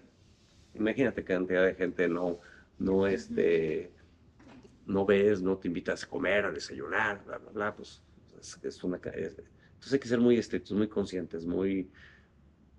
imagínate 0.74 1.24
qué 1.24 1.34
cantidad 1.34 1.66
de 1.66 1.76
gente 1.76 2.08
no, 2.08 2.40
no, 2.80 3.08
este, 3.08 3.92
no 4.86 5.06
ves, 5.06 5.42
no 5.42 5.58
te 5.58 5.68
invitas 5.68 6.04
a 6.04 6.08
comer, 6.08 6.46
a 6.46 6.52
desayunar, 6.52 7.24
bla, 7.26 7.38
bla, 7.38 7.52
bla, 7.52 7.76
pues 7.76 8.02
es, 8.64 8.84
una... 8.84 8.98
entonces 8.98 9.94
hay 9.94 10.00
que 10.00 10.08
ser 10.08 10.20
muy 10.20 10.38
estrictos, 10.38 10.78
muy 10.78 10.88
conscientes, 10.88 11.46
muy, 11.46 11.90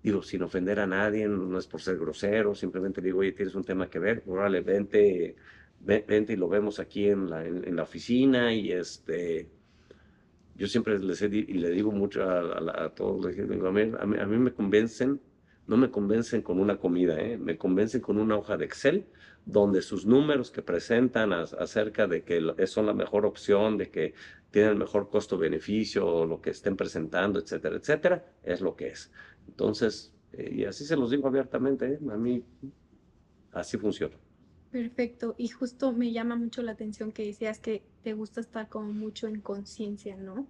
digo, 0.01 0.21
sin 0.21 0.43
ofender 0.43 0.79
a 0.79 0.87
nadie, 0.87 1.27
no 1.27 1.57
es 1.57 1.67
por 1.67 1.81
ser 1.81 1.97
grosero, 1.97 2.55
simplemente 2.55 3.01
digo, 3.01 3.19
oye, 3.19 3.33
tienes 3.33 3.55
un 3.55 3.63
tema 3.63 3.89
que 3.89 3.99
ver, 3.99 4.23
órale, 4.27 4.61
vente, 4.61 5.35
vente 5.79 6.33
y 6.33 6.35
lo 6.35 6.47
vemos 6.47 6.79
aquí 6.79 7.07
en 7.07 7.29
la, 7.29 7.45
en, 7.45 7.75
la 7.75 7.83
oficina 7.83 8.53
y 8.53 8.71
este... 8.71 9.49
Yo 10.55 10.67
siempre 10.67 10.99
les 10.99 11.21
y 11.21 11.53
le 11.53 11.69
digo 11.69 11.89
mucho 11.89 12.21
a, 12.21 12.93
todos, 12.93 13.23
les 13.23 13.49
digo, 13.49 13.67
a, 13.67 13.71
mí, 13.71 13.93
a 14.01 14.25
mí 14.25 14.37
me 14.37 14.51
convencen 14.51 15.21
no 15.69 15.77
me 15.77 15.91
convencen 15.91 16.41
con 16.41 16.59
una 16.59 16.77
comida, 16.77 17.21
¿eh? 17.21 17.37
me 17.37 17.55
convencen 17.55 18.01
con 18.01 18.17
una 18.17 18.35
hoja 18.35 18.57
de 18.57 18.65
Excel 18.65 19.05
donde 19.51 19.81
sus 19.81 20.05
números 20.05 20.51
que 20.51 20.61
presentan 20.61 21.33
acerca 21.33 22.07
de 22.07 22.23
que 22.23 22.67
son 22.67 22.85
la 22.85 22.93
mejor 22.93 23.25
opción, 23.25 23.77
de 23.77 23.89
que 23.89 24.13
tienen 24.51 24.71
el 24.71 24.77
mejor 24.77 25.09
costo-beneficio 25.09 26.05
o 26.05 26.25
lo 26.25 26.39
que 26.41 26.51
estén 26.51 26.75
presentando, 26.75 27.39
etcétera, 27.39 27.77
etcétera, 27.77 28.25
es 28.43 28.61
lo 28.61 28.75
que 28.75 28.89
es. 28.89 29.11
Entonces, 29.47 30.13
eh, 30.33 30.53
y 30.57 30.65
así 30.65 30.85
se 30.85 30.95
los 30.95 31.09
digo 31.09 31.27
abiertamente, 31.27 31.93
¿eh? 31.93 31.99
a 32.11 32.17
mí 32.17 32.43
así 33.51 33.77
funciona. 33.77 34.15
Perfecto, 34.71 35.33
y 35.37 35.47
justo 35.47 35.93
me 35.93 36.11
llama 36.11 36.35
mucho 36.35 36.61
la 36.61 36.73
atención 36.73 37.11
que 37.11 37.25
decías 37.25 37.59
que 37.59 37.81
te 38.03 38.13
gusta 38.13 38.39
estar 38.39 38.69
como 38.69 38.93
mucho 38.93 39.27
en 39.27 39.41
conciencia, 39.41 40.15
¿no? 40.15 40.45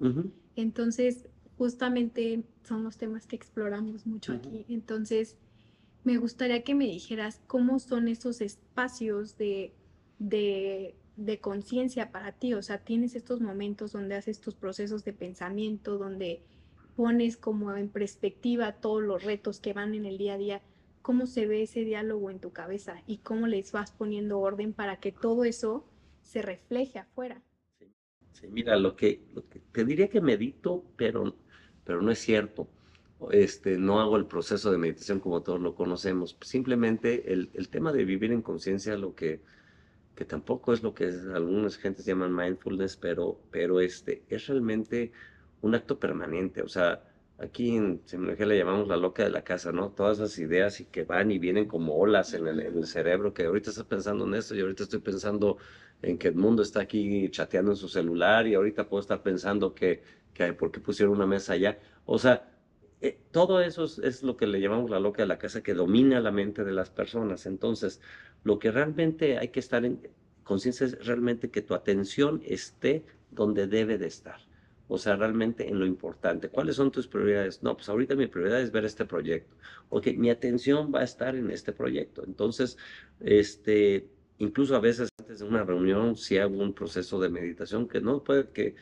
Entonces, 0.57 1.25
justamente 1.57 2.43
son 2.63 2.83
los 2.83 2.97
temas 2.97 3.25
que 3.27 3.37
exploramos 3.37 4.05
mucho 4.05 4.33
aquí. 4.33 4.65
Entonces, 4.67 5.37
me 6.03 6.17
gustaría 6.17 6.63
que 6.63 6.75
me 6.75 6.85
dijeras 6.85 7.41
cómo 7.47 7.79
son 7.79 8.07
esos 8.07 8.41
espacios 8.41 9.37
de, 9.37 9.73
de, 10.19 10.95
de 11.17 11.39
conciencia 11.39 12.11
para 12.11 12.31
ti. 12.33 12.53
O 12.53 12.61
sea, 12.61 12.79
tienes 12.79 13.15
estos 13.15 13.41
momentos 13.41 13.91
donde 13.91 14.15
haces 14.15 14.39
tus 14.41 14.55
procesos 14.55 15.03
de 15.03 15.13
pensamiento, 15.13 15.97
donde 15.97 16.41
pones 16.95 17.37
como 17.37 17.75
en 17.75 17.89
perspectiva 17.89 18.73
todos 18.73 19.01
los 19.03 19.23
retos 19.23 19.59
que 19.59 19.73
van 19.73 19.95
en 19.95 20.05
el 20.05 20.17
día 20.17 20.33
a 20.33 20.37
día. 20.37 20.61
¿Cómo 21.01 21.27
se 21.27 21.47
ve 21.47 21.63
ese 21.63 21.85
diálogo 21.85 22.29
en 22.29 22.39
tu 22.39 22.51
cabeza 22.51 23.01
y 23.07 23.17
cómo 23.17 23.47
les 23.47 23.71
vas 23.71 23.91
poniendo 23.91 24.39
orden 24.39 24.73
para 24.73 24.97
que 24.97 25.11
todo 25.11 25.45
eso 25.45 25.85
se 26.21 26.41
refleje 26.41 26.99
afuera? 26.99 27.41
Sí, 28.33 28.47
mira, 28.47 28.75
lo 28.77 28.95
que, 28.95 29.21
lo 29.33 29.47
que 29.47 29.59
te 29.59 29.85
diría 29.85 30.09
que 30.09 30.21
medito, 30.21 30.83
pero 30.95 31.35
pero 31.83 32.01
no 32.03 32.11
es 32.11 32.19
cierto. 32.19 32.67
Este, 33.31 33.77
no 33.77 33.99
hago 33.99 34.17
el 34.17 34.25
proceso 34.25 34.71
de 34.71 34.77
meditación 34.77 35.19
como 35.19 35.41
todos 35.41 35.59
lo 35.59 35.75
conocemos. 35.75 36.37
Simplemente 36.41 37.33
el, 37.33 37.49
el 37.53 37.69
tema 37.69 37.91
de 37.91 38.05
vivir 38.05 38.31
en 38.31 38.41
conciencia, 38.41 38.97
lo 38.97 39.13
que, 39.13 39.41
que 40.15 40.25
tampoco 40.25 40.73
es 40.73 40.83
lo 40.83 40.93
que 40.93 41.05
algunas 41.33 41.77
gentes 41.77 42.05
llaman 42.05 42.35
mindfulness, 42.35 42.97
pero, 42.97 43.39
pero 43.51 43.81
este, 43.81 44.23
es 44.29 44.47
realmente 44.47 45.11
un 45.61 45.75
acto 45.75 45.99
permanente. 45.99 46.61
O 46.61 46.69
sea, 46.69 47.03
aquí 47.37 47.75
en 47.75 48.01
semiología 48.05 48.45
le 48.45 48.57
llamamos 48.57 48.87
la 48.87 48.97
loca 48.97 49.23
de 49.23 49.29
la 49.29 49.43
casa, 49.43 49.71
¿no? 49.71 49.89
Todas 49.89 50.19
esas 50.19 50.37
ideas 50.39 50.79
y 50.79 50.85
que 50.85 51.03
van 51.03 51.31
y 51.31 51.39
vienen 51.39 51.67
como 51.67 51.95
olas 51.95 52.33
en 52.33 52.47
el, 52.47 52.59
en 52.61 52.77
el, 52.77 52.85
cerebro, 52.85 53.33
que 53.33 53.45
ahorita 53.45 53.71
estás 53.71 53.85
pensando 53.85 54.25
en 54.25 54.35
esto 54.35 54.55
y 54.55 54.61
ahorita 54.61 54.83
estoy 54.83 54.99
pensando 54.99 55.57
en 56.01 56.17
que 56.17 56.29
el 56.29 56.35
mundo 56.35 56.63
está 56.63 56.81
aquí 56.81 57.29
chateando 57.29 57.71
en 57.71 57.77
su 57.77 57.89
celular 57.89 58.47
y 58.47 58.55
ahorita 58.55 58.87
puedo 58.87 59.01
estar 59.01 59.21
pensando 59.21 59.73
que 59.75 60.01
que 60.33 60.53
por 60.53 60.71
qué 60.71 60.79
pusieron 60.79 61.15
una 61.15 61.25
mesa 61.27 61.53
allá. 61.53 61.79
O 62.05 62.17
sea, 62.17 62.49
eh, 63.01 63.17
todo 63.31 63.61
eso 63.61 63.85
es, 63.85 64.23
lo 64.23 64.35
que 64.35 64.45
le 64.45 64.59
llamamos 64.59 64.89
la 64.89 64.99
loca 64.99 65.23
de 65.23 65.27
la 65.27 65.37
casa, 65.37 65.63
que 65.63 65.73
domina 65.73 66.19
la 66.19 66.31
mente 66.31 66.65
de 66.65 66.73
las 66.73 66.89
personas. 66.89 67.45
Entonces, 67.45 68.01
lo 68.43 68.59
que 68.59 68.71
realmente 68.71 69.37
hay 69.37 69.49
que 69.49 69.59
estar 69.59 69.85
en 69.85 70.01
conciencia 70.43 70.85
es 70.85 71.05
realmente 71.05 71.49
que 71.49 71.61
tu 71.61 71.75
atención 71.75 72.41
esté 72.45 73.05
donde 73.31 73.67
debe 73.67 73.97
de 73.97 74.07
estar. 74.07 74.41
O 74.89 74.97
sea, 74.97 75.15
realmente 75.15 75.69
en 75.69 75.79
lo 75.79 75.85
importante. 75.85 76.49
¿Cuáles 76.49 76.75
son 76.75 76.91
tus 76.91 77.07
prioridades? 77.07 77.61
No, 77.63 77.75
pues 77.75 77.87
ahorita 77.87 78.15
mi 78.15 78.27
prioridad 78.27 78.59
es 78.59 78.71
ver 78.71 78.85
este 78.85 79.05
proyecto. 79.05 79.55
Ok, 79.89 80.07
mi 80.17 80.29
atención 80.29 80.91
va 80.93 81.01
a 81.01 81.03
estar 81.03 81.35
en 81.35 81.51
este 81.51 81.71
proyecto. 81.71 82.23
Entonces, 82.25 82.77
este, 83.19 84.09
incluso 84.39 84.75
a 84.75 84.79
veces 84.79 85.09
antes 85.19 85.39
de 85.39 85.45
una 85.45 85.63
reunión, 85.63 86.17
si 86.17 86.37
hago 86.39 86.57
un 86.57 86.73
proceso 86.73 87.19
de 87.19 87.29
meditación 87.29 87.87
que 87.87 88.01
no 88.01 88.23
puede, 88.23 88.49
que, 88.49 88.75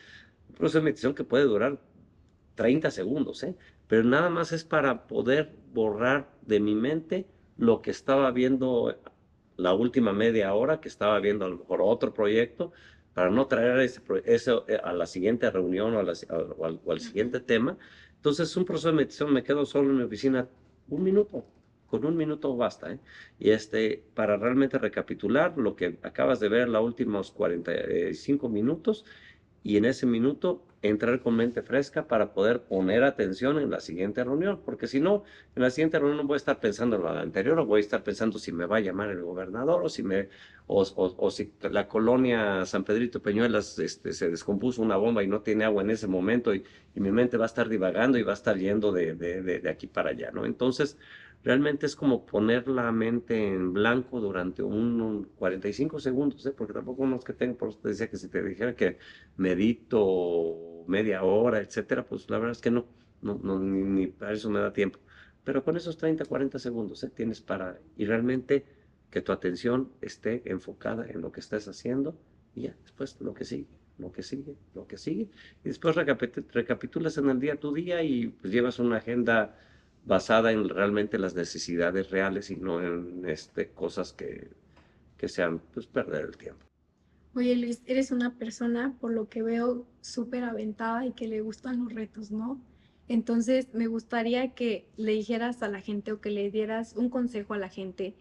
un 0.49 0.55
proceso 0.55 0.79
de 0.79 0.85
meditación 0.85 1.13
que 1.13 1.25
puede 1.25 1.43
durar 1.43 1.79
30 2.55 2.89
segundos, 2.89 3.43
¿eh? 3.43 3.55
Pero 3.87 4.03
nada 4.03 4.29
más 4.29 4.51
es 4.51 4.63
para 4.63 5.07
poder 5.07 5.55
borrar 5.73 6.29
de 6.41 6.59
mi 6.59 6.75
mente 6.75 7.27
lo 7.57 7.81
que 7.81 7.91
estaba 7.91 8.31
viendo 8.31 8.99
la 9.55 9.73
última 9.73 10.13
media 10.13 10.53
hora, 10.53 10.79
que 10.79 10.87
estaba 10.87 11.19
viendo 11.19 11.45
a 11.45 11.49
lo 11.49 11.57
mejor 11.57 11.81
otro 11.81 12.13
proyecto, 12.13 12.71
para 13.13 13.31
no 13.31 13.47
traer 13.47 13.79
ese, 13.79 14.51
eh, 14.67 14.79
a 14.83 14.93
la 14.93 15.07
siguiente 15.07 15.49
reunión 15.49 15.95
o, 15.95 16.91
al, 16.91 16.99
siguiente 16.99 17.39
tema. 17.39 17.77
Entonces, 18.15 18.55
un 18.55 18.65
proceso 18.65 18.89
de 18.89 18.93
meditación, 18.93 19.33
me 19.33 19.43
quedo 19.43 19.65
solo 19.65 19.89
en 19.89 19.97
mi 19.97 20.03
oficina 20.03 20.47
un 20.87 21.03
minuto, 21.03 21.43
con 21.87 22.05
un 22.05 22.15
minuto 22.15 22.55
basta, 22.55 22.93
¿eh? 22.93 22.99
Y 23.39 23.49
este, 23.49 24.03
para 24.13 24.37
realmente 24.37 24.77
recapitular 24.77 25.57
lo 25.57 25.75
que 25.75 25.97
acabas 26.03 26.39
de 26.39 26.49
ver 26.49 26.69
los 26.69 26.83
últimos 26.83 27.31
45 27.31 28.49
minutos 28.49 29.03
y 29.67 29.75
en 29.75 29.83
ese 29.83 30.05
minuto 30.05 30.63
entrar 30.81 31.19
con 31.19 31.35
mente 31.35 31.61
fresca 31.61 32.07
para 32.07 32.31
poder 32.33 32.61
poner 32.61 33.03
atención 33.03 33.59
en 33.59 33.69
la 33.69 33.81
siguiente 33.81 34.23
reunión, 34.23 34.61
porque 34.63 34.87
si 34.87 35.01
no, 35.01 35.25
en 35.57 35.63
la 35.63 35.71
siguiente 35.71 35.99
reunión 35.99 36.25
voy 36.25 36.35
a 36.35 36.37
estar 36.37 36.61
pensando 36.61 36.95
en 36.95 37.01
lo 37.01 37.09
anterior 37.09 37.59
o 37.59 37.65
voy 37.65 37.79
a 37.79 37.81
estar 37.81 38.01
pensando 38.01 38.39
si 38.39 38.53
me 38.53 38.65
va 38.65 38.77
a 38.77 38.79
llamar 38.79 39.09
el 39.09 39.21
gobernador 39.21 39.83
o 39.83 39.89
si 39.89 40.03
me 40.03 40.29
o, 40.67 41.31
si 41.31 41.51
la 41.69 41.89
colonia 41.89 42.65
San 42.65 42.85
Pedrito 42.85 43.21
Peñuelas 43.21 43.77
este, 43.79 44.13
se 44.13 44.29
descompuso 44.29 44.81
una 44.81 44.95
bomba 44.95 45.21
y 45.21 45.27
no 45.27 45.41
tiene 45.41 45.65
agua 45.65 45.83
en 45.83 45.89
ese 45.89 46.07
momento 46.07 46.55
y, 46.55 46.63
mi 46.95 47.11
mente 47.11 47.37
va 47.37 47.45
a 47.45 47.47
estar 47.47 47.69
divagando 47.69 48.17
y 48.17 48.23
va 48.23 48.31
a 48.31 48.35
estar 48.35 48.57
yendo 48.57 48.91
de, 48.91 49.13
de 49.13 49.69
aquí 49.69 49.85
para 49.85 50.09
allá, 50.09 50.31
¿no? 50.31 50.45
Entonces, 50.45 50.97
realmente 51.43 51.85
es 51.85 51.95
como 51.95 52.25
poner 52.25 52.67
la 52.67 52.91
mente 52.91 53.53
en 53.53 53.73
blanco 53.73 54.19
durante 54.19 54.63
un, 54.63 55.29
45 55.37 55.99
segundos, 55.99 56.45
¿eh? 56.45 56.51
porque 56.51 56.73
tampoco 56.73 57.03
unos 57.03 57.23
que 57.23 57.33
tengo, 57.33 57.57
por 57.57 57.69
eso 57.69 57.79
te 57.79 57.89
decía 57.89 58.09
que 58.09 58.17
si 58.17 58.27
te 58.27 58.43
dijera 58.43 58.75
que 58.75 58.97
medito 59.37 60.83
media 60.87 61.23
hora, 61.23 61.59
etcétera, 61.59 62.05
pues 62.05 62.29
la 62.29 62.37
verdad 62.37 62.51
es 62.51 62.61
que 62.61 62.71
no, 62.71 62.85
no, 63.21 63.39
no 63.41 63.59
ni, 63.59 64.07
para 64.07 64.33
eso 64.33 64.49
me 64.49 64.59
da 64.59 64.73
tiempo. 64.73 64.99
Pero 65.43 65.63
con 65.63 65.77
esos 65.77 65.97
30, 65.97 66.25
40 66.25 66.59
segundos 66.59 67.03
¿eh? 67.03 67.11
tienes 67.13 67.41
para, 67.41 67.79
y 67.95 68.05
realmente 68.05 68.65
que 69.09 69.21
tu 69.21 69.31
atención 69.31 69.91
esté 70.01 70.41
enfocada 70.45 71.07
en 71.07 71.21
lo 71.21 71.31
que 71.31 71.39
estás 71.39 71.67
haciendo 71.67 72.17
y 72.55 72.63
ya, 72.63 72.75
después 72.81 73.15
lo 73.21 73.33
que 73.33 73.45
sigue, 73.45 73.67
lo 73.97 74.11
que 74.11 74.23
sigue, 74.23 74.55
lo 74.73 74.87
que 74.87 74.97
sigue. 74.97 75.29
Y 75.63 75.69
después 75.69 75.95
recapitulas 75.95 77.17
en 77.17 77.29
el 77.29 77.39
día 77.39 77.59
tu 77.59 77.73
día 77.73 78.03
y 78.03 78.27
pues 78.27 78.51
llevas 78.51 78.79
una 78.79 78.97
agenda 78.97 79.55
basada 80.05 80.51
en 80.51 80.69
realmente 80.69 81.17
las 81.17 81.35
necesidades 81.35 82.09
reales 82.09 82.49
y 82.49 82.55
no 82.55 82.81
en 82.81 83.25
este, 83.27 83.69
cosas 83.69 84.13
que, 84.13 84.49
que 85.17 85.27
sean 85.27 85.59
pues, 85.73 85.87
perder 85.87 86.25
el 86.25 86.37
tiempo. 86.37 86.61
Oye 87.35 87.55
Luis, 87.55 87.81
eres 87.85 88.11
una 88.11 88.33
persona, 88.35 88.95
por 88.99 89.11
lo 89.11 89.29
que 89.29 89.43
veo, 89.43 89.85
súper 90.01 90.43
aventada 90.43 91.05
y 91.05 91.11
que 91.11 91.27
le 91.27 91.41
gustan 91.41 91.83
los 91.83 91.93
retos, 91.93 92.31
¿no? 92.31 92.59
Entonces, 93.07 93.67
me 93.73 93.87
gustaría 93.87 94.53
que 94.53 94.85
le 94.97 95.13
dijeras 95.13 95.63
a 95.63 95.69
la 95.69 95.81
gente 95.81 96.11
o 96.11 96.19
que 96.19 96.29
le 96.29 96.51
dieras 96.51 96.93
un 96.95 97.09
consejo 97.09 97.53
a 97.53 97.57
la 97.57 97.69
gente 97.69 98.15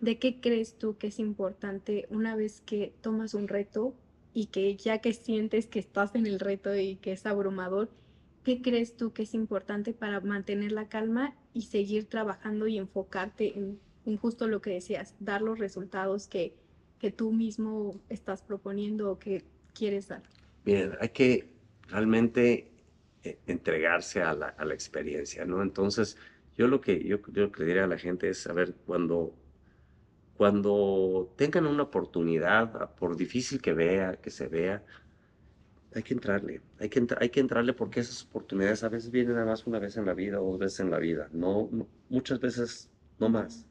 de 0.00 0.18
qué 0.18 0.40
crees 0.40 0.78
tú 0.78 0.96
que 0.96 1.08
es 1.08 1.20
importante 1.20 2.06
una 2.10 2.34
vez 2.34 2.60
que 2.60 2.92
tomas 3.02 3.34
un 3.34 3.46
reto 3.46 3.94
y 4.34 4.46
que 4.46 4.74
ya 4.76 4.98
que 4.98 5.12
sientes 5.12 5.66
que 5.66 5.78
estás 5.78 6.14
en 6.14 6.26
el 6.26 6.40
reto 6.40 6.74
y 6.74 6.96
que 6.96 7.12
es 7.12 7.24
abrumador, 7.24 7.88
¿Qué 8.44 8.60
crees 8.60 8.96
tú 8.96 9.12
que 9.12 9.22
es 9.22 9.34
importante 9.34 9.92
para 9.92 10.20
mantener 10.20 10.72
la 10.72 10.88
calma 10.88 11.34
y 11.54 11.62
seguir 11.62 12.06
trabajando 12.06 12.66
y 12.66 12.78
enfocarte 12.78 13.54
en, 13.56 14.16
justo 14.16 14.48
lo 14.48 14.60
que 14.60 14.70
decías, 14.70 15.14
dar 15.20 15.42
los 15.42 15.58
resultados 15.58 16.26
que, 16.26 16.54
que 16.98 17.12
tú 17.12 17.32
mismo 17.32 18.00
estás 18.08 18.42
proponiendo 18.42 19.10
o 19.12 19.18
que 19.18 19.44
quieres 19.74 20.08
dar? 20.08 20.22
Bien, 20.64 20.92
hay 21.00 21.10
que 21.10 21.52
realmente 21.88 22.72
eh, 23.22 23.38
entregarse 23.46 24.22
a 24.22 24.34
la, 24.34 24.46
a 24.48 24.64
la, 24.64 24.74
experiencia, 24.74 25.44
¿no? 25.44 25.62
Entonces, 25.62 26.16
yo 26.56 26.66
lo 26.66 26.80
que 26.80 27.04
yo, 27.04 27.18
yo 27.32 27.50
le 27.56 27.64
diría 27.64 27.84
a 27.84 27.88
la 27.88 27.98
gente 27.98 28.28
es, 28.28 28.46
a 28.48 28.52
ver, 28.52 28.74
cuando, 28.86 29.34
cuando 30.36 31.32
tengan 31.36 31.66
una 31.66 31.84
oportunidad, 31.84 32.94
por 32.96 33.16
difícil 33.16 33.60
que 33.60 33.72
vea, 33.72 34.16
que 34.16 34.30
se 34.30 34.48
vea, 34.48 34.84
hay 35.94 36.02
que 36.02 36.14
entrarle, 36.14 36.60
hay 36.78 36.88
que, 36.88 37.06
hay 37.18 37.28
que 37.30 37.40
entrarle 37.40 37.72
porque 37.72 38.00
esas 38.00 38.24
oportunidades 38.24 38.82
a 38.82 38.88
veces 38.88 39.10
vienen 39.10 39.34
nada 39.34 39.46
más 39.46 39.66
una 39.66 39.78
vez 39.78 39.96
en 39.96 40.06
la 40.06 40.14
vida 40.14 40.40
o 40.40 40.50
dos 40.52 40.58
veces 40.58 40.80
en 40.80 40.90
la 40.90 40.98
vida, 40.98 41.28
no, 41.32 41.68
muchas 42.08 42.40
veces 42.40 42.90
no 43.18 43.28
más. 43.28 43.66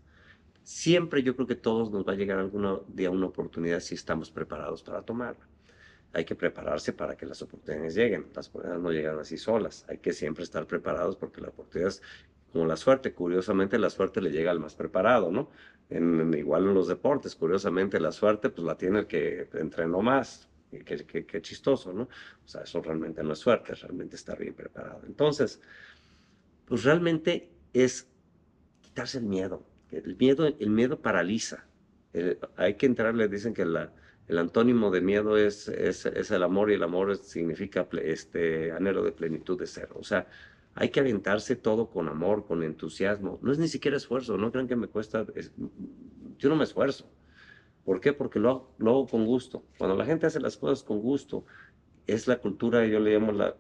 Siempre 0.64 1.24
yo 1.24 1.36
creo 1.36 1.48
que 1.48 1.56
todos 1.56 1.92
nos 1.92 2.08
va 2.08 2.14
a 2.14 2.16
llegar 2.16 2.40
algún 2.40 2.82
día 2.88 3.10
una 3.10 3.26
oportunidad 3.26 3.80
si 3.80 3.96
estamos 3.96 4.30
preparados 4.32 4.84
para 4.84 5.02
tomarla. 5.02 5.48
Hay 6.14 6.26
que 6.26 6.36
prepararse 6.36 6.94
para 6.94 7.16
que 7.16 7.26
las 7.26 7.42
oportunidades 7.42 7.96
lleguen. 7.96 8.28
Las 8.36 8.50
oportunidades 8.50 8.84
no 8.84 8.92
llegan 8.92 9.18
así 9.18 9.38
solas. 9.38 9.86
Hay 9.88 9.98
que 9.98 10.14
siempre 10.14 10.44
estar 10.44 10.68
preparados 10.68 11.16
porque 11.16 11.42
la 11.42 11.50
oportunidad 11.50 11.90
es 11.90 12.02
como 12.52 12.66
la 12.68 12.76
suerte. 12.76 13.14
Curiosamente, 13.14 13.80
la 13.80 13.90
suerte 13.90 14.22
le 14.22 14.30
llega 14.30 14.52
al 14.52 14.60
más 14.60 14.76
preparado, 14.76 15.32
¿no? 15.32 15.50
Igual 15.90 16.68
en 16.68 16.74
los 16.74 16.88
deportes, 16.88 17.36
curiosamente, 17.36 18.00
la 18.00 18.12
suerte 18.12 18.50
pues 18.50 18.66
la 18.66 18.78
tiene 18.78 19.00
el 19.00 19.08
que 19.08 19.50
entrenó 19.54 20.02
más, 20.02 20.48
Qué, 20.72 21.42
chistoso, 21.42 21.92
¿no? 21.92 22.04
O 22.04 22.48
sea, 22.48 22.62
eso 22.62 22.82
realmente 22.82 23.22
no 23.24 23.34
es 23.34 23.40
suerte, 23.40 23.76
realmente 23.76 24.16
estar 24.16 24.40
bien 24.40 24.54
preparado. 24.54 25.02
Entonces, 25.06 25.60
pues 26.66 26.86
realmente 26.86 27.50
es 27.74 28.08
quitarse 28.82 29.18
el 29.18 29.26
miedo. 29.26 29.66
El 29.92 30.16
miedo, 30.16 30.48
el 30.48 30.70
miedo 30.70 31.02
paraliza. 31.02 31.66
hay 32.56 32.76
que 32.76 32.86
entrarle, 32.86 33.28
dicen 33.28 33.54
que 33.54 33.64
el 33.64 34.38
antónimo 34.38 34.92
de 34.92 35.02
miedo 35.02 35.36
es, 35.36 35.68
es, 35.68 36.06
el 36.06 36.44
amor 36.44 36.72
y 36.72 36.76
el 36.76 36.84
amor 36.84 37.18
significa 37.18 37.88
este 38.02 38.72
anhelo 38.72 39.04
de 39.04 39.12
plenitud 39.12 39.60
de 39.60 39.68
ser. 39.68 39.90
O 39.96 40.04
sea, 40.04 40.28
hay 40.76 40.90
que 40.90 41.02
aventarse 41.02 41.58
todo 41.58 41.90
con 41.90 42.08
amor, 42.08 42.46
con 42.46 42.64
entusiasmo. 42.64 43.40
No 43.42 43.52
es 43.52 43.58
ni 43.58 43.68
siquiera 43.68 43.98
esfuerzo, 43.98 44.38
no 44.38 44.54
crean 44.54 44.70
que 44.70 44.78
me 44.78 44.88
cuesta, 44.88 45.26
yo 46.38 46.48
no 46.48 46.56
me 46.56 46.64
esfuerzo. 46.64 47.12
¿Por 47.86 48.00
qué? 48.00 48.14
Porque 48.14 48.40
lo, 48.40 48.70
hago 48.80 49.08
con 49.08 49.26
gusto. 49.26 49.64
Cuando 49.78 49.96
la 49.96 50.06
gente 50.06 50.28
hace 50.28 50.40
las 50.40 50.58
cosas 50.58 50.84
con 50.84 51.00
gusto, 51.02 51.46
es 52.08 52.28
la 52.28 52.38
cultura, 52.38 52.86
yo 52.86 53.00
le 53.00 53.14
llamo 53.14 53.32
la, 53.32 53.56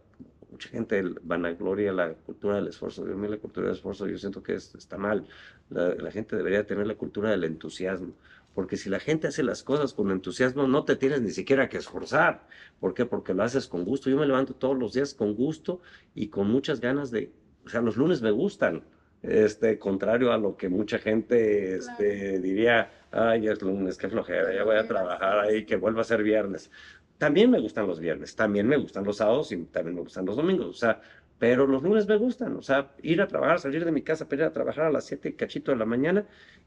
mucha 0.51 0.69
gente 0.69 1.03
vanagloria 1.24 1.91
la 1.91 2.13
cultura 2.13 2.55
del 2.55 2.67
esfuerzo. 2.67 3.07
Yo, 3.07 3.17
a 3.17 3.28
la 3.28 3.38
cultura 3.38 3.67
del 3.67 3.76
esfuerzo 3.76 4.07
yo 4.07 4.17
siento 4.17 4.43
que 4.43 4.53
está 4.53 4.97
mal. 4.97 5.26
La, 5.69 6.11
gente 6.11 6.36
debería 6.36 6.65
tener 6.65 6.86
la 6.86 6.95
cultura 6.95 7.32
del 7.32 7.45
entusiasmo. 7.45 8.13
Porque 8.53 8.76
si 8.76 8.89
la 8.89 8.99
gente 8.99 9.28
hace 9.28 9.43
las 9.43 9.63
cosas 9.63 9.93
con 9.93 10.11
entusiasmo, 10.11 10.67
no 10.67 10.84
te 10.84 10.97
tienes 10.97 11.22
ni 11.22 11.32
siquiera 11.32 11.69
que 11.69 11.78
esforzar. 11.78 12.47
¿Por 12.82 12.93
qué? 12.93 13.05
Porque 13.05 13.34
lo 13.34 13.43
haces 13.43 13.67
con 13.67 13.86
gusto. 13.86 14.09
Yo 14.09 14.17
me 14.17 14.28
levanto 14.28 14.53
todos 14.53 14.78
los 14.78 14.93
días 14.93 15.13
con 15.13 15.36
gusto 15.36 15.82
y 16.13 16.28
con 16.28 16.51
muchas 16.51 16.82
ganas 16.82 17.11
de... 17.11 17.32
O 17.65 17.69
sea, 17.69 17.82
los 17.82 17.95
lunes 17.95 18.22
me 18.22 18.32
gustan 18.32 18.84
este, 19.24 19.78
contrario 19.78 20.32
a 20.32 20.38
lo 20.38 20.55
que 20.55 20.69
mucha 20.69 20.97
gente 20.99 21.76
este, 21.76 22.39
diría, 22.39 22.91
ay, 23.11 23.47
es 23.47 23.61
lunes, 23.61 23.97
qué 23.97 24.09
flojera, 24.09 24.53
ya 24.53 24.63
voy 24.63 24.78
a 24.78 24.88
trabajar 24.88 25.39
ahí, 25.39 25.65
que 25.65 25.76
vuelva 25.76 26.01
a 26.01 26.05
ser 26.05 26.24
viernes. 26.24 26.72
También 27.17 27.51
me 27.51 27.59
gustan 27.59 27.88
los 27.88 27.99
viernes, 27.99 28.36
también 28.36 28.67
me 28.67 28.78
gustan 28.78 29.03
los 29.03 29.17
sábados 29.17 29.51
y 29.51 29.57
también 29.65 29.95
me 29.95 30.01
gustan 30.01 30.26
los 30.26 30.36
domingos, 30.36 30.67
o 30.67 30.74
sea, 30.74 31.01
pero 31.38 31.65
los 31.67 31.84
lunes 31.84 32.07
me 32.07 32.17
gustan, 32.17 32.55
o 32.55 32.61
sea, 32.61 32.91
ir 33.01 33.22
a 33.22 33.28
trabajar, 33.28 33.59
salir 33.59 33.84
de 33.86 33.91
mi 33.91 34.01
casa 34.01 34.26
para 34.28 34.43
ir 34.43 34.47
a 34.47 34.53
trabajar 34.53 34.86
a 34.86 34.91
las 34.91 35.05
7 35.05 35.36
cachito 35.36 35.72
de 35.72 35.78
la 35.78 35.86
mañana, 35.86 36.26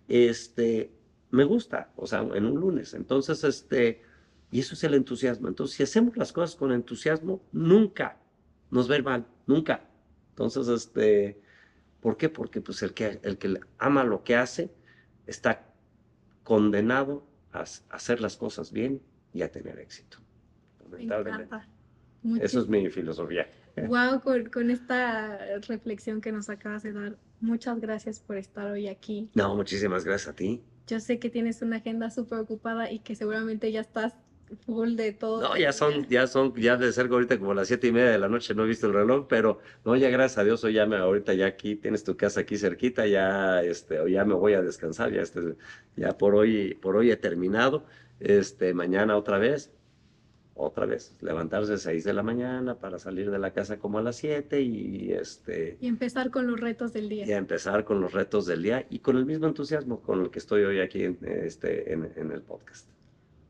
este, 0.09 0.91
me 1.31 1.45
gusta, 1.45 1.91
o 1.97 2.07
sea, 2.07 2.21
en 2.21 2.47
un 2.47 2.61
lunes. 2.61 2.95
Entonces, 2.95 3.43
este, 3.45 4.03
y 4.51 4.61
eso 4.61 4.75
es 4.75 4.85
el 4.85 4.95
entusiasmo. 4.95 5.49
Entonces, 5.49 5.77
si 5.77 5.83
hacemos 5.83 6.17
las 6.17 6.33
cosas 6.33 6.57
con 6.57 6.73
entusiasmo, 6.73 7.41
nunca 7.53 8.17
nos 8.71 8.89
va 8.89 8.95
a 8.95 8.99
ir 8.99 9.05
mal, 9.05 9.27
nunca. 9.47 9.81
Entonces, 10.31 10.69
este, 10.69 11.41
¿Por 12.05 12.19
qué? 12.19 12.29
Porque 12.29 12.61
pues, 12.61 12.83
el, 12.83 12.93
que, 12.93 13.19
el 13.23 13.39
que 13.39 13.59
ama 13.79 14.05
lo 14.05 14.25
que 14.25 14.37
hace 14.37 14.71
está 15.27 15.73
condenado 16.43 17.27
a, 17.51 17.65
hacer 17.89 18.21
las 18.21 18.37
cosas 18.37 18.73
bien 18.73 19.01
y 19.33 19.41
a 19.41 19.51
tener 19.51 19.79
éxito. 19.79 20.19
Me 20.91 21.05
encanta. 21.05 21.67
Eso 22.43 22.61
es 22.61 22.69
mi 22.69 22.91
filosofía. 22.91 23.49
Wow, 23.89 24.21
con, 24.21 24.45
con, 24.51 24.71
esta 24.71 25.59
reflexión 25.67 26.21
que 26.21 26.31
nos 26.31 26.51
acabas 26.51 26.83
de 26.83 26.93
dar, 26.93 27.17
muchas 27.41 27.81
gracias 27.81 28.21
por 28.21 28.37
estar 28.37 28.71
hoy 28.71 28.87
aquí. 28.87 29.31
No, 29.35 29.57
muchísimas 29.57 30.05
gracias 30.05 30.29
a 30.29 30.37
ti. 30.37 30.63
Yo 30.87 31.01
sé 31.01 31.19
que 31.19 31.31
tienes 31.31 31.63
una 31.63 31.79
agenda 31.79 32.11
súper 32.11 32.39
ocupada 32.39 32.93
y 32.93 32.99
que 32.99 33.17
seguramente 33.17 33.73
ya 33.73 33.81
estás 33.81 34.15
full 34.57 34.97
de 34.97 35.13
todo. 35.13 35.41
No, 35.41 35.57
ya 35.57 35.73
son, 35.73 36.07
ya 36.09 36.27
son, 36.27 36.55
ya 36.55 36.77
de 36.77 36.93
cerca 36.93 37.15
ahorita 37.15 37.39
como 37.39 37.55
las 37.55 37.69
siete 37.69 37.89
y 37.89 37.93
media 37.93 38.11
de 38.11 38.19
la 38.19 38.29
noche, 38.29 38.55
no 38.55 38.65
he 38.65 38.69
visto 38.69 38.87
el 38.87 38.95
reloj, 38.95 39.27
pero 39.29 39.61
no, 39.85 39.97
ya 39.97 40.11
gracias 40.11 40.39
a 40.39 40.45
Dios, 40.45 40.65
hoy 40.65 40.75
ya 40.75 40.87
me, 40.87 40.97
ahorita 40.97 41.35
ya 41.35 41.47
aquí, 41.47 41.77
tienes 41.77 42.05
tu 42.05 42.17
casa 42.17 42.41
aquí 42.41 42.57
cerquita, 42.57 43.07
ya, 43.07 43.63
este, 43.63 43.99
ya 44.11 44.25
me 44.25 44.35
voy 44.35 44.55
a 44.55 44.63
descansar, 44.63 45.13
ya, 45.13 45.23
este, 45.23 45.57
ya 45.97 46.17
por 46.17 46.35
hoy, 46.35 46.75
por 46.75 46.97
hoy 46.97 47.11
he 47.11 47.17
terminado, 47.17 47.85
este, 48.21 48.75
mañana 48.75 49.17
otra 49.17 49.39
vez, 49.39 49.71
otra 50.57 50.87
vez, 50.87 51.17
levantarse 51.21 51.75
a 51.75 51.79
6 51.79 52.05
de 52.05 52.13
la 52.13 52.23
mañana 52.23 52.79
para 52.79 52.99
salir 52.99 53.31
de 53.31 53.39
la 53.39 53.53
casa 53.53 53.79
como 53.79 53.99
a 53.99 54.03
las 54.03 54.17
7 54.17 54.61
y 54.61 55.13
este... 55.13 55.77
Y 55.81 55.89
empezar 55.89 56.31
con 56.31 56.47
los 56.47 56.61
retos 56.61 56.93
del 56.93 57.09
día. 57.09 57.27
Y 57.27 57.33
empezar 57.33 57.85
con 57.85 58.01
los 58.01 58.13
retos 58.13 58.47
del 58.47 58.63
día 58.63 58.87
y 58.89 59.01
con 59.01 59.17
el 59.17 59.27
mismo 59.27 59.49
entusiasmo 59.49 60.01
con 60.01 60.23
el 60.23 60.31
que 60.31 60.39
estoy 60.39 60.63
hoy 60.63 60.81
aquí 60.81 61.03
en, 61.05 61.19
este, 61.23 61.93
en, 61.93 62.09
en 62.17 62.31
el 62.31 62.43
podcast. 62.43 62.94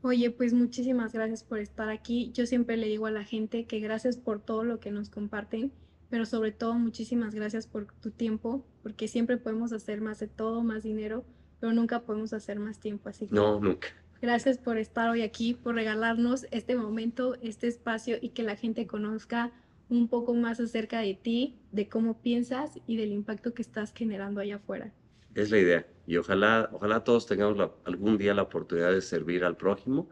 Oye, 0.05 0.29
pues 0.29 0.53
muchísimas 0.53 1.13
gracias 1.13 1.43
por 1.43 1.57
estar 1.57 1.89
aquí. 1.89 2.29
Yo 2.31 2.45
siempre 2.45 2.77
le 2.77 2.85
digo 2.85 3.07
a 3.07 3.11
la 3.11 3.23
gente 3.23 3.65
que 3.65 3.79
gracias 3.79 4.17
por 4.17 4.39
todo 4.39 4.63
lo 4.63 4.79
que 4.79 4.91
nos 4.91 5.09
comparten, 5.09 5.71
pero 6.11 6.27
sobre 6.27 6.51
todo 6.51 6.75
muchísimas 6.75 7.33
gracias 7.33 7.65
por 7.65 7.87
tu 8.01 8.11
tiempo, 8.11 8.63
porque 8.83 9.07
siempre 9.07 9.37
podemos 9.37 9.73
hacer 9.73 10.01
más 10.01 10.19
de 10.19 10.27
todo, 10.27 10.61
más 10.61 10.83
dinero, 10.83 11.25
pero 11.59 11.73
nunca 11.73 12.01
podemos 12.01 12.33
hacer 12.33 12.59
más 12.59 12.79
tiempo. 12.79 13.09
Así 13.09 13.25
que 13.25 13.33
no, 13.33 13.59
nunca. 13.59 13.87
Gracias 14.21 14.59
por 14.59 14.77
estar 14.77 15.09
hoy 15.09 15.23
aquí, 15.23 15.55
por 15.55 15.73
regalarnos 15.73 16.45
este 16.51 16.75
momento, 16.75 17.33
este 17.41 17.65
espacio 17.65 18.17
y 18.21 18.29
que 18.29 18.43
la 18.43 18.57
gente 18.57 18.85
conozca 18.85 19.53
un 19.89 20.07
poco 20.07 20.35
más 20.35 20.59
acerca 20.59 20.99
de 20.99 21.15
ti, 21.15 21.55
de 21.71 21.89
cómo 21.89 22.21
piensas 22.21 22.79
y 22.85 22.97
del 22.97 23.11
impacto 23.11 23.55
que 23.55 23.63
estás 23.63 23.91
generando 23.91 24.39
allá 24.39 24.57
afuera. 24.57 24.93
Es 25.35 25.51
la 25.51 25.59
idea. 25.59 25.85
Y 26.07 26.17
ojalá, 26.17 26.69
ojalá 26.73 27.03
todos 27.03 27.27
tengamos 27.27 27.71
algún 27.83 28.17
día 28.17 28.33
la 28.33 28.43
oportunidad 28.43 28.91
de 28.91 29.01
servir 29.01 29.43
al 29.43 29.57
prójimo. 29.57 30.09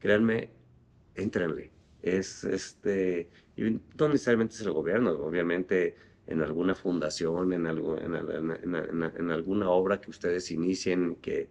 Créanme, 0.00 0.50
entrenle. 1.14 1.70
Es 2.02 2.42
este, 2.42 3.28
y 3.56 3.62
no 3.62 4.08
necesariamente 4.08 4.54
es 4.54 4.62
el 4.62 4.72
gobierno, 4.72 5.12
obviamente 5.12 5.94
en 6.26 6.40
alguna 6.40 6.74
fundación, 6.74 7.52
en, 7.52 7.66
algo, 7.66 7.98
en, 7.98 8.14
en 8.14 9.30
alguna 9.30 9.70
obra 9.70 10.00
que 10.00 10.10
ustedes 10.10 10.50
inicien, 10.50 11.16
que, 11.16 11.48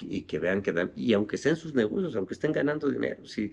y 0.00 0.22
que 0.22 0.38
vean 0.38 0.62
que 0.62 0.72
dan, 0.72 0.92
y 0.96 1.12
aunque 1.12 1.36
estén 1.36 1.56
sus 1.56 1.74
negocios, 1.74 2.16
aunque 2.16 2.34
estén 2.34 2.52
ganando 2.52 2.88
dinero, 2.88 3.24
si 3.26 3.52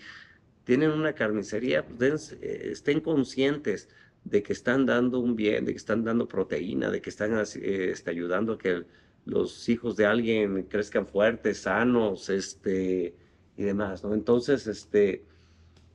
tienen 0.63 0.91
una 0.91 1.13
carnicería, 1.13 1.85
pues 1.85 2.33
eh, 2.41 2.69
estén 2.71 3.01
conscientes 3.01 3.89
de 4.23 4.41
que 4.41 4.53
están 4.53 4.85
dando 4.85 5.19
un 5.19 5.35
bien, 5.35 5.65
de 5.65 5.73
que 5.73 5.77
están 5.77 6.03
dando 6.03 6.27
proteína, 6.27 6.89
de 6.89 7.01
que 7.01 7.09
están 7.09 7.33
eh, 7.33 7.89
este, 7.91 8.09
ayudando 8.09 8.53
a 8.53 8.57
que 8.57 8.85
los 9.25 9.69
hijos 9.69 9.95
de 9.95 10.05
alguien 10.05 10.63
crezcan 10.63 11.07
fuertes, 11.07 11.61
sanos, 11.61 12.29
este, 12.29 13.15
y 13.55 13.63
demás, 13.63 14.03
¿no? 14.03 14.13
Entonces, 14.13 14.67
este, 14.67 15.25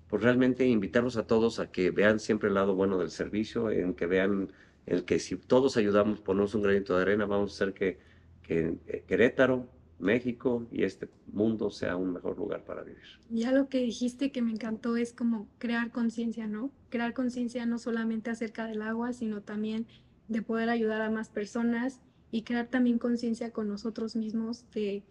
pues 0.09 0.23
realmente 0.23 0.67
invitarlos 0.67 1.17
a 1.17 1.27
todos 1.27 1.61
a 1.61 1.71
que 1.71 1.91
vean 1.91 2.21
siempre 2.21 2.49
el 2.49 2.55
lado 2.55 2.75
bueno 2.75 2.99
del 2.99 3.11
servicio, 3.11 3.71
en 3.71 3.95
que 3.95 4.07
vean 4.07 4.53
el 4.87 5.05
que 5.05 5.19
si 5.19 5.37
todos 5.37 5.77
ayudamos, 5.77 6.21
ponemos 6.21 6.55
un 6.55 6.63
granito 6.63 6.97
de 6.97 7.03
arena, 7.03 7.27
vamos 7.27 7.53
a 7.53 7.55
hacer 7.55 7.75
que, 7.75 7.99
que 8.43 8.75
eh, 8.87 9.05
Querétaro, 9.07 9.69
México 9.99 10.67
y 10.71 10.85
este 10.85 11.09
mundo 11.33 11.71
sea 11.71 11.97
un 11.97 12.13
mejor 12.13 12.39
lugar 12.39 12.65
para 12.65 12.83
vivir. 12.83 13.03
Ya 13.31 13.53
lo 13.53 13.69
que 13.69 13.79
dijiste 13.79 14.31
que 14.31 14.43
me 14.43 14.53
encantó 14.53 14.97
es 14.97 15.13
como 15.13 15.49
crear 15.59 15.91
conciencia, 15.91 16.47
¿no? 16.47 16.71
Crear 16.89 17.13
conciencia 17.15 17.67
no 17.67 17.79
solamente 17.79 18.31
acerca 18.31 18.67
del 18.67 18.83
agua, 18.83 19.13
sino 19.13 19.43
también 19.43 19.87
de 20.29 20.41
poder 20.43 20.69
ayudar 20.69 21.03
a 21.03 21.11
más 21.11 21.29
personas 21.31 22.01
y 22.31 22.43
crear 22.43 22.69
también 22.69 22.99
conciencia 22.99 23.51
con 23.51 23.69
nosotros 23.69 24.17
mismos 24.17 24.65
de, 24.73 25.03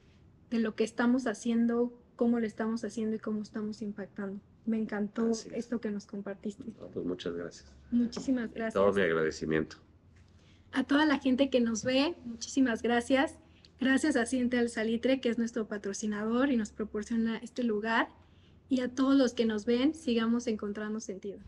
de, 0.49 0.59
lo 0.59 0.75
que 0.75 0.83
estamos 0.83 1.27
haciendo, 1.27 1.93
cómo 2.15 2.39
lo 2.39 2.45
estamos 2.45 2.83
haciendo 2.83 3.15
y 3.15 3.19
cómo 3.19 3.41
estamos 3.41 3.81
impactando. 3.81 4.39
Me 4.65 4.77
encantó 4.77 5.31
esto 5.53 5.79
que 5.79 5.89
nos 5.89 6.05
compartiste. 6.05 6.63
pues 6.93 7.05
muchas 7.05 7.33
gracias. 7.33 7.71
Muchísimas 7.89 8.53
gracias. 8.53 8.73
Todo 8.73 8.91
mi 8.91 9.01
agradecimiento. 9.01 9.77
A 10.73 10.83
toda 10.83 11.05
la 11.05 11.19
gente 11.19 11.49
que 11.49 11.61
nos 11.61 11.83
ve, 11.83 12.15
muchísimas 12.25 12.81
gracias. 12.81 13.35
Gracias 13.79 14.15
a 14.15 14.25
Siente 14.25 14.57
al 14.57 14.69
Salitre, 14.69 15.21
que 15.21 15.29
es 15.29 15.37
nuestro 15.37 15.67
patrocinador 15.67 16.51
y 16.51 16.57
nos 16.57 16.71
proporciona 16.71 17.37
este 17.37 17.63
lugar. 17.63 18.09
Y 18.69 18.81
a 18.81 18.89
todos 18.89 19.15
los 19.15 19.33
que 19.33 19.45
nos 19.45 19.65
ven, 19.65 19.93
sigamos 19.93 20.47
encontrando 20.47 20.99
sentido. 20.99 21.39